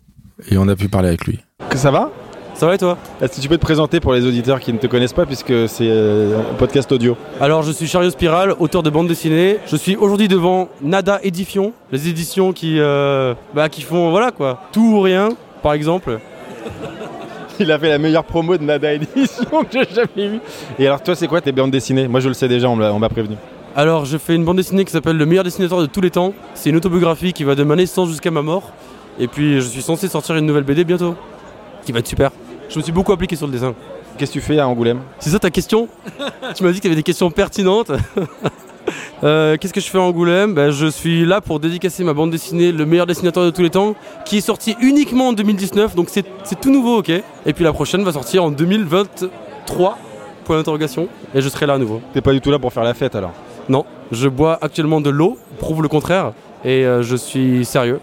[0.49, 1.39] Et on a pu parler avec lui.
[1.70, 2.12] Que ça va?
[2.55, 2.97] Ça va et toi?
[3.22, 5.68] Est-ce que tu peux te présenter pour les auditeurs qui ne te connaissent pas, puisque
[5.68, 7.18] c'est euh, un podcast audio?
[7.39, 9.57] Alors je suis Chariot Spiral, auteur de bande dessinée.
[9.66, 14.62] Je suis aujourd'hui devant Nada Édition, les éditions qui, euh, bah, qui font voilà quoi,
[14.72, 15.30] tout ou rien
[15.64, 16.20] par exemple.
[17.66, 20.39] Il a fait la meilleure promo de Nada Édition que j'ai jamais vue.
[20.80, 22.07] Et alors, toi, c'est quoi tes bandes dessinées?
[22.07, 23.36] Moi, je le sais déjà, on m'a on m'a prévenu.
[23.74, 26.34] Alors je fais une bande dessinée qui s'appelle Le meilleur dessinateur de tous les temps.
[26.55, 28.74] C'est une autobiographie qui va de ma naissance jusqu'à ma mort.
[29.18, 31.16] Et puis je suis censé sortir une nouvelle BD bientôt,
[31.86, 32.32] qui va être super.
[32.68, 33.74] Je me suis beaucoup appliqué sur le dessin.
[34.18, 34.99] Qu'est-ce que tu fais à Angoulême?
[35.20, 35.88] C'est ça ta question?
[36.53, 37.91] Tu m'as dit que tu avais des questions pertinentes.
[39.24, 42.32] Euh, Qu'est-ce que je fais à Angoulême Ben, Je suis là pour dédicacer ma bande
[42.32, 46.08] dessinée Le meilleur dessinateur de tous les temps, qui est sortie uniquement en 2019, donc
[46.10, 47.10] c'est c'est tout nouveau, ok?
[47.10, 49.98] Et puis la prochaine va sortir en 2023,
[50.46, 52.02] point d'interrogation, et je serai là à nouveau.
[52.14, 53.32] T'es pas du tout là pour faire la fête alors?
[53.70, 56.34] Non, je bois actuellement de l'eau, prouve le contraire,
[56.66, 58.00] et euh, je suis sérieux,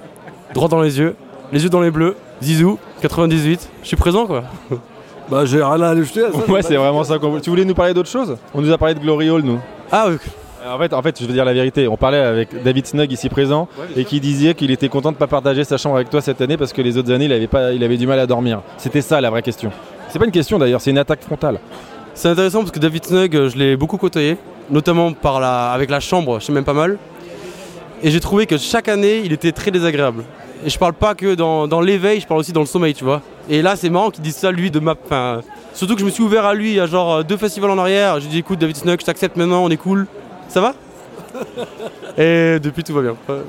[0.54, 1.16] droit dans les yeux,
[1.52, 4.44] les yeux dans les bleus, Zizou, 98, je suis présent quoi.
[5.30, 6.38] Bah j'ai rien à ajouter à ça.
[6.50, 7.40] Ouais, c'est vraiment ça qu'on veut.
[7.42, 8.38] Tu voulais nous parler d'autre chose?
[8.54, 9.58] On nous a parlé de Glory Hall, nous.
[9.92, 10.16] Ah oui.
[10.66, 11.86] En fait, en fait, je veux dire la vérité.
[11.88, 15.26] On parlait avec David Snug ici présent et qui disait qu'il était content de pas
[15.26, 17.72] partager sa chambre avec toi cette année parce que les autres années, il avait pas,
[17.72, 18.62] il avait du mal à dormir.
[18.76, 19.70] C'était ça la vraie question.
[20.08, 21.60] C'est pas une question d'ailleurs, c'est une attaque frontale.
[22.14, 24.36] C'est intéressant parce que David Snug, euh, je l'ai beaucoup côtoyé,
[24.70, 26.98] notamment par la, avec la chambre, je sais même pas mal.
[28.02, 30.24] Et j'ai trouvé que chaque année, il était très désagréable.
[30.64, 33.04] Et je parle pas que dans, dans l'éveil, je parle aussi dans le sommeil, tu
[33.04, 33.22] vois.
[33.48, 34.96] Et là, c'est marrant qu'il dise ça, lui, de ma.
[35.72, 37.70] Surtout que je me suis ouvert à lui il y a genre euh, deux festivals
[37.70, 38.18] en arrière.
[38.18, 40.06] J'ai dit, écoute, David Snug, je t'accepte maintenant, on est cool.
[40.48, 40.74] Ça va
[42.18, 43.16] Et depuis, tout va bien.
[43.30, 43.42] Euh,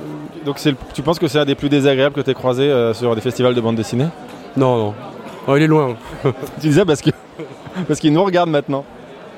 [0.45, 2.93] Donc, c'est le- tu penses que c'est un des plus désagréables que tu croisé euh,
[2.93, 4.07] sur des festivals de bande dessinée?
[4.57, 4.93] Non, non.
[5.47, 5.95] Oh, il est loin.
[6.23, 6.31] tu
[6.67, 7.09] disais parce que
[7.87, 8.83] parce qu'il nous regarde maintenant.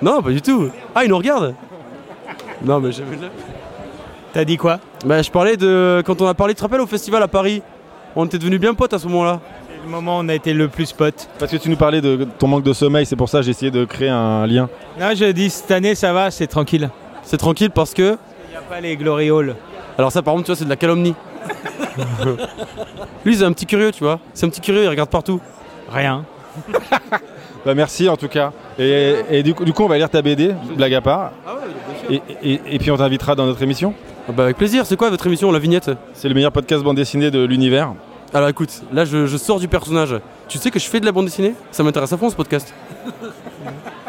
[0.01, 0.69] Non, pas du tout.
[0.95, 1.53] Ah, il nous regarde?
[2.63, 3.27] Non, mais j'avais là.
[4.33, 4.79] T'as dit quoi?
[5.05, 6.01] Bah, je parlais de.
[6.05, 7.61] Quand on a parlé, tu te rappelles au festival à Paris
[8.15, 9.39] On était devenus bien potes à ce moment-là.
[9.69, 11.27] C'est le moment où on a été le plus potes.
[11.39, 13.51] Parce que tu nous parlais de ton manque de sommeil, c'est pour ça que j'ai
[13.51, 14.67] essayé de créer un lien.
[14.99, 16.89] Non, je dis cette année ça va, c'est tranquille.
[17.31, 18.17] C'est tranquille parce que.
[18.49, 19.55] Il n'y a pas les Glory Hall.
[19.97, 21.15] Alors, ça, par contre, tu vois, c'est de la calomnie.
[23.25, 24.19] Lui, c'est un petit curieux, tu vois.
[24.33, 25.39] C'est un petit curieux, il regarde partout.
[25.89, 26.25] Rien.
[27.63, 28.51] Bah merci en tout cas.
[28.79, 31.31] Et, et du, coup, du coup, on va lire ta BD, blague à part.
[32.09, 33.93] Et, et- et puis on t'invitera dans notre émission.
[34.29, 34.83] Bah, avec plaisir.
[34.87, 35.91] C'est quoi votre émission, La Vignette?
[36.13, 37.93] C'est le meilleur podcast bande dessinée de l'univers.
[38.33, 40.15] Alors, écoute, là, je, je sors du personnage.
[40.49, 41.53] Tu sais que je fais de la bande dessinée?
[41.71, 42.73] Ça m'intéresse à fond, ce podcast.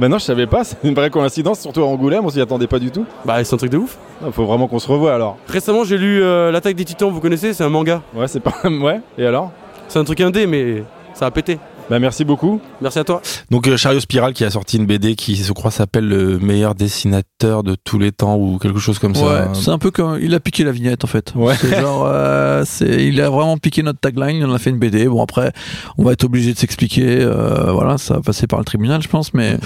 [0.00, 2.66] Bah non, je savais pas, c'est une vraie coïncidence, surtout à Angoulême, on s'y attendait
[2.66, 3.04] pas du tout.
[3.26, 3.98] Bah, c'est un truc de ouf.
[4.24, 5.36] Il faut vraiment qu'on se revoie alors.
[5.46, 8.00] Récemment, j'ai lu euh, L'attaque des titans, vous connaissez C'est un manga.
[8.14, 8.54] Ouais, c'est pas.
[8.64, 9.52] Ouais, et alors?
[9.88, 11.58] C'est un truc indé, mais ça a pété.
[11.90, 12.60] Bah, merci beaucoup.
[12.80, 13.20] Merci à toi.
[13.50, 16.76] Donc euh, Chariot Spiral qui a sorti une BD qui je crois s'appelle le meilleur
[16.76, 19.48] dessinateur de tous les temps ou quelque chose comme Ouais, ça.
[19.54, 21.32] c'est un peu comme il a piqué la vignette en fait.
[21.34, 21.54] Ouais.
[21.60, 24.78] C'est genre, euh, c'est, il a vraiment piqué notre tagline, il en a fait une
[24.78, 25.08] BD.
[25.08, 25.52] Bon après,
[25.98, 27.22] on va être obligé de s'expliquer.
[27.22, 29.34] euh, voilà, ça va passer par le tribunal, je pense.
[29.34, 29.58] Mais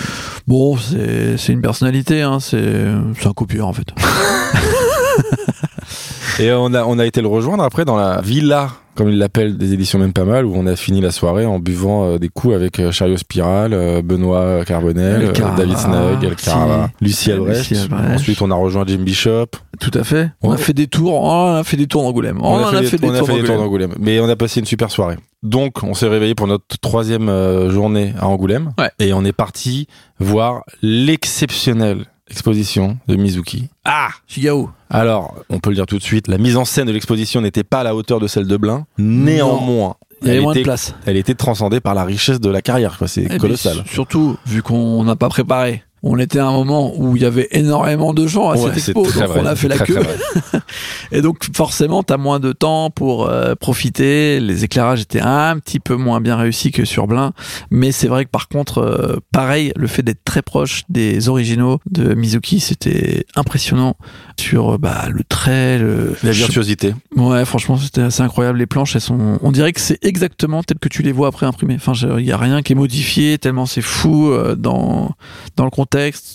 [0.47, 2.87] bon, c'est, c'est une personnalité, hein, c'est,
[3.20, 3.89] c'est un copieur en fait.
[6.41, 9.57] Et on a on a été le rejoindre après dans la villa comme ils l'appellent
[9.57, 12.28] des éditions même pas mal où on a fini la soirée en buvant euh, des
[12.28, 16.36] coups avec euh, Chariot Spiral, euh, Benoît Carbonel, David Snug, El.
[16.36, 17.72] Carava, Lucie Albrecht.
[18.14, 19.47] Ensuite on a rejoint Jim Bishop.
[19.80, 20.30] Tout à fait.
[20.42, 22.38] On a fait des tours, on a fait des tours d'Angoulême.
[22.40, 23.95] On, On, en a fait, des, on a tours fait des tours d'Angoulême.
[23.99, 25.16] Mais on a passé une super soirée.
[25.42, 27.26] Donc, on s'est réveillé pour notre troisième
[27.68, 28.72] journée à Angoulême.
[28.99, 29.88] Et on est parti
[30.18, 33.68] voir l'exceptionnelle exposition de Mizuki.
[33.85, 34.70] Ah, Shigao.
[34.91, 37.64] Alors, on peut le dire tout de suite, la mise en scène de l'exposition n'était
[37.64, 38.87] pas à la hauteur de celle de Blin.
[38.99, 40.95] Néanmoins, Il y avait elle moins de était- place.
[41.07, 42.97] Elle était transcendée par la richesse de la carrière.
[42.99, 43.09] quoi.
[43.09, 43.83] C'est Eh ben, colossal.
[43.87, 45.83] surtout, vu qu'on n'a pas préparé.
[46.07, 48.77] On était à un moment où il y avait énormément de gens à Ouais, cette
[48.77, 50.01] expo, donc vrai, on a fait la très, queue.
[50.03, 50.61] très
[51.13, 54.39] Et donc forcément, t'as moins de temps pour euh, profiter.
[54.39, 57.33] Les éclairages étaient un petit peu moins bien réussis que sur Blin,
[57.71, 61.81] mais c'est vrai que par contre, euh, pareil, le fait d'être très proche des originaux
[61.91, 63.97] de Mizuki, c'était impressionnant
[64.39, 66.15] sur euh, bah, le trait, le...
[66.23, 66.95] La virtuosité.
[67.17, 68.59] Ouais, franchement, c'était assez incroyable.
[68.59, 69.39] Les planches, elles sont.
[69.41, 71.77] On dirait que c'est exactement tel que tu les vois après imprimé.
[71.77, 75.13] Enfin, il y a rien qui est modifié tellement c'est fou dans
[75.57, 75.93] dans le contexte.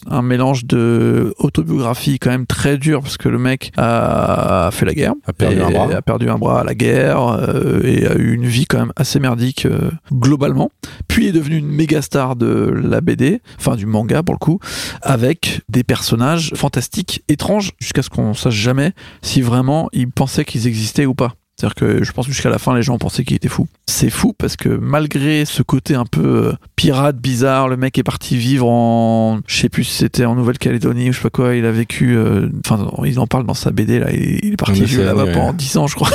[0.09, 4.93] Un mélange de autobiographie quand même très dur parce que le mec a fait la
[4.93, 5.93] guerre, A perdu un bras.
[5.93, 8.93] a perdu un bras à la guerre euh, et a eu une vie quand même
[8.95, 10.71] assez merdique euh, globalement.
[11.07, 14.59] Puis est devenu une méga star de la BD, enfin du manga pour le coup,
[15.01, 20.67] avec des personnages fantastiques, étranges, jusqu'à ce qu'on sache jamais si vraiment ils pensaient qu'ils
[20.67, 21.33] existaient ou pas.
[21.59, 23.67] C'est-à-dire que je pense que jusqu'à la fin, les gens pensaient qu'il était fou.
[23.85, 28.03] C'est fou parce que malgré ce côté un peu euh, pirate, bizarre, le mec est
[28.03, 31.55] parti vivre en, je sais plus si c'était en Nouvelle-Calédonie ou je sais pas quoi,
[31.55, 34.57] il a vécu, euh, enfin, il en parle dans sa BD là, il, il est
[34.57, 35.33] parti vivre là-bas ouais.
[35.33, 36.09] pendant 10 ans, je crois.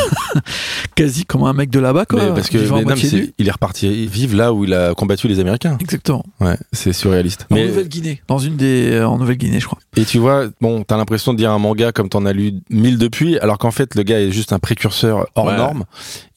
[0.94, 2.24] Quasi comme un mec de là-bas, quoi.
[2.24, 3.34] Mais parce que nu.
[3.36, 5.76] il est reparti vivre là où il a combattu les Américains.
[5.78, 6.24] Exactement.
[6.40, 7.46] Ouais, c'est surréaliste.
[7.50, 9.78] En Nouvelle-Guinée, dans une des, euh, en Nouvelle-Guinée, je crois.
[9.98, 12.96] Et tu vois, bon, t'as l'impression de dire un manga comme t'en as lu mille
[12.96, 15.56] depuis, alors qu'en fait, le gars est juste un précurseur hors Ouais.
[15.56, 15.84] norme.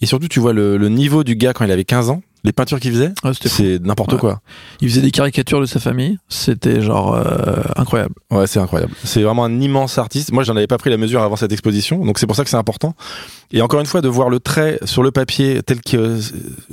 [0.01, 2.53] Et surtout, tu vois le, le niveau du gars quand il avait 15 ans, les
[2.53, 3.11] peintures qu'il faisait,
[3.45, 4.19] c'est n'importe Ouais.
[4.19, 4.41] quoi.
[4.79, 8.13] Il faisait des caricatures de sa famille, c'était genre euh, incroyable.
[8.31, 8.93] Ouais, c'est incroyable.
[9.03, 10.31] C'est vraiment un immense artiste.
[10.31, 12.49] Moi, j'en avais pas pris la mesure avant cette exposition, donc c'est pour ça que
[12.49, 12.93] c'est important.
[13.51, 16.19] Et encore une fois, de voir le trait sur le papier tel que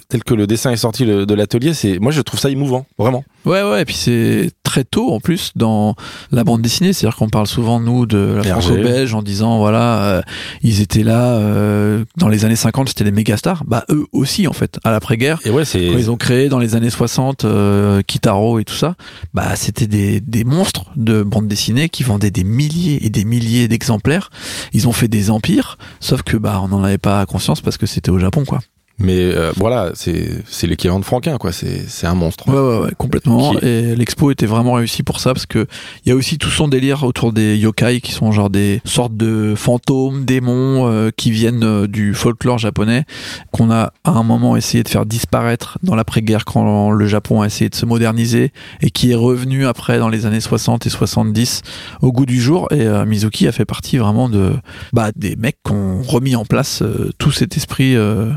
[0.09, 2.87] tel que le dessin est sorti le- de l'atelier, c'est moi je trouve ça émouvant,
[2.99, 3.25] vraiment.
[3.45, 5.95] Ouais, ouais, et puis c'est très tôt en plus dans
[6.33, 8.69] la bande dessinée, c'est-à-dire qu'on parle souvent nous de la Hergé.
[8.69, 10.23] franco-belge en disant voilà, euh,
[10.63, 14.49] ils étaient là euh, dans les années 50, c'était des méga stars, bah eux aussi
[14.49, 15.41] en fait, à l'après-guerre.
[15.45, 18.75] Et ouais, c'est quand ils ont créé dans les années 60 euh, Kitaro et tout
[18.75, 18.95] ça,
[19.35, 23.69] bah c'était des, des monstres de bande dessinée qui vendaient des milliers et des milliers
[23.69, 24.31] d'exemplaires.
[24.73, 27.87] Ils ont fait des empires, sauf que bah on n'en avait pas conscience parce que
[27.87, 28.61] c'était au Japon quoi.
[28.99, 31.51] Mais euh, voilà, c'est l'équivalent de Franquin, quoi.
[31.53, 32.49] C'est un monstre.
[32.49, 33.59] Ouais, ouais, ouais, complètement.
[33.61, 35.67] Et l'expo était vraiment réussie pour ça parce que
[36.05, 39.17] il y a aussi tout son délire autour des yokai qui sont genre des sortes
[39.17, 43.05] de fantômes, démons euh, qui viennent euh, du folklore japonais
[43.51, 47.47] qu'on a à un moment essayé de faire disparaître dans l'après-guerre quand le Japon a
[47.47, 51.63] essayé de se moderniser et qui est revenu après dans les années 60 et 70
[52.03, 52.69] au goût du jour.
[52.71, 54.53] Et euh, Mizuki a fait partie vraiment de
[54.93, 58.31] bah, des mecs qui ont remis en place euh, tout cet esprit euh,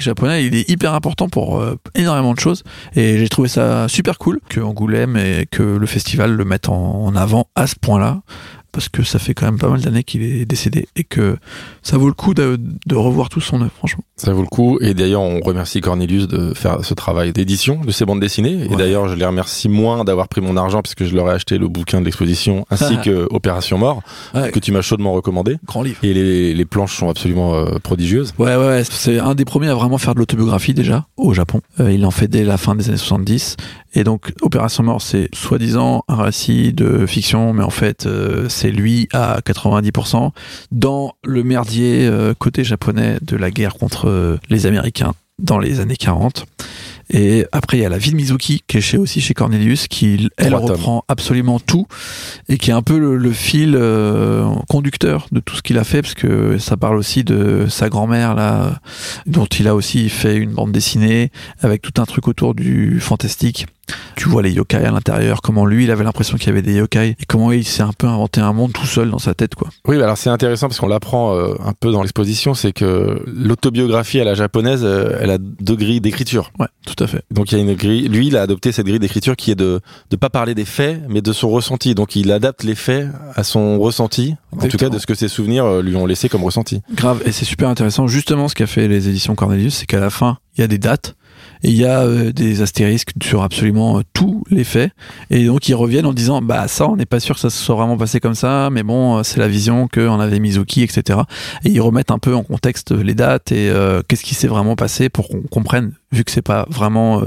[0.00, 0.46] japonais.
[0.46, 2.62] Il est hyper important pour euh, énormément de choses.
[2.94, 7.04] Et j'ai trouvé ça super cool que Angoulême et que le festival le mettent en,
[7.04, 8.22] en avant à ce point-là.
[8.76, 11.38] Parce que ça fait quand même pas mal d'années qu'il est décédé et que
[11.82, 14.04] ça vaut le coup de, de revoir tout son œuvre, franchement.
[14.16, 14.78] Ça vaut le coup.
[14.82, 18.66] Et d'ailleurs, on remercie Cornelius de faire ce travail d'édition de ces bandes dessinées.
[18.70, 21.56] Et d'ailleurs, je les remercie moins d'avoir pris mon argent puisque je leur ai acheté
[21.56, 24.02] le bouquin de l'exposition ainsi que Opération Mort
[24.34, 24.50] Ouais.
[24.50, 25.56] que tu m'as chaudement recommandé.
[25.66, 25.96] Grand livre.
[26.02, 28.34] Et les, les planches sont absolument euh, prodigieuses.
[28.38, 31.62] Ouais, ouais, ouais, c'est un des premiers à vraiment faire de l'autobiographie déjà au Japon.
[31.80, 33.56] Euh, il en fait dès la fin des années 70.
[33.94, 38.65] Et donc, Opération Mort, c'est soi-disant un récit de fiction, mais en fait, euh, c'est
[38.70, 40.30] lui à 90%
[40.72, 45.80] dans le merdier euh, côté japonais de la guerre contre euh, les Américains dans les
[45.80, 46.46] années 40.
[47.10, 49.86] Et après, il y a la vie de Mizuki, qui est chez, aussi chez Cornelius,
[49.86, 50.70] qui, elle, Trois tomes.
[50.70, 51.86] reprend absolument tout,
[52.48, 55.84] et qui est un peu le, le fil euh, conducteur de tout ce qu'il a
[55.84, 58.80] fait, parce que ça parle aussi de sa grand-mère, là,
[59.26, 63.66] dont il a aussi fait une bande dessinée, avec tout un truc autour du fantastique.
[64.16, 66.74] Tu vois les yokai à l'intérieur, comment lui il avait l'impression qu'il y avait des
[66.74, 69.54] yokai et comment il s'est un peu inventé un monde tout seul dans sa tête
[69.54, 69.68] quoi.
[69.86, 74.20] Oui, alors c'est intéressant parce qu'on l'apprend euh, un peu dans l'exposition, c'est que l'autobiographie
[74.20, 76.50] à la japonaise, euh, elle a deux grilles d'écriture.
[76.58, 77.22] Ouais, tout à fait.
[77.30, 79.56] Donc il y a une grille, lui il a adopté cette grille d'écriture qui est
[79.56, 79.80] de
[80.10, 81.94] de pas parler des faits, mais de son ressenti.
[81.94, 85.28] Donc il adapte les faits à son ressenti, en tout cas de ce que ses
[85.28, 86.80] souvenirs euh, lui ont laissé comme ressenti.
[86.94, 88.06] Grave, et c'est super intéressant.
[88.06, 90.78] Justement, ce qu'a fait les éditions Cornelius, c'est qu'à la fin, il y a des
[90.78, 91.16] dates
[91.62, 94.92] il y a euh, des astérisques sur absolument euh, tous les faits.
[95.30, 97.62] Et donc ils reviennent en disant bah ça on n'est pas sûr que ça se
[97.62, 101.20] soit vraiment passé comme ça, mais bon euh, c'est la vision qu'en avait Mizuki, etc.
[101.64, 104.76] Et ils remettent un peu en contexte les dates et euh, qu'est-ce qui s'est vraiment
[104.76, 107.22] passé pour qu'on comprenne, vu que c'est pas vraiment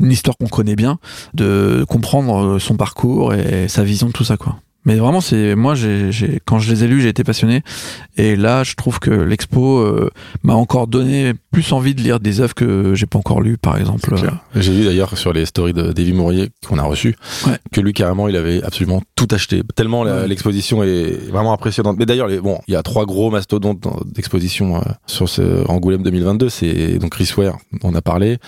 [0.00, 0.98] une histoire qu'on connaît bien,
[1.34, 4.56] de comprendre son parcours et sa vision de tout ça quoi.
[4.86, 7.62] Mais vraiment, c'est moi, j'ai, j'ai- quand je les ai lus, j'ai été passionné.
[8.16, 10.10] Et là, je trouve que l'expo euh,
[10.42, 13.76] m'a encore donné plus envie de lire des œuvres que j'ai pas encore lues, par
[13.76, 14.14] exemple.
[14.54, 17.16] J'ai vu d'ailleurs sur les stories de Davy Mourier qu'on a reçu
[17.72, 19.62] que lui carrément il avait absolument tout acheté.
[19.74, 20.28] Tellement la- Ouais.
[20.28, 21.96] l'exposition est vraiment impressionnante.
[21.98, 26.02] Mais d'ailleurs, les- bon, il y a trois gros mastodontes d'exposition euh, sur ce Angoulême
[26.02, 26.48] 2022.
[26.48, 28.38] C'est donc Chris Ware, on a parlé,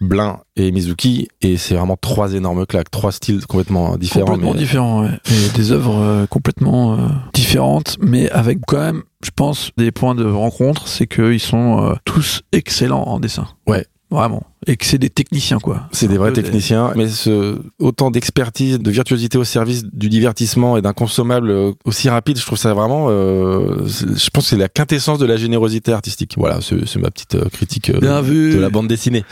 [0.00, 4.26] Blin et Mizuki, et c'est vraiment trois énormes claques, trois styles complètement différents.
[4.26, 5.10] complètement mais- différents, ouais.
[5.30, 10.14] Et des œuvres euh, complètement euh, différentes, mais avec quand même, je pense, des points
[10.14, 13.48] de rencontre, c'est qu'ils sont euh, tous excellents en dessin.
[13.66, 13.86] Ouais.
[14.12, 14.42] Vraiment.
[14.66, 15.88] Et que c'est des techniciens, quoi.
[15.90, 20.82] C'est des vrais techniciens, mais ce, autant d'expertise, de virtuosité au service du divertissement et
[20.82, 24.68] d'un consommable euh, aussi rapide, je trouve ça vraiment, euh, je pense que c'est la
[24.68, 26.34] quintessence de la générosité artistique.
[26.36, 28.54] Voilà, c'est ma petite euh, critique vu.
[28.54, 29.24] de la bande dessinée.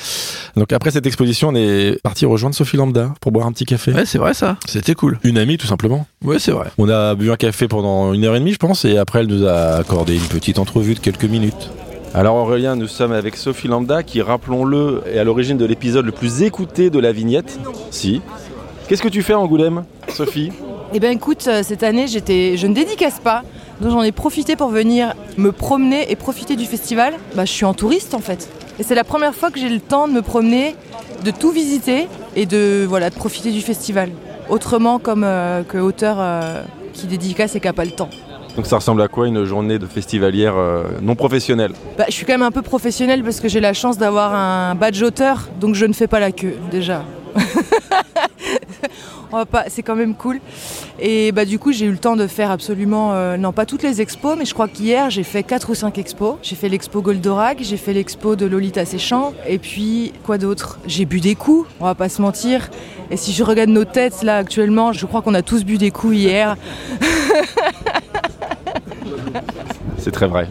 [0.57, 3.93] Donc après cette exposition, on est parti rejoindre Sophie Lambda pour boire un petit café.
[3.93, 4.57] Ouais, c'est vrai ça.
[4.66, 5.19] C'était cool.
[5.24, 6.07] Une amie, tout simplement.
[6.24, 6.70] Ouais, c'est vrai.
[6.78, 9.27] On a bu un café pendant une heure et demie, je pense, et après elle
[9.27, 11.70] nous a accordé une petite entrevue de quelques minutes.
[12.12, 16.11] Alors Aurélien, nous sommes avec Sophie Lambda, qui, rappelons-le, est à l'origine de l'épisode le
[16.11, 17.61] plus écouté de la vignette.
[17.93, 18.20] Si.
[18.89, 20.51] Qu'est-ce que tu fais à Angoulême, Sophie?
[20.93, 23.45] Eh bien écoute, euh, cette année j'étais, je ne dédicace pas,
[23.81, 27.15] donc j'en ai profité pour venir me promener et profiter du festival.
[27.37, 28.49] Bah, je suis en touriste en fait.
[28.81, 30.74] Et c'est la première fois que j'ai le temps de me promener,
[31.24, 34.11] de tout visiter et de, voilà, de profiter du festival.
[34.49, 36.62] Autrement comme euh, auteur euh,
[36.93, 38.11] qui dédicace et qui n'a pas le temps.
[38.56, 41.72] Donc ça ressemble à quoi une journée de festivalière euh, non professionnelle?
[41.97, 44.74] Bah, je suis quand même un peu professionnelle parce que j'ai la chance d'avoir un
[44.74, 47.05] badge auteur, donc je ne fais pas la queue déjà.
[49.68, 50.40] C'est quand même cool.
[50.98, 53.85] Et bah du coup j'ai eu le temps de faire absolument, euh, non pas toutes
[53.85, 56.35] les expos, mais je crois qu'hier j'ai fait 4 ou 5 expos.
[56.43, 60.81] J'ai fait l'expo Goldorak, j'ai fait l'expo de Lolita Séchant, et puis quoi d'autre?
[60.86, 62.70] J'ai bu des coups, on va pas se mentir.
[63.10, 65.93] Et si je regarde nos têtes là actuellement, je crois qu'on a tous bu des
[65.93, 66.56] coups hier.
[69.98, 70.48] C'est très vrai.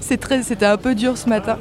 [0.00, 1.58] C'est très, c'était un peu dur ce matin.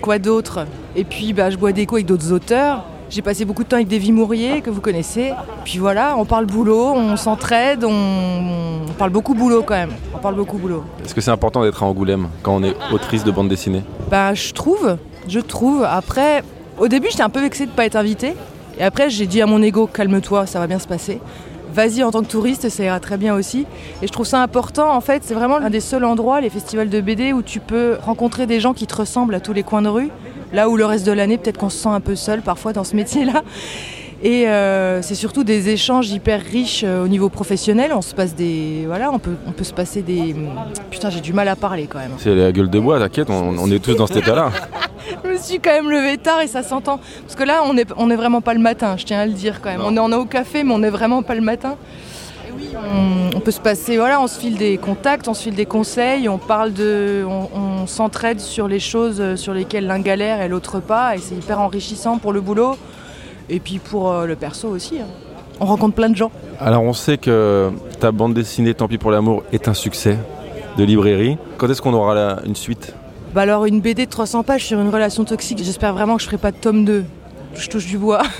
[0.00, 0.66] Quoi d'autre?
[0.96, 2.84] Et puis bah, je bois des coups avec d'autres auteurs.
[3.10, 5.32] J'ai passé beaucoup de temps avec Davy Mourier, que vous connaissez.
[5.64, 8.80] Puis voilà, on parle boulot, on s'entraide, on...
[8.88, 9.92] on parle beaucoup boulot quand même.
[10.14, 10.84] On parle beaucoup boulot.
[11.04, 13.82] Est-ce que c'est important d'être à Angoulême quand on est autrice de bande dessinée?
[14.10, 14.96] Bah je trouve,
[15.28, 15.84] je trouve.
[15.84, 16.42] Après,
[16.78, 18.34] au début j'étais un peu vexée de ne pas être invitée.
[18.78, 21.20] Et après j'ai dit à mon ego, calme-toi, ça va bien se passer.
[21.74, 23.66] Vas-y en tant que touriste, ça ira très bien aussi.
[24.00, 26.88] Et je trouve ça important, en fait, c'est vraiment un des seuls endroits, les festivals
[26.88, 29.82] de BD, où tu peux rencontrer des gens qui te ressemblent à tous les coins
[29.82, 30.10] de rue.
[30.52, 32.84] Là où le reste de l'année, peut-être qu'on se sent un peu seul parfois dans
[32.84, 33.42] ce métier-là.
[34.24, 37.92] Et euh, c'est surtout des échanges hyper riches euh, au niveau professionnel.
[37.94, 38.84] On se passe des.
[38.86, 40.34] Voilà, on peut, on peut se passer des.
[40.90, 42.12] Putain, j'ai du mal à parler quand même.
[42.16, 44.50] C'est la gueule de bois, t'inquiète, on, on est tous dans cet état-là.
[45.24, 46.98] Je me suis quand même levée tard et ça s'entend.
[47.20, 49.32] Parce que là, on n'est on est vraiment pas le matin, je tiens à le
[49.32, 49.82] dire quand même.
[49.84, 51.76] On est, on est au café, mais on n'est vraiment pas le matin.
[52.74, 55.66] On, on peut se passer, voilà, on se file des contacts, on se file des
[55.66, 57.26] conseils, on parle de.
[57.28, 61.14] On, on s'entraide sur les choses euh, sur lesquelles l'un galère et l'autre pas.
[61.14, 62.78] Et c'est hyper enrichissant pour le boulot.
[63.50, 65.00] Et puis pour euh, le perso aussi.
[65.00, 65.06] hein.
[65.60, 66.30] On rencontre plein de gens.
[66.60, 70.18] Alors on sait que ta bande dessinée Tant pis pour l'amour est un succès
[70.76, 71.36] de librairie.
[71.58, 72.92] Quand est-ce qu'on aura la- une suite?
[73.34, 76.26] Bah alors une BD de 300 pages sur une relation toxique, j'espère vraiment que je
[76.26, 77.04] ferai pas de tome 2.
[77.56, 78.22] Je touche du bois.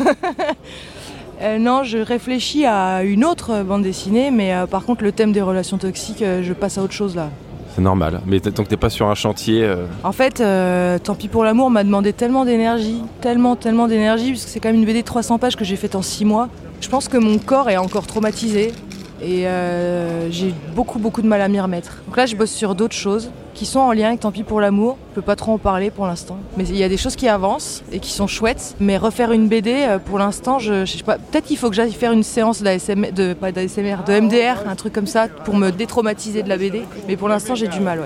[1.42, 5.32] Euh, non, je réfléchis à une autre bande dessinée, mais euh, par contre le thème
[5.32, 7.28] des relations toxiques, je passe à autre chose là.
[7.74, 9.64] C'est normal, mais tant que t'es pas sur un chantier...
[9.64, 14.30] euh, En fait, euh, Tant pis pour l'amour m'a demandé tellement d'énergie, tellement, tellement d'énergie,
[14.30, 16.48] puisque c'est quand même une BD de 300 pages que j'ai faite en 6 mois.
[16.80, 18.72] Je pense que mon corps est encore traumatisé
[19.20, 22.02] et euh, j'ai beaucoup, beaucoup de mal à m'y remettre.
[22.06, 24.60] Donc là, je bosse sur d'autres choses qui sont en lien avec Tant pis pour
[24.60, 24.96] l'amour.
[25.10, 26.36] Je peux pas trop en parler pour l'instant.
[26.56, 28.74] Mais il y a des choses qui avancent et qui sont chouettes.
[28.80, 31.18] Mais refaire une BD, euh, pour l'instant, je, je sais pas.
[31.18, 34.74] Peut-être qu'il faut que j'aille faire une séance d'ASMR, de, pas d'ASMR, de MDR, un
[34.74, 36.82] truc comme ça, pour me détraumatiser de la BD.
[37.08, 38.00] Mais pour l'instant, j'ai du mal.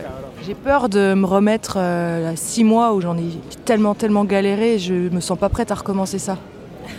[0.47, 3.25] J'ai peur de me remettre euh, à six mois où j'en ai
[3.65, 6.37] tellement, tellement galéré je me sens pas prête à recommencer ça.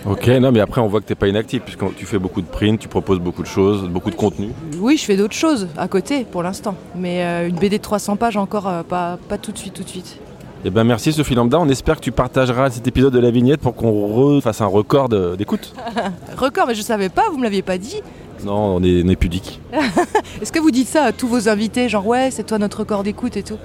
[0.05, 2.47] Ok, non, mais après, on voit que t'es pas inactif, puisque tu fais beaucoup de
[2.47, 4.49] print, tu proposes beaucoup de choses, beaucoup de contenu.
[4.79, 6.75] Oui, je fais d'autres choses à côté pour l'instant.
[6.95, 9.83] Mais euh, une BD de 300 pages encore, euh, pas, pas tout de suite, tout
[9.83, 10.17] de suite.
[10.65, 13.61] Eh ben merci Sophie Lambda, on espère que tu partageras cet épisode de la vignette
[13.61, 15.73] pour qu'on refasse un record de- d'écoute.
[16.37, 18.01] Record, mais je savais pas, vous me l'aviez pas dit.
[18.43, 19.61] Non, on est, on est pudique.
[20.41, 23.03] Est-ce que vous dites ça à tous vos invités Genre, ouais, c'est toi notre record
[23.03, 23.57] d'écoute et tout?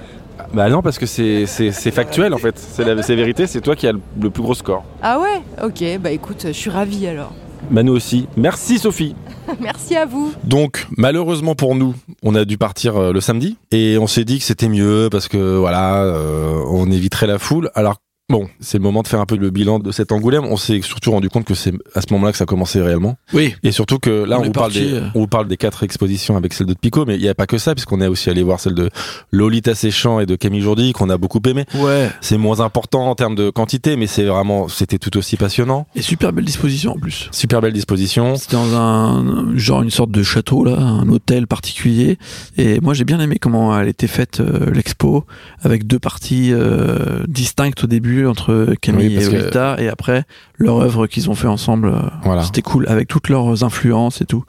[0.53, 1.45] Bah non, parce que c'est
[1.91, 4.53] factuel en fait, c'est la c'est vérité, c'est toi qui as le, le plus gros
[4.53, 4.83] score.
[5.01, 5.41] Ah ouais?
[5.63, 7.33] Ok, bah écoute, je suis ravie alors.
[7.71, 8.27] Bah nous aussi.
[8.37, 9.15] Merci Sophie.
[9.59, 10.31] Merci à vous.
[10.43, 14.39] Donc malheureusement pour nous, on a dû partir euh, le samedi et on s'est dit
[14.39, 17.71] que c'était mieux parce que voilà, euh, on éviterait la foule.
[17.75, 17.95] Alors
[18.29, 20.45] bon, c'est le moment de faire un peu le bilan de cet Angoulême.
[20.45, 23.17] On s'est surtout rendu compte que c'est à ce moment-là que ça commençait réellement.
[23.33, 23.55] Oui.
[23.63, 25.07] Et surtout que là, On on, est vous parle parti, des, euh.
[25.13, 27.47] on vous parle des quatre expositions avec celle de Pico, mais il n'y a pas
[27.47, 28.89] que ça, puisqu'on est aussi allé voir celle de
[29.31, 31.65] Lolita Séchant et de Camille Jourdi, qu'on a beaucoup aimé.
[31.75, 32.09] Ouais.
[32.21, 35.87] C'est moins important en termes de quantité, mais c'est vraiment, c'était tout aussi passionnant.
[35.95, 37.29] Et super belle disposition en plus.
[37.31, 38.35] Super belle disposition.
[38.35, 42.17] C'était dans un genre une sorte de château là, un hôtel particulier.
[42.57, 45.25] Et moi j'ai bien aimé comment elle était faite euh, l'expo
[45.61, 50.23] avec deux parties euh, distinctes au début entre Camille Oui, et que- Lolita et après
[50.57, 51.89] leur œuvre qu'ils ont fait ensemble.
[51.89, 52.43] euh, Voilà.
[52.43, 54.43] C'était cool avec toutes leurs influences et tout.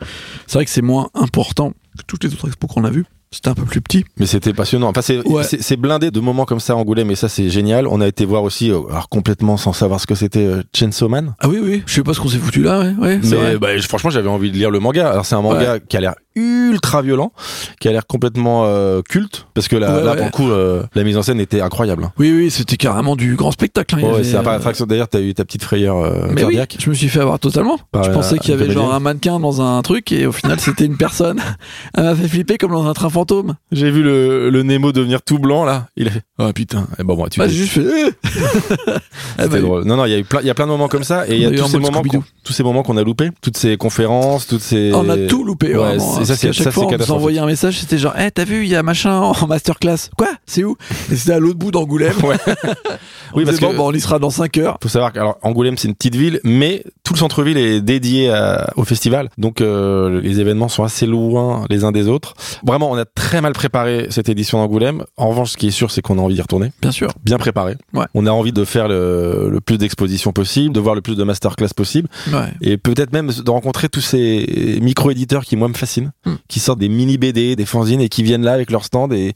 [0.47, 3.05] C'est vrai que c'est moins important que toutes les autres expos qu'on a vues.
[3.33, 4.05] C'était un peu plus petit.
[4.21, 4.89] Mais c'était passionnant.
[4.89, 5.77] Enfin, c'est Ouais.
[5.77, 7.89] blindé de moments comme ça à Angoulême, et ça, c'est génial.
[7.89, 11.09] On a été voir aussi, euh, alors complètement sans savoir ce que c'était, euh, Chainsaw
[11.09, 11.35] Man.
[11.41, 12.95] Ah oui oui, je sais pas ce qu'on s'est foutu là, ouais.
[12.99, 13.53] ouais c'est vrai.
[13.55, 15.11] Mais bah, franchement, j'avais envie de lire le manga.
[15.11, 15.83] Alors, c'est un manga Ouais.
[15.89, 17.33] qui a l'air ultra violent,
[17.81, 20.17] qui a l'air complètement euh, culte, parce que là, Ouais, là ouais.
[20.19, 22.05] pour le coup, euh, la mise en scène était incroyable.
[22.05, 22.13] hein.
[22.19, 23.97] Oui oui, c'était carrément du grand spectacle.
[23.97, 24.03] hein.
[24.15, 24.87] Ouais, c'est un parc euh.
[24.87, 26.77] D'ailleurs, t'as eu ta petite frayeur euh, Mais oui, cardiaque.
[26.79, 27.79] je me suis fait avoir totalement.
[27.93, 30.61] Par, je pensais qu'il y avait genre un mannequin dans un truc et au final
[30.61, 31.41] c'était une personne.
[31.97, 33.55] Elle m'a fait flipper comme dans un train fantôme.
[33.73, 35.89] J'ai vu le, le Nemo devenir tout blanc là.
[35.97, 36.87] Il a fait oh putain.
[36.99, 37.83] Et bon, bon, tu Bah, juste fait.
[38.29, 38.29] eh
[39.39, 39.85] C'était bah, drôle.
[39.85, 41.27] Non non, il y a eu plein, il y a plein de moments comme ça
[41.29, 42.03] et il y a tous ces moments,
[42.45, 44.93] tous ces moments qu'on a loupés, toutes ces conférences, toutes ces.
[44.95, 45.75] On a tout loupé.
[46.27, 48.45] Ça parce qu'à chaque ça fois on nous envoyait un message, c'était genre, eh t'as
[48.45, 50.11] vu, il y a machin en masterclass.
[50.17, 50.29] Quoi?
[50.47, 50.77] C'est où?
[51.11, 52.15] Et c'était à l'autre bout d'Angoulême.
[52.27, 52.37] Ouais.
[53.35, 54.79] Oui, parce que- bon, bah, on y sera dans 5 heures.
[54.83, 58.31] faut savoir que alors Angoulême c'est une petite ville, mais tout le centre-ville est dédié
[58.31, 62.35] à- au festival, donc euh, les événements sont assez loin les uns des autres.
[62.67, 65.05] Vraiment, on a très mal préparé cette édition d'Angoulême.
[65.17, 66.73] En revanche, ce qui est sûr, c'est qu'on a envie d'y retourner.
[66.81, 67.11] Bien sûr.
[67.25, 67.77] Bien préparé.
[67.95, 68.07] Ouais.
[68.15, 71.25] On a envie de faire le, le plus d'expositions possible, de voir le plus de
[71.25, 72.53] masterclass possible, Ouais.
[72.61, 76.11] et peut-être même de rencontrer tous ces micro-éditeurs qui moi me fascinent,
[76.49, 79.35] Qui sortent des mini BD, des fanzines et qui viennent là avec leur stand et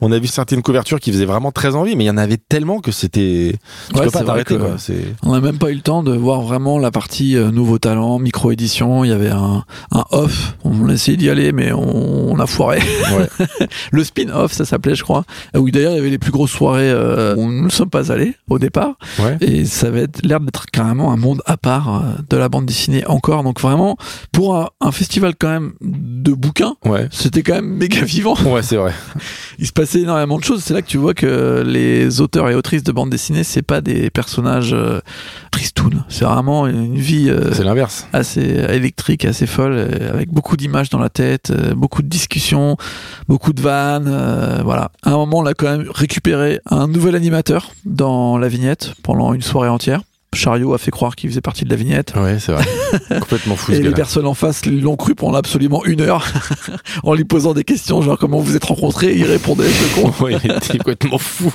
[0.00, 2.36] on a vu certaines couvertures qui faisaient vraiment très envie, mais il y en avait
[2.38, 3.54] tellement que c'était
[3.92, 4.76] tu Ouais, peux pas t'arrêter quoi.
[5.22, 8.18] On n'a même pas eu le temps de voir vraiment la partie euh, nouveau talent,
[8.18, 9.04] micro-édition.
[9.04, 10.56] Il y avait un, un off.
[10.64, 12.80] On a essayé d'y aller, mais on, on a foiré.
[13.92, 15.24] le spin-off, ça s'appelait, je crois.
[15.56, 18.12] Où d'ailleurs, il y avait les plus grosses soirées euh, où nous ne sommes pas
[18.12, 18.94] allés au départ.
[19.18, 19.36] Ouais.
[19.40, 22.66] Et ça va être l'air d'être carrément un monde à part euh, de la bande
[22.66, 23.42] dessinée encore.
[23.42, 23.96] Donc vraiment,
[24.32, 27.08] pour un, un festival quand même de bouquins, Ouais.
[27.10, 28.34] c'était quand même méga vivant.
[28.44, 28.92] Ouais, c'est vrai.
[29.58, 30.62] Il se passait énormément de choses.
[30.62, 33.80] C'est là que tu vois que les auteurs et autrices de bande dessinée, c'est pas
[33.80, 35.00] des personnages euh,
[35.50, 36.04] tristounes.
[36.08, 38.06] C'est vraiment une vie euh, C'est l'inverse.
[38.12, 42.76] assez électrique, assez folle, euh, avec beaucoup d'images dans la tête, euh, beaucoup de discussions,
[43.28, 44.08] beaucoup de vannes.
[44.08, 44.92] euh, voilà.
[45.02, 49.34] À un moment, on a quand même récupéré un nouvel animateur dans la vignette pendant
[49.34, 50.02] une soirée entière.
[50.34, 52.12] Chariot a fait croire qu'il faisait partie de la vignette.
[52.16, 52.64] Ouais, c'est vrai.
[53.20, 53.72] Complètement fou.
[53.72, 56.24] Et les personnes en face l'ont cru pendant absolument une heure
[57.02, 60.36] en lui posant des questions genre comment vous êtes rencontrés il répondait ce con Ouais,
[60.44, 61.52] il était complètement fou.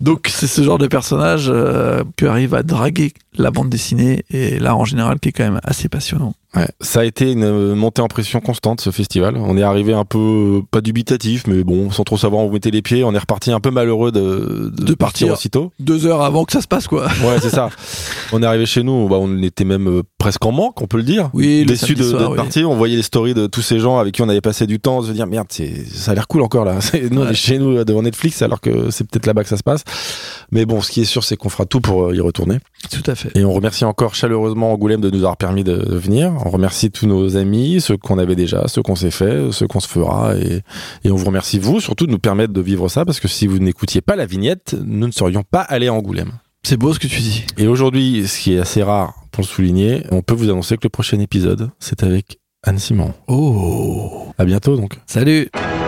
[0.00, 4.58] donc c'est ce genre de personnage euh, qui arrive à draguer la bande dessinée et
[4.58, 8.00] là en général qui est quand même assez passionnant Ouais, ça a été une montée
[8.00, 9.36] en pression constante ce festival.
[9.36, 12.70] On est arrivé un peu pas dubitatif, mais bon, sans trop savoir où on mettait
[12.70, 13.02] les pieds.
[13.02, 15.32] On est reparti un peu malheureux de, de, De partir partir.
[15.32, 15.72] aussitôt.
[15.80, 17.70] deux heures avant que ça se passe quoi Ouais, c'est ça.
[18.32, 20.96] On est arrivé chez nous, bah, on était même euh, presque en manque, on peut
[20.96, 21.30] le dire.
[21.34, 22.36] Oui, Déçu de, d'être oui.
[22.36, 22.64] parti.
[22.64, 25.02] On voyait les stories de tous ces gens avec qui on avait passé du temps,
[25.02, 26.78] se dire merde, ça a l'air cool encore là.
[27.12, 29.84] On est chez nous devant Netflix, alors que c'est peut-être là-bas que ça se passe.
[30.50, 32.58] Mais bon, ce qui est sûr, c'est qu'on fera tout pour euh, y retourner.
[32.90, 35.96] tout à fait Et on remercie encore chaleureusement Angoulême de nous avoir permis de, de
[35.96, 36.32] venir.
[36.44, 39.80] On remercie tous nos amis, ceux qu'on avait déjà, ceux qu'on s'est fait, ceux qu'on
[39.80, 40.34] se fera.
[40.36, 40.62] Et,
[41.04, 43.46] et on vous remercie, vous, surtout de nous permettre de vivre ça, parce que si
[43.46, 46.32] vous n'écoutiez pas la vignette, nous ne serions pas allés à Angoulême.
[46.64, 49.46] C'est beau ce que tu dis Et aujourd'hui, ce qui est assez rare pour le
[49.46, 53.12] souligner, on peut vous annoncer que le prochain épisode, c'est avec Anne Simon.
[53.28, 54.94] oh À bientôt donc.
[55.06, 55.83] salut Salut